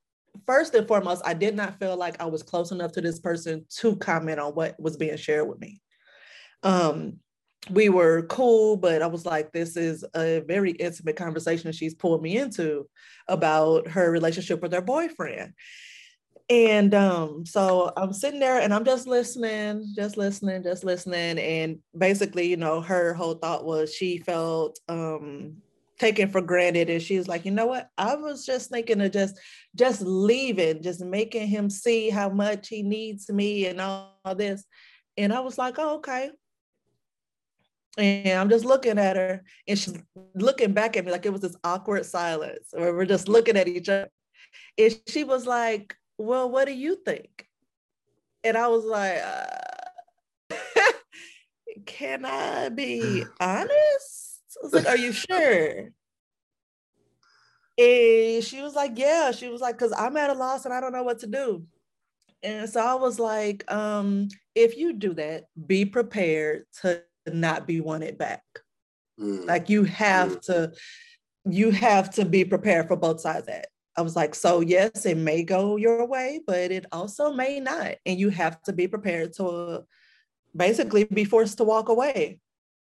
first 0.47 0.73
and 0.73 0.87
foremost 0.87 1.21
i 1.23 1.35
did 1.35 1.55
not 1.55 1.77
feel 1.77 1.95
like 1.95 2.19
i 2.19 2.25
was 2.25 2.41
close 2.41 2.71
enough 2.71 2.93
to 2.93 3.01
this 3.01 3.19
person 3.19 3.65
to 3.77 3.95
comment 3.97 4.39
on 4.39 4.53
what 4.53 4.79
was 4.79 4.97
being 4.97 5.17
shared 5.17 5.47
with 5.47 5.59
me. 5.59 5.81
Um 6.63 7.19
we 7.69 7.89
were 7.89 8.23
cool, 8.23 8.77
but 8.77 9.01
I 9.01 9.07
was 9.07 9.25
like, 9.25 9.51
this 9.51 9.77
is 9.77 10.05
a 10.15 10.39
very 10.39 10.71
intimate 10.71 11.15
conversation 11.15 11.71
she's 11.71 11.93
pulled 11.93 12.21
me 12.21 12.37
into 12.37 12.87
about 13.27 13.87
her 13.89 14.11
relationship 14.11 14.61
with 14.61 14.73
her 14.73 14.81
boyfriend. 14.81 15.53
And 16.49 16.93
um, 16.93 17.45
so 17.45 17.91
I'm 17.97 18.13
sitting 18.13 18.39
there 18.39 18.61
and 18.61 18.73
I'm 18.73 18.85
just 18.85 19.05
listening, 19.05 19.93
just 19.95 20.15
listening, 20.15 20.63
just 20.63 20.83
listening. 20.85 21.37
And 21.37 21.79
basically, 21.97 22.47
you 22.47 22.57
know, 22.57 22.79
her 22.79 23.13
whole 23.13 23.33
thought 23.33 23.65
was 23.65 23.93
she 23.93 24.19
felt 24.19 24.79
um 24.87 25.57
taken 25.99 26.29
for 26.29 26.41
granted. 26.41 26.89
And 26.89 27.01
she 27.01 27.17
was 27.17 27.27
like, 27.27 27.43
you 27.43 27.51
know 27.51 27.65
what? 27.65 27.89
I 27.97 28.15
was 28.15 28.45
just 28.45 28.69
thinking 28.69 29.01
of 29.01 29.11
just 29.11 29.37
just 29.75 30.01
leaving, 30.01 30.81
just 30.81 31.01
making 31.01 31.47
him 31.47 31.69
see 31.69 32.09
how 32.09 32.29
much 32.29 32.69
he 32.69 32.81
needs 32.81 33.29
me 33.29 33.65
and 33.65 33.81
all, 33.81 34.17
all 34.23 34.35
this. 34.35 34.63
And 35.17 35.33
I 35.33 35.41
was 35.41 35.57
like, 35.57 35.75
oh, 35.79 35.95
okay. 35.95 36.29
And 37.97 38.39
I'm 38.39 38.49
just 38.49 38.65
looking 38.65 38.99
at 38.99 39.15
her 39.15 39.43
and 39.67 39.77
she's 39.77 39.97
looking 40.35 40.73
back 40.73 40.95
at 40.95 41.05
me 41.05 41.11
like 41.11 41.25
it 41.25 41.31
was 41.31 41.41
this 41.41 41.55
awkward 41.63 42.05
silence 42.05 42.67
where 42.71 42.93
we're 42.93 43.05
just 43.05 43.27
looking 43.27 43.57
at 43.57 43.67
each 43.67 43.89
other. 43.89 44.09
And 44.77 44.99
she 45.07 45.23
was 45.23 45.47
like, 45.47 45.95
Well, 46.17 46.49
what 46.49 46.65
do 46.65 46.73
you 46.73 46.97
think? 47.03 47.47
And 48.43 48.55
I 48.55 48.67
was 48.67 48.85
like, 48.85 49.19
uh, 49.23 50.55
Can 51.85 52.23
I 52.25 52.69
be 52.69 53.23
honest? 53.39 54.41
I 54.57 54.63
was 54.63 54.73
like, 54.73 54.87
Are 54.87 54.97
you 54.97 55.11
sure? 55.11 55.89
And 57.79 58.43
she 58.43 58.61
was 58.61 58.75
like, 58.75 58.91
Yeah. 58.95 59.31
She 59.31 59.47
was 59.47 59.61
like, 59.61 59.75
Because 59.75 59.93
I'm 59.97 60.17
at 60.17 60.29
a 60.29 60.33
loss 60.33 60.65
and 60.65 60.73
I 60.73 60.81
don't 60.81 60.93
know 60.93 61.03
what 61.03 61.19
to 61.19 61.27
do. 61.27 61.65
And 62.43 62.69
so 62.69 62.79
I 62.79 62.93
was 62.93 63.19
like, 63.19 63.69
um, 63.71 64.27
if 64.53 64.77
you 64.77 64.93
do 64.93 65.13
that, 65.15 65.45
be 65.65 65.85
prepared 65.85 66.65
to 66.81 67.01
not 67.33 67.67
be 67.67 67.81
wanted 67.81 68.17
back. 68.17 68.43
Mm. 69.19 69.45
Like 69.45 69.69
you 69.69 69.83
have 69.85 70.37
mm. 70.37 70.41
to, 70.45 70.73
you 71.45 71.71
have 71.71 72.09
to 72.11 72.25
be 72.25 72.45
prepared 72.45 72.87
for 72.87 72.95
both 72.95 73.21
sides 73.21 73.47
that. 73.47 73.67
I 73.95 74.01
was 74.01 74.15
like, 74.15 74.35
so 74.35 74.61
yes, 74.61 75.05
it 75.07 75.17
may 75.17 75.43
go 75.43 75.75
your 75.75 76.05
way, 76.05 76.41
but 76.45 76.71
it 76.71 76.85
also 76.91 77.33
may 77.33 77.59
not. 77.59 77.95
And 78.05 78.19
you 78.19 78.29
have 78.29 78.61
to 78.63 78.73
be 78.73 78.87
prepared 78.87 79.33
to 79.37 79.85
basically 80.55 81.05
be 81.05 81.25
forced 81.25 81.57
to 81.57 81.63
walk 81.63 81.89
away. 81.89 82.39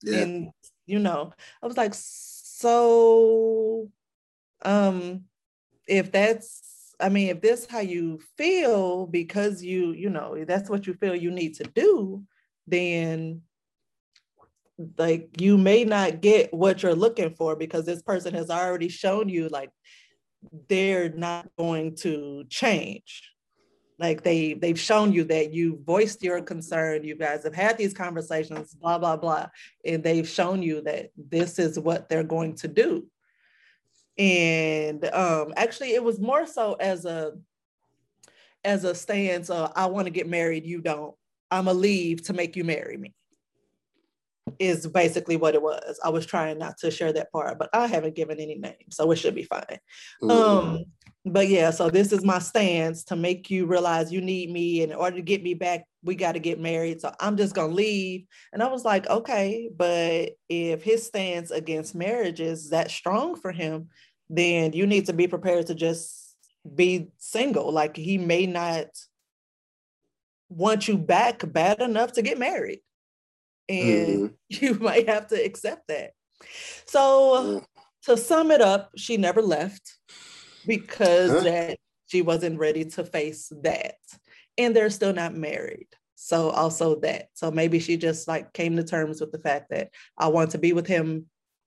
Yeah. 0.02 0.20
And 0.20 0.50
you 0.86 1.00
know, 1.00 1.32
I 1.62 1.66
was 1.66 1.76
like, 1.76 1.94
so 1.94 3.90
um 4.64 5.24
if 5.88 6.12
that's 6.12 6.94
I 7.00 7.08
mean, 7.08 7.28
if 7.28 7.40
this 7.40 7.66
how 7.66 7.80
you 7.80 8.20
feel 8.36 9.06
because 9.06 9.62
you, 9.64 9.92
you 9.92 10.10
know, 10.10 10.44
that's 10.44 10.68
what 10.68 10.86
you 10.86 10.94
feel 10.94 11.14
you 11.14 11.30
need 11.30 11.54
to 11.54 11.64
do, 11.64 12.22
then 12.66 13.42
like 14.98 15.40
you 15.40 15.58
may 15.58 15.84
not 15.84 16.20
get 16.20 16.52
what 16.52 16.82
you're 16.82 16.94
looking 16.94 17.34
for 17.34 17.56
because 17.56 17.84
this 17.86 18.02
person 18.02 18.34
has 18.34 18.50
already 18.50 18.88
shown 18.88 19.28
you 19.28 19.48
like 19.48 19.70
they're 20.68 21.10
not 21.10 21.48
going 21.58 21.96
to 21.96 22.44
change. 22.48 23.30
Like 23.98 24.22
they 24.22 24.54
they've 24.54 24.80
shown 24.80 25.12
you 25.12 25.24
that 25.24 25.52
you 25.52 25.78
voiced 25.84 26.22
your 26.22 26.40
concern 26.40 27.04
you 27.04 27.16
guys 27.16 27.44
have 27.44 27.54
had 27.54 27.76
these 27.76 27.92
conversations 27.92 28.72
blah 28.74 28.98
blah 28.98 29.18
blah 29.18 29.48
and 29.84 30.02
they've 30.02 30.28
shown 30.28 30.62
you 30.62 30.80
that 30.82 31.10
this 31.16 31.58
is 31.58 31.78
what 31.78 32.08
they're 32.08 32.22
going 32.22 32.54
to 32.56 32.68
do. 32.68 33.06
And 34.16 35.04
um 35.04 35.52
actually 35.56 35.92
it 35.94 36.02
was 36.02 36.18
more 36.18 36.46
so 36.46 36.74
as 36.74 37.04
a 37.04 37.32
as 38.64 38.84
a 38.84 38.94
stance 38.94 39.48
of 39.48 39.72
i 39.74 39.86
want 39.86 40.06
to 40.06 40.10
get 40.10 40.28
married 40.28 40.66
you 40.66 40.80
don't. 40.80 41.14
I'm 41.50 41.66
gonna 41.66 41.78
leave 41.78 42.22
to 42.24 42.32
make 42.32 42.56
you 42.56 42.64
marry 42.64 42.96
me 42.96 43.14
is 44.58 44.86
basically 44.86 45.36
what 45.36 45.54
it 45.54 45.62
was. 45.62 45.98
I 46.04 46.10
was 46.10 46.26
trying 46.26 46.58
not 46.58 46.78
to 46.78 46.90
share 46.90 47.12
that 47.12 47.32
part, 47.32 47.58
but 47.58 47.70
I 47.72 47.86
haven't 47.86 48.14
given 48.14 48.38
any 48.38 48.56
names, 48.56 48.76
so 48.90 49.10
it 49.10 49.16
should 49.16 49.34
be 49.34 49.44
fine. 49.44 49.78
Mm-hmm. 50.22 50.30
Um, 50.30 50.84
but 51.24 51.48
yeah, 51.48 51.70
so 51.70 51.90
this 51.90 52.12
is 52.12 52.24
my 52.24 52.38
stance 52.38 53.04
to 53.04 53.16
make 53.16 53.50
you 53.50 53.66
realize 53.66 54.12
you 54.12 54.20
need 54.20 54.50
me, 54.50 54.82
and 54.82 54.92
in 54.92 54.98
order 54.98 55.16
to 55.16 55.22
get 55.22 55.42
me 55.42 55.54
back, 55.54 55.84
we 56.02 56.14
got 56.14 56.32
to 56.32 56.38
get 56.38 56.58
married. 56.58 57.00
So 57.00 57.12
I'm 57.20 57.36
just 57.36 57.54
gonna 57.54 57.72
leave. 57.72 58.26
And 58.52 58.62
I 58.62 58.68
was 58.68 58.84
like, 58.84 59.08
okay, 59.08 59.70
but 59.74 60.30
if 60.48 60.82
his 60.82 61.06
stance 61.06 61.50
against 61.50 61.94
marriage 61.94 62.40
is 62.40 62.70
that 62.70 62.90
strong 62.90 63.36
for 63.36 63.52
him, 63.52 63.88
then 64.28 64.72
you 64.72 64.86
need 64.86 65.06
to 65.06 65.12
be 65.12 65.26
prepared 65.26 65.66
to 65.66 65.74
just 65.74 66.36
be 66.74 67.08
single. 67.18 67.72
Like 67.72 67.96
he 67.96 68.18
may 68.18 68.46
not 68.46 68.86
want 70.48 70.88
you 70.88 70.98
back 70.98 71.42
bad 71.52 71.80
enough 71.80 72.12
to 72.12 72.22
get 72.22 72.38
married 72.38 72.80
and 73.70 74.30
mm-hmm. 74.30 74.34
you 74.64 74.74
might 74.74 75.08
have 75.08 75.28
to 75.28 75.36
accept 75.36 75.88
that. 75.88 76.10
So 76.86 77.64
to 78.04 78.16
sum 78.16 78.50
it 78.50 78.60
up, 78.60 78.90
she 78.96 79.16
never 79.16 79.40
left 79.40 79.96
because 80.66 81.30
huh? 81.30 81.40
that 81.40 81.78
she 82.08 82.22
wasn't 82.22 82.58
ready 82.58 82.84
to 82.84 83.04
face 83.04 83.52
that. 83.62 83.96
And 84.58 84.74
they're 84.74 84.90
still 84.90 85.12
not 85.12 85.34
married. 85.34 85.88
So 86.16 86.50
also 86.50 87.00
that. 87.00 87.28
So 87.34 87.50
maybe 87.50 87.78
she 87.78 87.96
just 87.96 88.28
like 88.28 88.52
came 88.52 88.76
to 88.76 88.84
terms 88.84 89.20
with 89.20 89.32
the 89.32 89.38
fact 89.38 89.70
that 89.70 89.90
I 90.18 90.28
want 90.28 90.50
to 90.50 90.58
be 90.58 90.72
with 90.72 90.86
him 90.86 91.26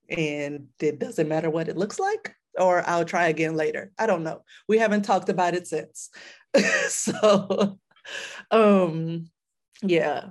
and 0.09 0.67
it 0.79 0.99
doesn't 0.99 1.29
matter 1.29 1.49
what 1.49 1.69
it 1.69 1.77
looks 1.77 1.99
like 1.99 2.35
or 2.59 2.87
I'll 2.87 3.05
try 3.05 3.27
again 3.27 3.55
later. 3.55 3.91
I 3.97 4.05
don't 4.05 4.23
know. 4.23 4.43
We 4.67 4.77
haven't 4.77 5.03
talked 5.03 5.29
about 5.29 5.55
it 5.55 5.65
since. 5.65 6.09
so 6.87 7.79
um 8.51 9.29
yeah, 9.81 10.29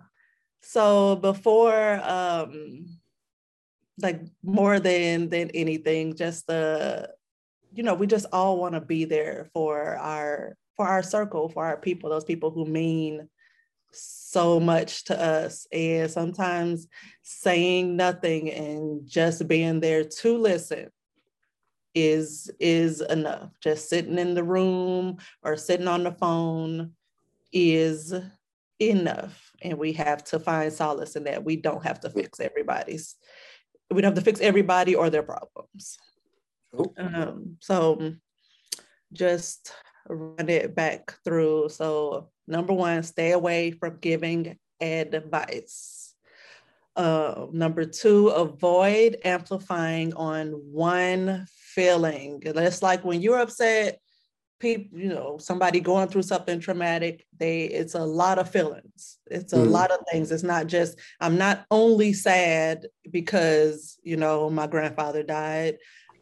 so 0.62 1.16
before 1.16 2.00
um 2.02 2.86
like 4.00 4.20
more 4.42 4.80
than 4.80 5.28
than 5.28 5.50
anything, 5.50 6.16
just 6.16 6.46
the 6.46 7.10
you 7.74 7.82
know, 7.82 7.94
we 7.94 8.06
just 8.06 8.26
all 8.32 8.58
want 8.58 8.74
to 8.74 8.80
be 8.80 9.04
there 9.04 9.48
for 9.52 9.96
our 9.96 10.56
for 10.76 10.86
our 10.86 11.02
circle, 11.02 11.48
for 11.48 11.64
our 11.64 11.76
people, 11.76 12.10
those 12.10 12.24
people 12.24 12.50
who 12.50 12.64
mean 12.64 13.28
so 13.92 14.58
much 14.58 15.04
to 15.04 15.20
us. 15.20 15.66
And 15.72 16.10
sometimes 16.10 16.88
saying 17.22 17.96
nothing 17.96 18.50
and 18.50 19.06
just 19.06 19.46
being 19.48 19.80
there 19.80 20.04
to 20.04 20.38
listen 20.38 20.90
is 21.94 22.50
is 22.58 23.00
enough. 23.02 23.50
Just 23.60 23.88
sitting 23.88 24.18
in 24.18 24.34
the 24.34 24.44
room 24.44 25.18
or 25.42 25.56
sitting 25.56 25.88
on 25.88 26.04
the 26.04 26.12
phone 26.12 26.92
is 27.52 28.14
enough 28.80 29.51
and 29.62 29.78
we 29.78 29.92
have 29.94 30.24
to 30.24 30.38
find 30.38 30.72
solace 30.72 31.16
in 31.16 31.24
that. 31.24 31.44
We 31.44 31.56
don't 31.56 31.84
have 31.84 32.00
to 32.00 32.10
fix 32.10 32.40
everybody's 32.40 33.16
we 33.92 34.00
don't 34.00 34.16
have 34.16 34.24
to 34.24 34.30
fix 34.30 34.40
everybody 34.40 34.94
or 34.94 35.10
their 35.10 35.22
problems. 35.22 35.98
Um, 36.96 37.56
so 37.60 38.14
just 39.12 39.72
run 40.08 40.48
it 40.48 40.74
back 40.74 41.14
through. 41.24 41.68
So 41.68 42.30
number 42.48 42.72
one 42.72 43.02
stay 43.02 43.32
away 43.32 43.72
from 43.72 43.98
giving 44.00 44.58
advice. 44.80 46.14
Uh, 46.96 47.46
number 47.52 47.84
two 47.84 48.28
avoid 48.28 49.16
amplifying 49.24 50.12
on 50.14 50.48
one 50.50 51.46
feeling. 51.50 52.42
It's 52.44 52.82
like 52.82 53.04
when 53.04 53.22
you're 53.22 53.40
upset 53.40 54.00
people, 54.62 54.98
you 54.98 55.08
know, 55.08 55.36
somebody 55.38 55.80
going 55.80 56.08
through 56.08 56.22
something 56.22 56.60
traumatic, 56.60 57.26
they 57.36 57.64
it's 57.64 57.94
a 57.94 58.04
lot 58.04 58.38
of 58.38 58.48
feelings. 58.48 59.18
It's 59.26 59.52
a 59.52 59.56
mm. 59.56 59.68
lot 59.68 59.90
of 59.90 59.98
things. 60.10 60.30
It's 60.30 60.44
not 60.44 60.68
just 60.68 60.98
I'm 61.20 61.36
not 61.36 61.66
only 61.70 62.12
sad 62.12 62.86
because, 63.10 63.98
you 64.04 64.16
know, 64.16 64.48
my 64.48 64.68
grandfather 64.68 65.24
died. 65.24 65.78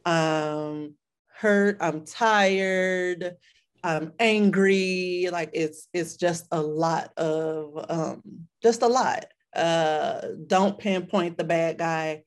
Um 0.07 0.95
hurt, 1.37 1.77
I'm 1.81 2.05
tired, 2.05 3.37
I'm 3.85 4.15
angry. 4.19 5.29
Like 5.31 5.51
it's 5.53 5.89
it's 5.93 6.17
just 6.17 6.47
a 6.51 6.61
lot 6.61 7.13
of 7.19 7.85
um 7.91 8.23
just 8.63 8.81
a 8.83 8.89
lot. 8.89 9.27
Uh 9.55 10.23
don't 10.47 10.79
pinpoint 10.79 11.37
the 11.37 11.45
bad 11.45 11.77
guy 11.77 12.23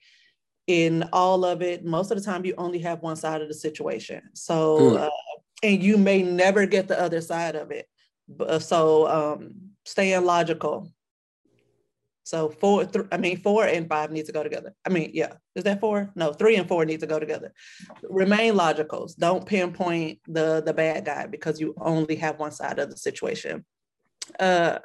in 0.68 1.09
all 1.11 1.43
of 1.43 1.61
it. 1.61 1.84
Most 1.84 2.11
of 2.11 2.18
the 2.18 2.24
time 2.24 2.45
you 2.45 2.53
only 2.57 2.80
have 2.80 3.01
one 3.01 3.16
side 3.16 3.41
of 3.41 3.47
the 3.47 3.53
situation. 3.53 4.22
So 4.34 4.91
hmm. 4.91 4.97
uh, 4.97 5.09
and 5.64 5.82
you 5.82 5.97
may 5.97 6.22
never 6.22 6.66
get 6.66 6.88
the 6.88 6.99
other 6.99 7.22
side 7.22 7.55
of 7.55 7.72
it. 7.72 7.88
So 8.61 9.07
um 9.07 9.55
staying 9.86 10.26
logical 10.26 10.93
so 12.24 12.49
four, 12.49 12.86
th- 12.86 13.05
I 13.11 13.18
mean, 13.18 13.38
four 13.38 13.66
and 13.66 13.88
five 13.88 14.11
need 14.11 14.26
to 14.28 14.32
go 14.32 14.43
together. 14.43 14.74
I 14.86 14.89
mean, 14.89 15.11
yeah, 15.14 15.34
is 15.55 15.66
that 15.66 15.82
four? 15.82 16.09
No, 16.16 16.32
three 16.32 16.55
and 16.55 16.68
four 16.68 16.86
need 16.86 17.01
to 17.01 17.07
go 17.07 17.20
together. 17.20 17.53
Remain 18.03 18.55
logical. 18.55 19.09
Don't 19.20 19.45
pinpoint 19.45 20.20
the 20.28 20.64
the 20.66 20.74
bad 20.74 21.05
guy 21.05 21.28
because 21.28 21.59
you 21.59 21.74
only 21.78 22.16
have 22.16 22.39
one 22.39 22.51
side 22.51 22.80
of 22.80 22.89
the 22.89 22.97
situation. 22.97 23.66
Uh, 24.39 24.80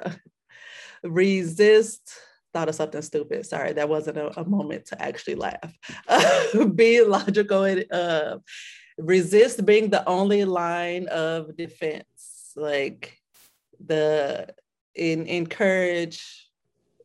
resist. 1.03 2.13
Thought 2.51 2.69
of 2.69 2.75
something 2.75 3.03
stupid. 3.03 3.45
Sorry, 3.45 3.73
that 3.73 3.87
wasn't 3.87 4.17
a, 4.17 4.39
a 4.39 4.43
moment 4.43 4.87
to 4.87 5.01
actually 5.01 5.35
laugh. 5.35 5.77
Uh, 6.07 6.65
be 6.75 7.01
logical 7.01 7.63
and 7.63 7.85
uh, 7.91 8.39
resist 8.99 9.65
being 9.65 9.89
the 9.89 10.07
only 10.07 10.45
line 10.45 11.07
of 11.07 11.55
defense. 11.55 12.51
Like 12.55 13.17
the 13.85 14.53
in 14.95 15.25
encourage 15.27 16.47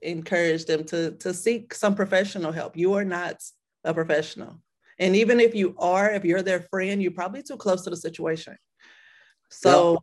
encourage 0.02 0.66
them 0.66 0.84
to 0.84 1.12
to 1.12 1.32
seek 1.32 1.74
some 1.74 1.94
professional 1.94 2.52
help. 2.52 2.76
You 2.76 2.94
are 2.94 3.04
not 3.04 3.42
a 3.84 3.94
professional. 3.94 4.60
And 4.98 5.16
even 5.16 5.40
if 5.40 5.54
you 5.54 5.74
are, 5.78 6.10
if 6.10 6.24
you're 6.24 6.42
their 6.42 6.60
friend, 6.60 7.02
you're 7.02 7.10
probably 7.10 7.42
too 7.42 7.56
close 7.56 7.82
to 7.82 7.90
the 7.90 7.96
situation. 7.96 8.56
So 9.50 10.02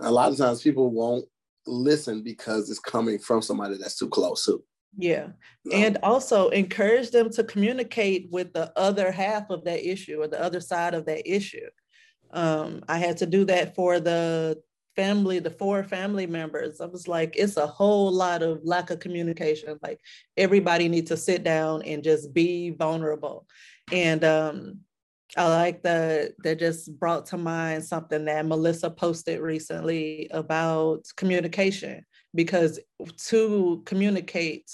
a 0.00 0.10
lot 0.10 0.32
of 0.32 0.38
times 0.38 0.62
people 0.62 0.90
won't 0.90 1.26
listen 1.66 2.22
because 2.22 2.70
it's 2.70 2.78
coming 2.78 3.18
from 3.18 3.42
somebody 3.42 3.76
that's 3.76 3.98
too 3.98 4.08
close 4.08 4.44
to. 4.46 4.62
Yeah. 4.96 5.28
And 5.72 5.98
also 6.02 6.50
encourage 6.50 7.10
them 7.10 7.30
to 7.30 7.44
communicate 7.44 8.28
with 8.30 8.52
the 8.52 8.72
other 8.78 9.10
half 9.10 9.50
of 9.50 9.64
that 9.64 9.88
issue 9.88 10.20
or 10.20 10.28
the 10.28 10.40
other 10.40 10.60
side 10.60 10.94
of 10.94 11.06
that 11.06 11.28
issue. 11.30 11.68
Um, 12.30 12.82
I 12.88 12.98
had 12.98 13.16
to 13.18 13.26
do 13.26 13.44
that 13.46 13.74
for 13.74 14.00
the 14.00 14.60
family, 14.96 15.38
the 15.38 15.50
four 15.50 15.82
family 15.82 16.26
members, 16.26 16.80
I 16.80 16.86
was 16.86 17.08
like, 17.08 17.34
it's 17.36 17.56
a 17.56 17.66
whole 17.66 18.12
lot 18.12 18.42
of 18.42 18.60
lack 18.64 18.90
of 18.90 19.00
communication. 19.00 19.78
Like 19.82 20.00
everybody 20.36 20.88
needs 20.88 21.10
to 21.10 21.16
sit 21.16 21.42
down 21.42 21.82
and 21.82 22.02
just 22.02 22.32
be 22.32 22.70
vulnerable. 22.70 23.46
And 23.92 24.24
um, 24.24 24.80
I 25.36 25.48
like 25.48 25.82
that 25.82 26.32
that 26.42 26.58
just 26.58 26.98
brought 26.98 27.26
to 27.26 27.36
mind 27.36 27.84
something 27.84 28.24
that 28.26 28.46
Melissa 28.46 28.90
posted 28.90 29.40
recently 29.40 30.28
about 30.30 31.06
communication 31.16 32.04
because 32.34 32.80
to 33.28 33.82
communicate 33.84 34.70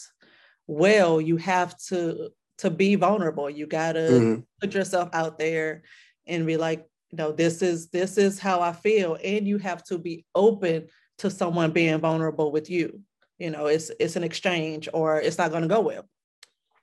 well, 0.66 1.20
you 1.20 1.36
have 1.36 1.76
to 1.88 2.30
to 2.58 2.70
be 2.70 2.94
vulnerable. 2.94 3.50
You 3.50 3.66
gotta 3.66 3.98
mm-hmm. 3.98 4.40
put 4.60 4.74
yourself 4.74 5.08
out 5.12 5.38
there 5.38 5.82
and 6.26 6.46
be 6.46 6.56
like, 6.56 6.86
you 7.10 7.16
know 7.16 7.32
this 7.32 7.62
is 7.62 7.88
this 7.88 8.16
is 8.18 8.38
how 8.38 8.60
i 8.60 8.72
feel 8.72 9.16
and 9.22 9.46
you 9.46 9.58
have 9.58 9.82
to 9.82 9.98
be 9.98 10.24
open 10.34 10.86
to 11.18 11.30
someone 11.30 11.72
being 11.72 11.98
vulnerable 11.98 12.52
with 12.52 12.70
you 12.70 13.00
you 13.38 13.50
know 13.50 13.66
it's 13.66 13.90
it's 14.00 14.16
an 14.16 14.24
exchange 14.24 14.88
or 14.92 15.20
it's 15.20 15.38
not 15.38 15.50
going 15.50 15.62
to 15.62 15.68
go 15.68 15.80
well 15.80 16.04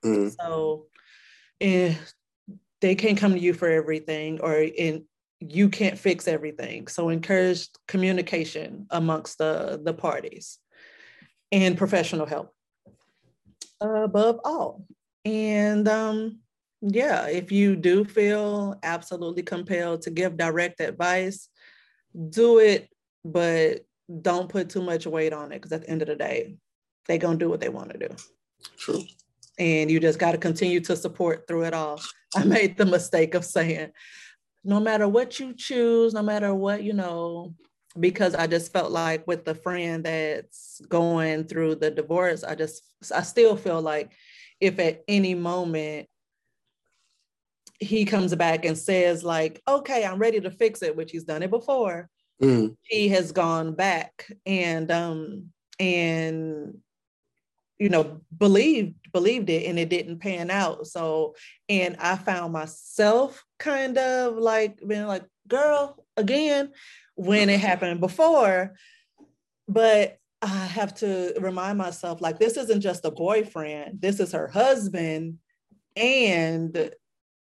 mm. 0.04 0.34
so 0.40 0.86
and 1.60 1.94
eh, 1.94 2.54
they 2.80 2.94
can't 2.94 3.18
come 3.18 3.32
to 3.32 3.40
you 3.40 3.52
for 3.52 3.68
everything 3.68 4.40
or 4.40 4.56
in 4.56 5.04
you 5.40 5.68
can't 5.68 5.98
fix 5.98 6.28
everything 6.28 6.86
so 6.88 7.08
encourage 7.08 7.68
communication 7.86 8.86
amongst 8.90 9.38
the 9.38 9.80
the 9.82 9.94
parties 9.94 10.58
and 11.52 11.76
professional 11.76 12.26
help 12.26 12.52
above 13.80 14.40
all 14.44 14.84
and 15.24 15.88
um 15.88 16.38
yeah, 16.80 17.26
if 17.26 17.50
you 17.50 17.76
do 17.76 18.04
feel 18.04 18.78
absolutely 18.82 19.42
compelled 19.42 20.02
to 20.02 20.10
give 20.10 20.36
direct 20.36 20.80
advice, 20.80 21.48
do 22.30 22.58
it, 22.58 22.88
but 23.24 23.80
don't 24.22 24.48
put 24.48 24.70
too 24.70 24.82
much 24.82 25.06
weight 25.06 25.32
on 25.32 25.52
it 25.52 25.56
because 25.56 25.72
at 25.72 25.82
the 25.82 25.90
end 25.90 26.02
of 26.02 26.08
the 26.08 26.16
day, 26.16 26.56
they're 27.06 27.18
going 27.18 27.38
to 27.38 27.44
do 27.44 27.50
what 27.50 27.60
they 27.60 27.68
want 27.68 27.90
to 27.92 28.08
do. 28.08 28.14
True. 28.76 29.02
And 29.58 29.90
you 29.90 29.98
just 29.98 30.20
got 30.20 30.32
to 30.32 30.38
continue 30.38 30.80
to 30.80 30.94
support 30.94 31.48
through 31.48 31.64
it 31.64 31.74
all. 31.74 32.00
I 32.36 32.44
made 32.44 32.76
the 32.76 32.86
mistake 32.86 33.34
of 33.34 33.44
saying, 33.44 33.90
no 34.64 34.78
matter 34.78 35.08
what 35.08 35.40
you 35.40 35.54
choose, 35.54 36.14
no 36.14 36.22
matter 36.22 36.54
what, 36.54 36.84
you 36.84 36.92
know, 36.92 37.54
because 38.00 38.34
I 38.34 38.46
just 38.46 38.72
felt 38.72 38.90
like 38.90 39.26
with 39.26 39.44
the 39.44 39.54
friend 39.54 40.04
that's 40.04 40.80
going 40.88 41.44
through 41.44 41.76
the 41.76 41.90
divorce, 41.90 42.44
I 42.44 42.54
just, 42.54 42.82
I 43.14 43.22
still 43.22 43.56
feel 43.56 43.80
like 43.80 44.12
if 44.60 44.78
at 44.78 45.02
any 45.08 45.34
moment 45.34 46.08
he 47.80 48.04
comes 48.04 48.34
back 48.34 48.64
and 48.64 48.76
says 48.76 49.22
like 49.22 49.62
okay 49.68 50.04
i'm 50.04 50.18
ready 50.18 50.40
to 50.40 50.50
fix 50.50 50.82
it 50.82 50.96
which 50.96 51.12
he's 51.12 51.24
done 51.24 51.42
it 51.42 51.50
before 51.50 52.08
mm. 52.42 52.74
he 52.82 53.08
has 53.08 53.32
gone 53.32 53.72
back 53.72 54.30
and 54.46 54.90
um 54.90 55.46
and 55.78 56.76
you 57.78 57.88
know 57.88 58.20
believed 58.36 58.96
believed 59.12 59.48
it 59.48 59.66
and 59.66 59.78
it 59.78 59.88
didn't 59.88 60.18
pan 60.18 60.50
out 60.50 60.86
so 60.86 61.34
and 61.68 61.96
i 62.00 62.16
found 62.16 62.52
myself 62.52 63.44
kind 63.58 63.96
of 63.96 64.36
like 64.36 64.80
being 64.86 65.06
like 65.06 65.24
girl 65.46 66.04
again 66.16 66.70
when 67.18 67.48
it 67.48 67.54
mm-hmm. 67.54 67.66
happened 67.66 68.00
before 68.00 68.74
but 69.66 70.18
i 70.40 70.46
have 70.46 70.94
to 70.94 71.34
remind 71.40 71.76
myself 71.76 72.20
like 72.20 72.38
this 72.38 72.56
isn't 72.56 72.80
just 72.80 73.04
a 73.04 73.10
boyfriend 73.10 74.00
this 74.00 74.20
is 74.20 74.32
her 74.32 74.48
husband 74.48 75.38
and 75.96 76.90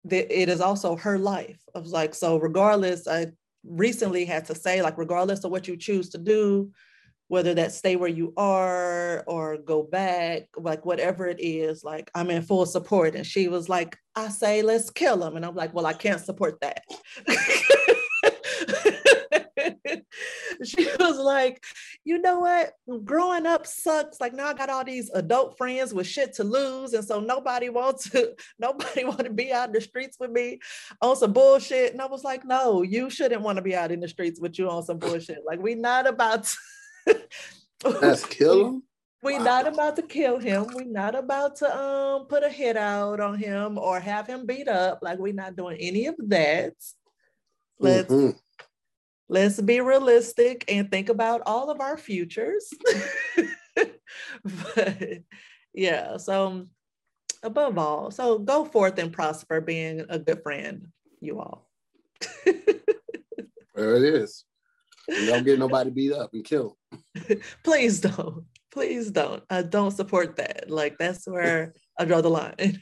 that 0.07 0.31
it 0.41 0.49
is 0.49 0.61
also 0.61 0.95
her 0.95 1.17
life. 1.17 1.59
I 1.75 1.79
was 1.79 1.91
like, 1.91 2.15
so 2.15 2.37
regardless, 2.37 3.07
I 3.07 3.27
recently 3.63 4.25
had 4.25 4.45
to 4.45 4.55
say, 4.55 4.81
like, 4.81 4.97
regardless 4.97 5.43
of 5.43 5.51
what 5.51 5.67
you 5.67 5.77
choose 5.77 6.09
to 6.09 6.17
do, 6.17 6.71
whether 7.27 7.53
that 7.53 7.73
stay 7.73 7.97
where 7.97 8.09
you 8.09 8.33
are 8.37 9.23
or 9.27 9.57
go 9.57 9.83
back, 9.83 10.43
like 10.55 10.85
whatever 10.85 11.27
it 11.27 11.39
is, 11.41 11.83
like 11.83 12.09
I'm 12.15 12.31
in 12.31 12.41
full 12.41 12.65
support. 12.65 13.15
And 13.15 13.25
she 13.25 13.49
was 13.49 13.67
like, 13.67 13.97
I 14.15 14.29
say, 14.29 14.61
let's 14.61 14.89
kill 14.89 15.21
him. 15.21 15.35
And 15.35 15.45
I'm 15.45 15.55
like, 15.55 15.73
well, 15.73 15.85
I 15.85 15.93
can't 15.93 16.21
support 16.21 16.59
that. 16.61 16.83
she 20.63 20.87
was 20.99 21.17
like, 21.17 21.63
you 22.03 22.19
know 22.19 22.39
what? 22.39 22.73
Growing 23.03 23.45
up 23.45 23.65
sucks. 23.65 24.19
Like 24.21 24.33
now 24.33 24.47
I 24.47 24.53
got 24.53 24.69
all 24.69 24.83
these 24.83 25.09
adult 25.13 25.57
friends 25.57 25.93
with 25.93 26.07
shit 26.07 26.33
to 26.35 26.43
lose. 26.43 26.93
And 26.93 27.05
so 27.05 27.19
nobody 27.19 27.69
wants 27.69 28.09
to, 28.11 28.33
nobody 28.59 29.03
want 29.03 29.25
to 29.25 29.29
be 29.29 29.51
out 29.51 29.69
in 29.69 29.73
the 29.73 29.81
streets 29.81 30.17
with 30.19 30.31
me 30.31 30.59
on 31.01 31.15
some 31.15 31.33
bullshit. 31.33 31.93
And 31.93 32.01
I 32.01 32.05
was 32.05 32.23
like, 32.23 32.45
no, 32.45 32.81
you 32.81 33.09
shouldn't 33.09 33.41
want 33.41 33.57
to 33.57 33.61
be 33.61 33.75
out 33.75 33.91
in 33.91 33.99
the 33.99 34.07
streets 34.07 34.39
with 34.39 34.57
you 34.57 34.69
on 34.69 34.83
some 34.83 34.99
bullshit. 34.99 35.39
Like 35.45 35.61
we 35.61 35.75
not 35.75 36.07
about 36.07 36.43
to 36.43 36.57
Let's 37.83 38.25
kill 38.25 38.67
him. 38.67 38.83
We're 39.23 39.39
wow. 39.39 39.45
not 39.45 39.67
about 39.67 39.95
to 39.95 40.03
kill 40.03 40.39
him. 40.39 40.67
We're 40.73 40.85
not 40.85 41.15
about 41.15 41.57
to 41.57 41.77
um 41.77 42.27
put 42.27 42.43
a 42.43 42.49
hit 42.49 42.77
out 42.77 43.19
on 43.19 43.37
him 43.37 43.77
or 43.77 43.99
have 43.99 44.27
him 44.27 44.45
beat 44.45 44.67
up. 44.67 44.99
Like 45.01 45.19
we're 45.19 45.33
not 45.33 45.55
doing 45.55 45.77
any 45.79 46.05
of 46.07 46.15
that. 46.27 46.73
Let's 47.79 48.11
mm-hmm 48.11 48.37
let's 49.29 49.59
be 49.61 49.81
realistic 49.81 50.65
and 50.67 50.89
think 50.89 51.09
about 51.09 51.41
all 51.45 51.69
of 51.69 51.81
our 51.81 51.97
futures. 51.97 52.69
but 54.75 55.03
yeah, 55.73 56.17
so 56.17 56.67
above 57.43 57.77
all, 57.77 58.11
so 58.11 58.39
go 58.39 58.65
forth 58.65 58.97
and 58.99 59.13
prosper 59.13 59.61
being 59.61 60.05
a 60.09 60.19
good 60.19 60.41
friend, 60.43 60.87
you 61.19 61.39
all. 61.39 61.69
there 62.45 63.95
it 63.95 64.03
is. 64.03 64.45
You 65.07 65.25
don't 65.27 65.45
get 65.45 65.59
nobody 65.59 65.89
beat 65.89 66.13
up 66.13 66.33
and 66.33 66.43
killed. 66.43 66.75
Please 67.63 67.99
don't. 68.01 68.45
Please 68.71 69.09
don't. 69.11 69.43
I 69.49 69.61
don't 69.61 69.91
support 69.91 70.35
that. 70.35 70.69
Like 70.69 70.97
that's 70.97 71.27
where 71.27 71.73
I 71.97 72.05
draw 72.05 72.21
the 72.21 72.29
line. 72.29 72.79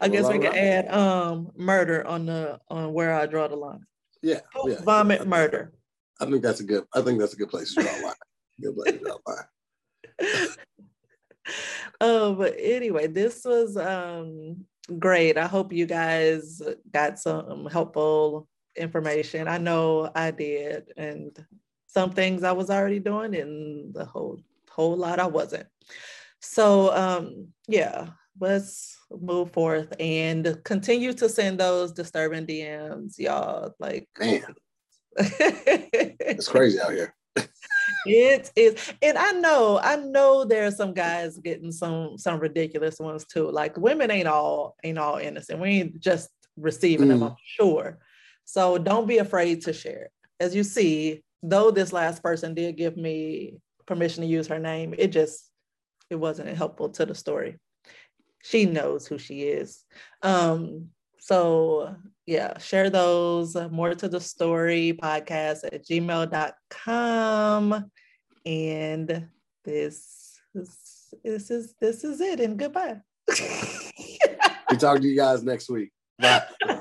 I 0.00 0.08
guess 0.08 0.28
we 0.28 0.38
can 0.38 0.54
add 0.54 0.92
um 0.92 1.50
murder 1.56 2.06
on 2.06 2.26
the 2.26 2.58
on 2.68 2.92
where 2.92 3.14
I 3.14 3.26
draw 3.26 3.48
the 3.48 3.56
line. 3.56 3.84
Yeah. 4.22 4.40
Oh, 4.54 4.68
yeah 4.68 4.82
vomit 4.82 5.20
yeah. 5.20 5.26
murder. 5.26 5.72
I 6.20 6.26
think 6.26 6.42
that's 6.42 6.60
a 6.60 6.64
good 6.64 6.84
I 6.94 7.02
think 7.02 7.18
that's 7.18 7.34
a 7.34 7.36
good 7.36 7.48
place 7.48 7.74
to 7.74 7.82
draw 7.82 7.90
a 7.90 8.02
line. 8.02 8.14
good 8.60 8.76
place 8.76 8.92
to 8.92 8.98
draw 8.98 9.16
a 9.16 9.30
line. 9.30 10.48
oh, 12.00 12.34
but 12.34 12.54
anyway, 12.58 13.06
this 13.06 13.44
was 13.44 13.76
um 13.76 14.64
great. 14.98 15.38
I 15.38 15.46
hope 15.46 15.72
you 15.72 15.86
guys 15.86 16.60
got 16.92 17.18
some 17.18 17.66
helpful 17.66 18.48
information. 18.76 19.48
I 19.48 19.58
know 19.58 20.10
I 20.14 20.30
did, 20.30 20.92
and 20.96 21.36
some 21.86 22.12
things 22.12 22.42
I 22.42 22.52
was 22.52 22.70
already 22.70 22.98
doing, 22.98 23.34
and 23.34 23.94
the 23.94 24.04
whole 24.04 24.40
whole 24.70 24.96
lot 24.96 25.18
I 25.18 25.26
wasn't. 25.26 25.66
So 26.40 26.94
um 26.94 27.48
yeah, 27.68 28.08
let's 28.38 28.98
move 29.10 29.52
forth 29.52 29.92
and 29.98 30.58
continue 30.64 31.12
to 31.14 31.28
send 31.28 31.58
those 31.58 31.92
disturbing 31.92 32.46
DMs, 32.46 33.18
y'all. 33.18 33.74
Like, 33.78 34.08
man, 34.18 34.54
it's 35.16 36.48
crazy 36.48 36.80
out 36.80 36.92
here. 36.92 37.14
it 38.06 38.50
is, 38.56 38.92
and 39.02 39.18
I 39.18 39.32
know, 39.32 39.78
I 39.82 39.96
know 39.96 40.44
there's 40.44 40.76
some 40.76 40.94
guys 40.94 41.38
getting 41.38 41.72
some 41.72 42.18
some 42.18 42.40
ridiculous 42.40 42.98
ones 42.98 43.24
too. 43.24 43.50
Like 43.50 43.76
women 43.76 44.10
ain't 44.10 44.28
all 44.28 44.76
ain't 44.84 44.98
all 44.98 45.16
innocent. 45.16 45.60
We 45.60 45.68
ain't 45.70 46.00
just 46.00 46.28
receiving 46.56 47.08
mm. 47.08 47.10
them, 47.10 47.22
I'm 47.22 47.36
sure. 47.44 47.98
So 48.44 48.78
don't 48.78 49.06
be 49.06 49.18
afraid 49.18 49.62
to 49.62 49.72
share. 49.72 50.10
As 50.38 50.54
you 50.54 50.64
see, 50.64 51.22
though 51.42 51.70
this 51.70 51.92
last 51.92 52.22
person 52.22 52.54
did 52.54 52.76
give 52.76 52.96
me 52.96 53.58
permission 53.86 54.22
to 54.22 54.28
use 54.28 54.48
her 54.48 54.58
name, 54.58 54.94
it 54.96 55.08
just 55.08 55.50
it 56.10 56.16
wasn't 56.16 56.48
helpful 56.56 56.88
to 56.90 57.06
the 57.06 57.14
story. 57.14 57.58
She 58.42 58.66
knows 58.66 59.06
who 59.06 59.18
she 59.18 59.42
is. 59.42 59.84
Um, 60.22 60.88
so 61.18 61.94
yeah, 62.26 62.58
share 62.58 62.90
those 62.90 63.56
Moore 63.70 63.94
to 63.94 64.08
the 64.08 64.20
Story 64.20 64.98
podcast 65.00 65.64
at 65.64 65.86
gmail.com. 65.86 66.30
And 68.46 69.28
this 69.64 70.40
is 70.54 71.14
this 71.24 71.50
is 71.50 71.74
this 71.80 72.04
is 72.04 72.20
it. 72.20 72.40
And 72.40 72.58
goodbye. 72.58 72.96
we 73.28 74.76
talk 74.76 75.00
to 75.00 75.06
you 75.06 75.16
guys 75.16 75.42
next 75.42 75.68
week. 75.70 75.90
Bye. 76.18 76.42